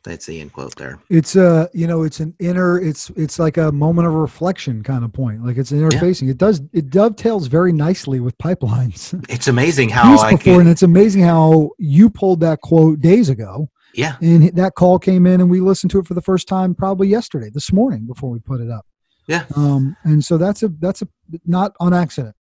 that's 0.05 0.27
the 0.27 0.41
end 0.41 0.53
quote 0.53 0.77
there. 0.77 0.99
It's 1.11 1.37
a 1.37 1.69
you 1.75 1.87
know 1.87 2.03
it's 2.03 2.21
an 2.21 2.35
inner 2.39 2.79
it's 2.79 3.11
it's 3.11 3.39
like 3.39 3.57
a 3.57 3.73
moment 3.73 4.07
of 4.07 4.15
reflection 4.15 4.83
kind 4.83 5.05
of 5.05 5.13
point. 5.13 5.45
Like 5.45 5.57
it's 5.57 5.73
interfacing. 5.73 6.27
Yeah. 6.27 6.31
It 6.31 6.39
does 6.39 6.63
it 6.73 6.91
dovetails 6.91 7.49
very 7.49 7.73
nicely 7.73 8.21
with 8.21 8.37
pipelines. 8.39 9.15
It's 9.29 9.49
amazing 9.49 9.91
how 9.91 10.17
I 10.19 10.33
before, 10.33 10.39
can, 10.39 10.61
and 10.63 10.69
it's 10.69 10.83
amazing 10.83 11.23
how 11.23 11.71
you 11.79 12.09
pulled 12.09 12.41
that 12.41 12.61
quote 12.61 13.01
days 13.01 13.29
ago. 13.29 13.71
Yeah, 13.95 14.17
and 14.21 14.55
that 14.57 14.75
call 14.75 14.99
came 14.99 15.27
in, 15.27 15.41
and 15.41 15.51
we 15.51 15.61
listened 15.61 15.91
to 15.93 15.99
it 15.99 16.07
for 16.07 16.15
the 16.15 16.23
first 16.23 16.47
time 16.47 16.75
probably 16.75 17.09
yesterday, 17.09 17.51
this 17.51 17.73
morning 17.73 18.07
before 18.07 18.31
we 18.31 18.39
put 18.39 18.61
it 18.61 18.71
up. 18.71 18.87
Yeah. 19.27 19.45
Um, 19.57 19.97
and 20.05 20.25
so 20.25 20.39
that's 20.39 20.63
a 20.63 20.69
that's 20.69 21.03
a 21.03 21.09
not 21.47 21.73
on 21.81 21.93
accident. 21.95 22.35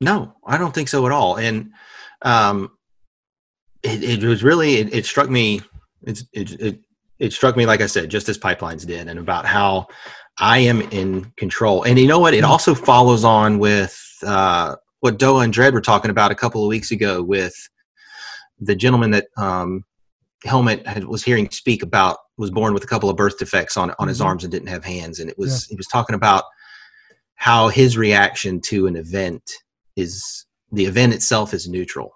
No, 0.00 0.34
I 0.44 0.58
don't 0.58 0.74
think 0.74 0.88
so 0.88 1.06
at 1.06 1.12
all. 1.12 1.36
And 1.36 1.72
um, 2.22 2.70
it, 3.82 4.22
it 4.22 4.24
was 4.24 4.42
really 4.42 4.76
it, 4.76 4.94
it 4.94 5.06
struck 5.06 5.30
me. 5.30 5.60
It, 6.02 6.22
it 6.32 6.80
it 7.18 7.32
struck 7.32 7.56
me 7.56 7.66
like 7.66 7.80
I 7.80 7.86
said, 7.86 8.10
just 8.10 8.28
as 8.28 8.38
pipelines 8.38 8.86
did, 8.86 9.08
and 9.08 9.18
about 9.18 9.46
how 9.46 9.88
I 10.38 10.58
am 10.58 10.82
in 10.82 11.32
control. 11.36 11.82
And 11.84 11.98
you 11.98 12.06
know 12.06 12.18
what? 12.18 12.34
It 12.34 12.42
mm-hmm. 12.42 12.50
also 12.50 12.74
follows 12.74 13.24
on 13.24 13.58
with 13.58 13.98
uh, 14.24 14.76
what 15.00 15.18
Doa 15.18 15.44
and 15.44 15.52
Dred 15.52 15.72
were 15.72 15.80
talking 15.80 16.10
about 16.10 16.30
a 16.30 16.34
couple 16.34 16.62
of 16.62 16.68
weeks 16.68 16.90
ago 16.90 17.22
with 17.22 17.54
the 18.58 18.74
gentleman 18.74 19.10
that 19.12 19.26
um, 19.36 19.84
Helmet 20.44 20.86
had, 20.86 21.04
was 21.04 21.22
hearing 21.22 21.50
speak 21.50 21.82
about 21.82 22.18
was 22.38 22.50
born 22.50 22.74
with 22.74 22.84
a 22.84 22.86
couple 22.86 23.08
of 23.08 23.16
birth 23.16 23.38
defects 23.38 23.76
on 23.76 23.90
on 23.90 23.94
mm-hmm. 23.96 24.08
his 24.08 24.20
arms 24.20 24.44
and 24.44 24.52
didn't 24.52 24.68
have 24.68 24.84
hands, 24.84 25.20
and 25.20 25.30
it 25.30 25.38
was 25.38 25.66
yeah. 25.66 25.72
he 25.72 25.76
was 25.76 25.86
talking 25.86 26.14
about 26.14 26.44
how 27.36 27.68
his 27.68 27.96
reaction 27.96 28.60
to 28.60 28.86
an 28.86 28.96
event 28.96 29.42
is 29.96 30.46
the 30.72 30.84
event 30.84 31.14
itself 31.14 31.54
is 31.54 31.68
neutral, 31.68 32.12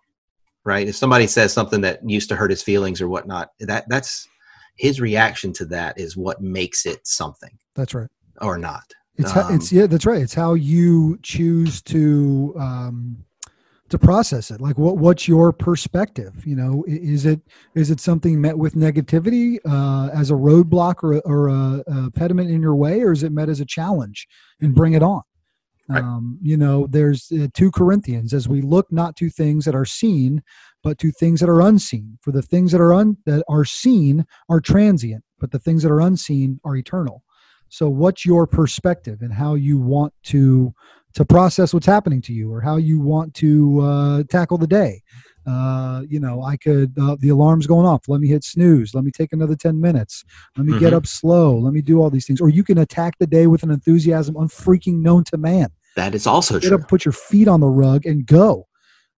right? 0.65 0.89
If 0.89 0.97
somebody 0.97 1.27
says 1.27 1.53
something 1.53 1.81
that 1.83 2.01
used 2.09 2.29
to 2.29 2.37
hurt 2.37 2.51
his 2.51 2.63
feelings 2.63 3.01
or 3.01 3.09
whatnot, 3.09 3.51
that 3.61 3.85
that's 3.89 4.29
his 4.77 5.01
reaction 5.01 5.53
to 5.55 5.65
that 5.67 5.99
is 5.99 6.17
what 6.17 6.41
makes 6.41 6.87
it 6.87 7.07
something. 7.07 7.57
That's 7.75 7.95
right. 7.95 8.09
Or 8.41 8.59
not. 8.59 8.85
It's 9.17 9.37
um, 9.37 9.43
how, 9.43 9.55
it's 9.55 9.73
yeah, 9.73 9.87
that's 9.87 10.07
right. 10.07 10.23
It's 10.23 10.35
how 10.35 10.55
you 10.55 11.19
choose 11.23 11.83
to 11.83 12.55
um, 12.59 13.25
to 13.91 13.99
process 13.99 14.51
it. 14.51 14.61
Like 14.61 14.79
what 14.79 14.97
what's 14.97 15.29
your 15.29 15.53
perspective? 15.53 16.47
You 16.47 16.57
know, 16.57 16.85
is 16.87 17.27
it 17.27 17.41
is 17.75 17.91
it 17.91 18.01
something 18.01 18.41
met 18.41 18.57
with 18.57 18.75
negativity 18.75 19.59
uh, 19.69 20.11
as 20.15 20.31
a 20.31 20.35
roadblock 20.35 21.03
or, 21.03 21.19
or 21.21 21.49
a, 21.49 21.83
a 21.87 22.11
pediment 22.13 22.51
in 22.51 22.63
your 22.63 22.75
way, 22.75 23.03
or 23.03 23.13
is 23.13 23.23
it 23.23 23.33
met 23.33 23.49
as 23.49 23.61
a 23.61 23.67
challenge 23.67 24.27
and 24.61 24.75
bring 24.75 24.95
it 24.95 25.03
on? 25.03 25.23
Right. 25.91 26.05
Um, 26.05 26.39
you 26.41 26.57
know, 26.57 26.87
there's 26.87 27.33
uh, 27.33 27.49
two 27.53 27.73
Corinthians 27.73 28.33
as 28.33 28.49
we 28.49 28.61
look 28.61 28.93
not 28.93 29.17
to 29.17 29.29
things 29.29 29.65
that 29.65 29.75
are 29.75 29.85
seen, 29.85 30.41
but 30.85 30.99
to 30.99 31.11
things 31.11 31.41
that 31.41 31.49
are 31.49 31.61
unseen. 31.61 32.17
For 32.23 32.31
the 32.31 32.43
things 32.43 32.71
that 32.71 32.81
are 32.81 32.95
un, 32.95 33.17
that 33.27 33.45
are 33.49 33.65
seen 33.65 34.25
are 34.49 34.61
transient, 34.61 35.25
but 35.41 35.51
the 35.51 35.59
things 35.59 35.83
that 35.83 35.91
are 35.91 36.01
unseen 36.01 36.61
are 36.65 36.77
eternal. 36.77 37.25
So, 37.71 37.89
what's 37.89 38.25
your 38.25 38.47
perspective 38.47 39.21
and 39.21 39.33
how 39.33 39.55
you 39.55 39.79
want 39.81 40.13
to 40.25 40.73
to 41.15 41.25
process 41.25 41.75
what's 41.75 41.87
happening 41.87 42.23
to 42.23 42.33
you, 42.33 42.53
or 42.53 42.61
how 42.61 42.77
you 42.77 43.01
want 43.01 43.35
to 43.35 43.81
uh, 43.81 44.23
tackle 44.31 44.59
the 44.59 44.69
day? 44.69 45.03
Uh, 45.45 46.03
you 46.09 46.21
know, 46.21 46.45
I 46.45 46.57
could 46.57 46.93
uh, 47.01 47.17
the 47.19 47.31
alarm's 47.31 47.67
going 47.67 47.87
off. 47.87 48.09
Let 48.09 48.21
me 48.21 48.29
hit 48.29 48.45
snooze. 48.45 48.95
Let 48.95 49.03
me 49.03 49.11
take 49.11 49.33
another 49.33 49.57
ten 49.57 49.81
minutes. 49.81 50.25
Let 50.57 50.67
me 50.67 50.75
mm-hmm. 50.75 50.85
get 50.85 50.95
up 50.95 51.07
slow. 51.07 51.59
Let 51.59 51.73
me 51.73 51.81
do 51.81 52.01
all 52.01 52.11
these 52.11 52.27
things. 52.27 52.41
Or 52.41 52.49
you 52.49 52.63
can 52.63 52.79
attack 52.79 53.19
the 53.19 53.27
day 53.27 53.49
with 53.49 53.65
an 53.65 53.73
enthusiasm 53.73 54.37
unfreaking 54.37 55.03
known 55.03 55.25
to 55.25 55.37
man. 55.37 55.71
That 55.97 56.15
is 56.15 56.27
also 56.27 56.59
get 56.59 56.69
true. 56.69 56.79
Up, 56.79 56.89
put 56.89 57.05
your 57.05 57.13
feet 57.13 57.49
on 57.49 57.61
the 57.61 57.67
rug 57.67 58.07
and 58.07 58.25
go. 58.27 58.67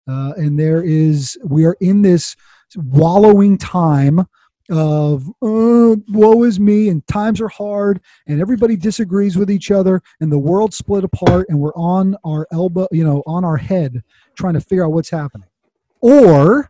Uh, 0.07 0.33
and 0.37 0.59
there 0.59 0.83
is 0.83 1.37
we 1.43 1.65
are 1.65 1.77
in 1.79 2.01
this 2.01 2.35
wallowing 2.75 3.57
time 3.57 4.25
of 4.69 5.27
uh, 5.41 5.95
woe 6.07 6.43
is 6.43 6.59
me 6.59 6.87
and 6.87 7.05
times 7.07 7.41
are 7.41 7.49
hard 7.49 7.99
and 8.27 8.39
everybody 8.39 8.77
disagrees 8.77 9.37
with 9.37 9.51
each 9.51 9.69
other 9.69 10.01
and 10.21 10.31
the 10.31 10.39
world 10.39 10.73
split 10.73 11.03
apart 11.03 11.45
and 11.49 11.59
we're 11.59 11.75
on 11.75 12.15
our 12.23 12.47
elbow 12.53 12.87
you 12.91 13.03
know 13.03 13.21
on 13.27 13.43
our 13.43 13.57
head 13.57 14.01
trying 14.35 14.53
to 14.53 14.61
figure 14.61 14.85
out 14.85 14.93
what's 14.93 15.09
happening 15.09 15.47
or 15.99 16.69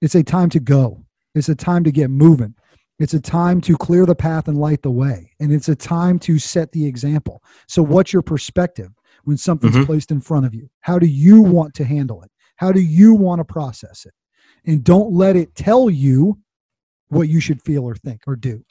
it's 0.00 0.14
a 0.14 0.22
time 0.22 0.48
to 0.48 0.58
go 0.58 1.04
it's 1.34 1.50
a 1.50 1.54
time 1.54 1.84
to 1.84 1.92
get 1.92 2.08
moving 2.08 2.54
it's 2.98 3.14
a 3.14 3.20
time 3.20 3.60
to 3.60 3.76
clear 3.76 4.06
the 4.06 4.14
path 4.14 4.48
and 4.48 4.58
light 4.58 4.82
the 4.82 4.90
way 4.90 5.30
and 5.40 5.52
it's 5.52 5.68
a 5.68 5.76
time 5.76 6.18
to 6.18 6.38
set 6.38 6.70
the 6.72 6.86
example 6.86 7.42
so 7.68 7.82
what's 7.82 8.12
your 8.12 8.22
perspective 8.22 8.90
when 9.24 9.36
something's 9.36 9.74
mm-hmm. 9.74 9.84
placed 9.84 10.10
in 10.10 10.20
front 10.20 10.46
of 10.46 10.54
you 10.54 10.68
how 10.80 10.98
do 10.98 11.06
you 11.06 11.40
want 11.40 11.74
to 11.74 11.84
handle 11.84 12.22
it 12.22 12.30
how 12.56 12.70
do 12.70 12.80
you 12.80 13.14
want 13.14 13.38
to 13.38 13.44
process 13.44 14.04
it 14.04 14.14
and 14.64 14.84
don't 14.84 15.12
let 15.12 15.36
it 15.36 15.54
tell 15.54 15.90
you 15.90 16.38
what 17.12 17.28
you 17.28 17.40
should 17.40 17.62
feel 17.62 17.84
or 17.84 17.94
think 17.94 18.22
or 18.26 18.36
do. 18.36 18.64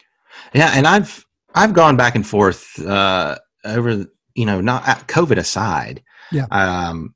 Yeah, 0.54 0.72
and 0.74 0.88
I've 0.88 1.26
I've 1.54 1.74
gone 1.74 1.98
back 1.98 2.16
and 2.16 2.26
forth 2.26 2.80
uh, 2.86 3.38
over 3.66 4.06
you 4.36 4.46
know 4.46 4.62
not 4.62 4.88
uh, 4.88 4.96
COVID 5.06 5.38
aside. 5.38 6.02
Yeah. 6.32 6.46
Um, 6.52 7.14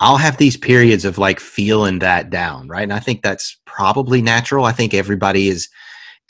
I'll 0.00 0.16
have 0.16 0.36
these 0.36 0.56
periods 0.56 1.04
of 1.04 1.18
like 1.18 1.40
feeling 1.40 1.98
that 2.00 2.30
down, 2.30 2.68
right? 2.68 2.84
And 2.84 2.92
I 2.92 3.00
think 3.00 3.22
that's 3.22 3.60
probably 3.66 4.22
natural. 4.22 4.64
I 4.64 4.72
think 4.72 4.94
everybody 4.94 5.48
is 5.48 5.68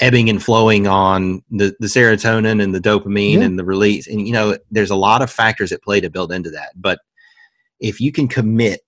ebbing 0.01 0.31
and 0.31 0.43
flowing 0.43 0.87
on 0.87 1.43
the, 1.51 1.75
the 1.81 1.87
serotonin 1.87 2.63
and 2.63 2.75
the 2.75 2.81
dopamine 2.81 3.39
yeah. 3.39 3.45
and 3.45 3.59
the 3.59 3.65
release. 3.65 4.07
And, 4.07 4.27
you 4.27 4.33
know, 4.33 4.57
there's 4.71 4.91
a 4.91 4.97
lot 4.97 5.23
of 5.23 5.31
factors 5.31 5.73
at 5.73 5.83
play 5.83 6.01
to 6.01 6.11
build 6.11 6.33
into 6.33 6.51
that. 6.51 6.71
But 6.77 7.01
if 7.81 8.01
you 8.01 8.13
can 8.13 8.29
commit 8.29 8.81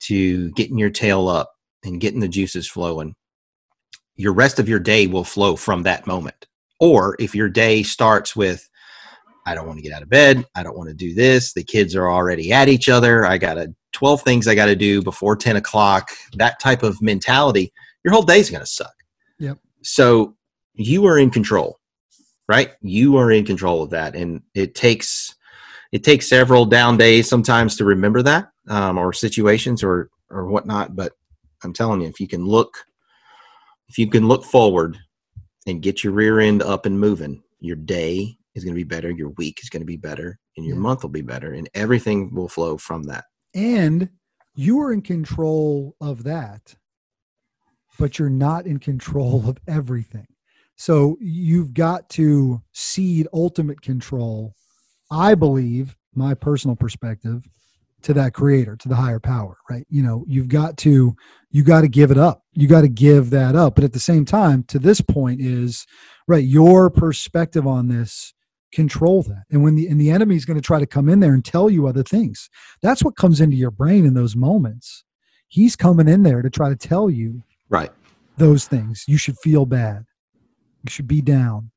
to 0.00 0.50
getting 0.52 0.78
your 0.78 0.90
tail 0.90 1.28
up 1.28 1.52
and 1.84 2.00
getting 2.00 2.20
the 2.20 2.28
juices 2.28 2.68
flowing, 2.68 3.14
your 4.16 4.32
rest 4.32 4.58
of 4.58 4.68
your 4.68 4.78
day 4.78 5.06
will 5.06 5.24
flow 5.24 5.56
from 5.56 5.82
that 5.84 6.06
moment. 6.06 6.46
Or 6.78 7.16
if 7.18 7.34
your 7.34 7.48
day 7.48 7.82
starts 7.82 8.36
with, 8.36 8.68
I 9.46 9.54
don't 9.54 9.66
want 9.66 9.78
to 9.78 9.82
get 9.82 9.94
out 9.94 10.02
of 10.02 10.10
bed, 10.10 10.44
I 10.54 10.62
don't 10.62 10.76
want 10.76 10.88
to 10.90 10.94
do 10.94 11.14
this, 11.14 11.54
the 11.54 11.64
kids 11.64 11.96
are 11.96 12.10
already 12.10 12.52
at 12.52 12.68
each 12.68 12.88
other, 12.88 13.24
I 13.24 13.38
got 13.38 13.56
a 13.58 13.74
12 13.92 14.22
things 14.22 14.46
I 14.46 14.54
got 14.54 14.66
to 14.66 14.76
do 14.76 15.02
before 15.02 15.36
10 15.36 15.56
o'clock, 15.56 16.10
that 16.36 16.60
type 16.60 16.82
of 16.82 17.00
mentality, 17.00 17.72
your 18.04 18.12
whole 18.12 18.22
day's 18.22 18.50
going 18.50 18.60
to 18.60 18.66
suck. 18.66 18.94
Yep. 19.38 19.58
So 19.82 20.36
you 20.74 21.06
are 21.06 21.18
in 21.18 21.30
control, 21.30 21.78
right? 22.48 22.70
You 22.80 23.16
are 23.16 23.30
in 23.30 23.44
control 23.44 23.82
of 23.82 23.90
that. 23.90 24.14
And 24.14 24.42
it 24.54 24.74
takes, 24.74 25.34
it 25.92 26.04
takes 26.04 26.28
several 26.28 26.64
down 26.66 26.96
days 26.96 27.28
sometimes 27.28 27.76
to 27.76 27.84
remember 27.84 28.22
that 28.22 28.50
um, 28.68 28.98
or 28.98 29.12
situations 29.12 29.82
or, 29.82 30.10
or 30.30 30.46
whatnot. 30.46 30.96
But 30.96 31.12
I'm 31.64 31.72
telling 31.72 32.00
you, 32.00 32.08
if 32.08 32.20
you 32.20 32.28
can 32.28 32.44
look, 32.44 32.84
if 33.88 33.98
you 33.98 34.08
can 34.08 34.28
look 34.28 34.44
forward 34.44 34.98
and 35.66 35.82
get 35.82 36.02
your 36.02 36.12
rear 36.12 36.40
end 36.40 36.62
up 36.62 36.86
and 36.86 36.98
moving, 36.98 37.42
your 37.58 37.76
day 37.76 38.36
is 38.54 38.64
going 38.64 38.74
to 38.74 38.78
be 38.78 38.84
better, 38.84 39.10
your 39.10 39.30
week 39.30 39.60
is 39.62 39.68
going 39.68 39.82
to 39.82 39.86
be 39.86 39.96
better, 39.96 40.38
and 40.56 40.66
your 40.66 40.76
yeah. 40.76 40.82
month 40.82 41.02
will 41.02 41.10
be 41.10 41.22
better, 41.22 41.52
and 41.52 41.68
everything 41.74 42.34
will 42.34 42.48
flow 42.48 42.76
from 42.76 43.04
that. 43.04 43.24
And 43.54 44.08
you 44.54 44.80
are 44.80 44.92
in 44.92 45.02
control 45.02 45.96
of 46.00 46.24
that, 46.24 46.74
but 47.98 48.18
you're 48.18 48.30
not 48.30 48.66
in 48.66 48.78
control 48.78 49.48
of 49.48 49.58
everything. 49.68 50.26
So 50.80 51.18
you've 51.20 51.74
got 51.74 52.08
to 52.10 52.62
cede 52.72 53.28
ultimate 53.34 53.82
control, 53.82 54.54
I 55.10 55.34
believe, 55.34 55.94
my 56.14 56.32
personal 56.32 56.74
perspective, 56.74 57.46
to 58.00 58.14
that 58.14 58.32
creator 58.32 58.76
to 58.76 58.88
the 58.88 58.96
higher 58.96 59.20
power 59.20 59.58
right? 59.68 59.86
You 59.90 60.02
know 60.02 60.24
you've 60.26 60.48
got 60.48 60.78
to 60.78 61.14
you 61.50 61.64
got 61.64 61.82
to 61.82 61.88
give 61.88 62.10
it 62.10 62.16
up. 62.16 62.44
You 62.54 62.66
got 62.66 62.80
to 62.80 62.88
give 62.88 63.28
that 63.28 63.54
up. 63.54 63.74
But 63.74 63.84
at 63.84 63.92
the 63.92 64.00
same 64.00 64.24
time 64.24 64.62
to 64.68 64.78
this 64.78 65.02
point 65.02 65.42
is 65.42 65.86
right 66.26 66.44
your 66.44 66.88
perspective 66.88 67.66
on 67.66 67.88
this 67.88 68.32
control 68.72 69.22
that. 69.24 69.42
And 69.50 69.62
when 69.62 69.74
the 69.74 69.86
and 69.86 70.00
the 70.00 70.10
enemy 70.10 70.36
is 70.36 70.46
going 70.46 70.58
to 70.58 70.66
try 70.66 70.78
to 70.78 70.86
come 70.86 71.10
in 71.10 71.20
there 71.20 71.34
and 71.34 71.44
tell 71.44 71.68
you 71.68 71.88
other 71.88 72.02
things. 72.02 72.48
That's 72.80 73.04
what 73.04 73.16
comes 73.16 73.42
into 73.42 73.56
your 73.56 73.70
brain 73.70 74.06
in 74.06 74.14
those 74.14 74.34
moments. 74.34 75.04
He's 75.46 75.76
coming 75.76 76.08
in 76.08 76.22
there 76.22 76.40
to 76.40 76.48
try 76.48 76.70
to 76.70 76.76
tell 76.76 77.10
you 77.10 77.42
right. 77.68 77.92
those 78.38 78.66
things. 78.66 79.04
You 79.06 79.18
should 79.18 79.36
feel 79.42 79.66
bad 79.66 80.06
you 80.82 80.90
should 80.90 81.08
be 81.08 81.20
down 81.20 81.70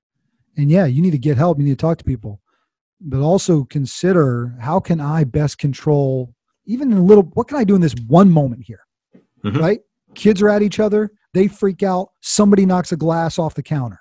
and 0.58 0.70
yeah 0.70 0.86
you 0.86 1.02
need 1.02 1.12
to 1.12 1.18
get 1.18 1.38
help 1.38 1.58
you 1.58 1.64
need 1.64 1.72
to 1.72 1.76
talk 1.76 1.98
to 1.98 2.04
people 2.04 2.42
but 3.04 3.20
also 3.20 3.66
consider 3.66 4.56
how 4.62 4.80
can 4.80 5.02
I 5.02 5.26
best 5.26 5.58
control 5.58 6.34
even 6.66 6.92
in 6.92 6.98
a 6.98 7.04
little 7.04 7.24
what 7.34 7.48
can 7.48 7.58
I 7.58 7.64
do 7.64 7.76
in 7.76 7.82
this 7.82 7.96
one 8.08 8.32
moment 8.32 8.64
here? 8.64 8.86
Mm-hmm. 9.44 9.60
Right? 9.60 9.80
Kids 10.16 10.42
are 10.42 10.50
at 10.50 10.62
each 10.62 10.80
other, 10.80 11.12
they 11.34 11.48
freak 11.48 11.84
out, 11.84 12.12
somebody 12.22 12.66
knocks 12.66 12.92
a 12.92 12.98
glass 12.98 13.38
off 13.38 13.56
the 13.56 13.64
counter. 13.64 14.00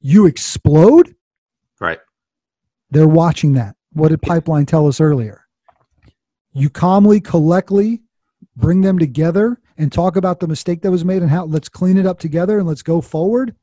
You 0.00 0.26
explode? 0.26 1.14
Right. 1.80 1.98
They're 2.90 3.08
watching 3.08 3.54
that. 3.54 3.76
What 3.92 4.08
did 4.08 4.22
Pipeline 4.22 4.66
tell 4.66 4.86
us 4.86 5.00
earlier? 5.00 5.44
You 6.52 6.70
calmly, 6.70 7.20
collectly 7.20 8.02
bring 8.56 8.80
them 8.80 8.98
together 8.98 9.60
and 9.76 9.92
talk 9.92 10.16
about 10.16 10.38
the 10.38 10.46
mistake 10.46 10.82
that 10.82 10.90
was 10.90 11.04
made 11.04 11.22
and 11.22 11.30
how 11.30 11.44
let's 11.44 11.68
clean 11.68 11.98
it 11.98 12.06
up 12.06 12.20
together 12.20 12.58
and 12.58 12.68
let's 12.68 12.82
go 12.82 13.00
forward. 13.00 13.54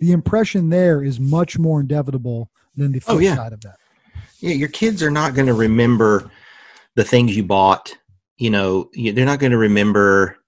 The 0.00 0.12
impression 0.12 0.68
there 0.68 1.02
is 1.02 1.18
much 1.18 1.58
more 1.58 1.80
inevitable 1.80 2.50
than 2.76 2.92
the 2.92 2.98
oh, 3.06 3.12
flip 3.12 3.16
oh, 3.16 3.20
yeah. 3.20 3.36
side 3.36 3.52
of 3.52 3.60
that. 3.62 3.76
Yeah, 4.40 4.54
your 4.54 4.68
kids 4.68 5.02
are 5.02 5.10
not 5.10 5.34
going 5.34 5.46
to 5.46 5.54
remember 5.54 6.30
the 6.94 7.04
things 7.04 7.36
you 7.36 7.42
bought. 7.42 7.96
You 8.36 8.50
know, 8.50 8.88
they're 8.94 9.26
not 9.26 9.40
going 9.40 9.52
to 9.52 9.58
remember 9.58 10.38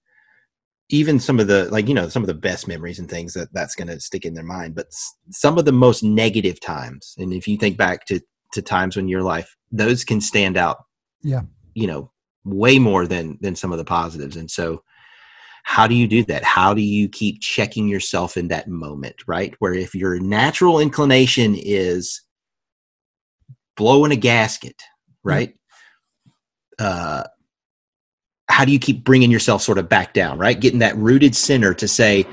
even 0.90 1.20
some 1.20 1.38
of 1.40 1.46
the 1.46 1.66
like 1.70 1.88
you 1.88 1.94
know 1.94 2.08
some 2.08 2.22
of 2.22 2.26
the 2.26 2.34
best 2.34 2.68
memories 2.68 2.98
and 2.98 3.08
things 3.08 3.32
that 3.32 3.52
that's 3.52 3.74
going 3.74 3.88
to 3.88 4.00
stick 4.00 4.24
in 4.24 4.34
their 4.34 4.44
mind 4.44 4.74
but 4.74 4.86
some 5.30 5.56
of 5.56 5.64
the 5.64 5.72
most 5.72 6.02
negative 6.02 6.60
times 6.60 7.14
and 7.18 7.32
if 7.32 7.46
you 7.48 7.56
think 7.56 7.76
back 7.76 8.04
to 8.04 8.20
to 8.52 8.60
times 8.60 8.96
when 8.96 9.08
your 9.08 9.22
life 9.22 9.56
those 9.70 10.04
can 10.04 10.20
stand 10.20 10.56
out 10.56 10.78
yeah 11.22 11.42
you 11.74 11.86
know 11.86 12.10
way 12.44 12.78
more 12.78 13.06
than 13.06 13.38
than 13.40 13.54
some 13.54 13.72
of 13.72 13.78
the 13.78 13.84
positives 13.84 14.36
and 14.36 14.50
so 14.50 14.82
how 15.62 15.86
do 15.86 15.94
you 15.94 16.06
do 16.06 16.24
that? 16.24 16.44
How 16.44 16.74
do 16.74 16.82
you 16.82 17.08
keep 17.08 17.40
checking 17.40 17.88
yourself 17.88 18.36
in 18.36 18.48
that 18.48 18.68
moment 18.68 19.16
right? 19.26 19.54
Where 19.58 19.74
if 19.74 19.94
your 19.94 20.18
natural 20.18 20.80
inclination 20.80 21.54
is 21.56 22.22
blowing 23.76 24.12
a 24.12 24.16
gasket 24.16 24.80
right? 25.22 25.54
Uh 26.78 27.24
how 28.48 28.64
do 28.64 28.72
you 28.72 28.80
keep 28.80 29.04
bringing 29.04 29.30
yourself 29.30 29.62
sort 29.62 29.78
of 29.78 29.88
back 29.88 30.12
down 30.12 30.38
right? 30.38 30.58
Getting 30.58 30.80
that 30.80 30.96
rooted 30.96 31.34
center 31.34 31.74
to 31.74 31.88
say 31.88 32.26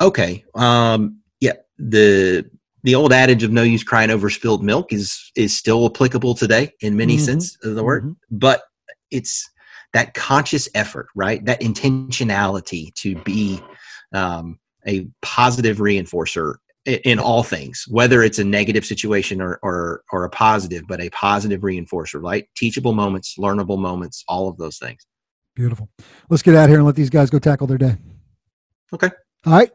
okay 0.00 0.44
um 0.54 1.18
yeah 1.40 1.54
the 1.78 2.48
the 2.84 2.94
old 2.94 3.12
adage 3.12 3.42
of 3.42 3.50
no 3.50 3.62
use 3.62 3.82
crying 3.82 4.10
over 4.10 4.30
spilled 4.30 4.62
milk 4.62 4.92
is 4.92 5.30
is 5.36 5.56
still 5.56 5.86
applicable 5.86 6.34
today 6.34 6.72
in 6.80 6.96
many 6.96 7.16
mm-hmm. 7.16 7.24
sense 7.24 7.58
of 7.64 7.74
the 7.74 7.82
word 7.82 8.04
mm-hmm. 8.04 8.12
but 8.30 8.62
it's 9.10 9.48
that 9.92 10.14
conscious 10.14 10.68
effort 10.74 11.08
right 11.14 11.44
that 11.44 11.60
intentionality 11.60 12.94
to 12.94 13.16
be 13.22 13.60
um, 14.12 14.58
a 14.86 15.06
positive 15.22 15.78
reinforcer 15.78 16.56
in 16.84 17.18
all 17.18 17.42
things 17.42 17.84
whether 17.88 18.22
it's 18.22 18.38
a 18.38 18.44
negative 18.44 18.84
situation 18.84 19.40
or, 19.40 19.58
or 19.62 20.02
or 20.12 20.24
a 20.24 20.30
positive 20.30 20.82
but 20.88 21.00
a 21.00 21.10
positive 21.10 21.60
reinforcer 21.60 22.22
right 22.22 22.48
teachable 22.56 22.92
moments 22.92 23.36
learnable 23.38 23.78
moments 23.78 24.24
all 24.28 24.48
of 24.48 24.56
those 24.56 24.78
things 24.78 25.06
beautiful 25.54 25.88
let's 26.30 26.42
get 26.42 26.54
out 26.54 26.68
here 26.68 26.78
and 26.78 26.86
let 26.86 26.94
these 26.94 27.10
guys 27.10 27.30
go 27.30 27.38
tackle 27.38 27.66
their 27.66 27.78
day 27.78 27.96
okay 28.92 29.10
all 29.46 29.52
right 29.52 29.70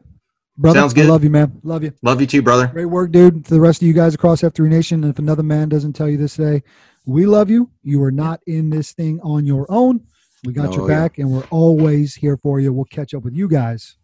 Brother, 0.55 0.79
Sounds 0.79 0.93
good. 0.93 1.05
I 1.05 1.09
love 1.09 1.23
you, 1.23 1.31
man. 1.31 1.59
Love 1.63 1.83
you. 1.83 1.93
Love 2.03 2.21
you 2.21 2.27
too, 2.27 2.43
brother. 2.43 2.67
Great 2.67 2.85
work, 2.85 3.11
dude. 3.11 3.43
To 3.45 3.53
the 3.55 3.59
rest 3.59 3.81
of 3.81 3.87
you 3.87 3.93
guys 3.93 4.13
across 4.13 4.41
F3 4.41 4.69
Nation, 4.69 5.03
if 5.03 5.17
another 5.17 5.41
man 5.41 5.67
doesn't 5.67 5.93
tell 5.93 6.07
you 6.07 6.17
this 6.17 6.35
today, 6.35 6.61
we 7.05 7.25
love 7.25 7.49
you. 7.49 7.69
You 7.81 8.01
are 8.03 8.11
not 8.11 8.41
in 8.47 8.69
this 8.69 8.93
thing 8.93 9.19
on 9.21 9.45
your 9.45 9.65
own. 9.69 10.01
We 10.45 10.53
got 10.53 10.73
your 10.73 10.83
oh, 10.83 10.87
back, 10.87 11.17
yeah. 11.17 11.25
and 11.25 11.33
we're 11.33 11.47
always 11.51 12.15
here 12.15 12.37
for 12.37 12.59
you. 12.59 12.73
We'll 12.73 12.85
catch 12.85 13.13
up 13.13 13.23
with 13.23 13.33
you 13.33 13.47
guys 13.47 13.97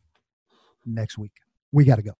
next 0.86 1.18
week. 1.18 1.34
We 1.72 1.84
got 1.84 1.98
to 1.98 2.02
go. 2.02 2.14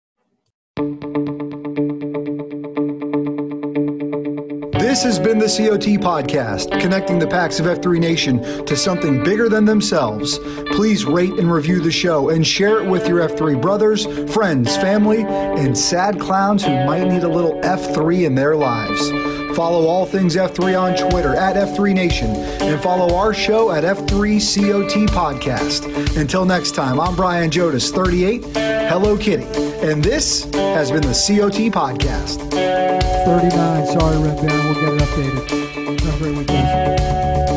This 4.78 5.04
has 5.04 5.20
been 5.20 5.38
the 5.38 5.46
COT 5.46 6.02
Podcast, 6.02 6.82
connecting 6.82 7.20
the 7.20 7.28
Pax 7.28 7.60
of 7.60 7.66
F3 7.68 8.00
Nation 8.00 8.66
to 8.66 8.76
something 8.76 9.24
bigger 9.24 9.48
than 9.48 9.64
themselves. 9.64 10.40
Please 10.72 11.06
rate 11.06 11.34
and 11.34 11.52
review 11.52 11.80
the 11.80 11.92
show 11.92 12.30
and 12.30 12.46
share 12.46 12.82
it 12.82 12.90
with 12.90 13.08
your 13.08 13.20
F3 13.28 13.62
brothers, 13.62 14.06
friends, 14.34 14.76
family, 14.78 15.24
and 15.24 15.78
sad 15.78 16.20
clowns 16.20 16.66
who 16.66 16.72
might 16.86 17.08
need 17.08 17.24
a 17.24 17.30
little 17.30 17.54
F3 17.62 18.26
in 18.26 18.36
their 18.36 18.56
lives. 18.56 19.10
Follow 19.56 19.88
all 19.88 20.06
things 20.06 20.36
F3 20.36 20.80
on 20.80 21.10
Twitter 21.10 21.36
at 21.36 21.56
F3 21.56 21.94
Nation 21.94 22.30
and 22.36 22.82
follow 22.82 23.16
our 23.16 23.34
show 23.34 23.72
at 23.72 23.84
F3COT 23.84 25.08
Podcast. 25.08 26.18
Until 26.18 26.46
next 26.46 26.76
time, 26.76 27.00
I'm 27.00 27.16
Brian 27.16 27.50
Jodas, 27.50 27.92
38, 27.92 28.44
Hello 28.90 29.18
Kitty, 29.18 29.44
and 29.82 30.04
this 30.04 30.46
has 30.54 30.92
been 30.92 31.02
the 31.02 31.08
COT 31.10 31.72
Podcast. 31.72 32.40
39. 33.26 33.86
Sorry, 33.88 34.18
Red 34.18 34.38
Band. 34.38 34.64
We'll 34.66 34.74
get 34.76 34.94
it 34.94 35.02
updated. 35.02 36.00
Have 36.00 36.16
a 36.16 36.18
great 36.20 36.38
weekend. 36.38 37.49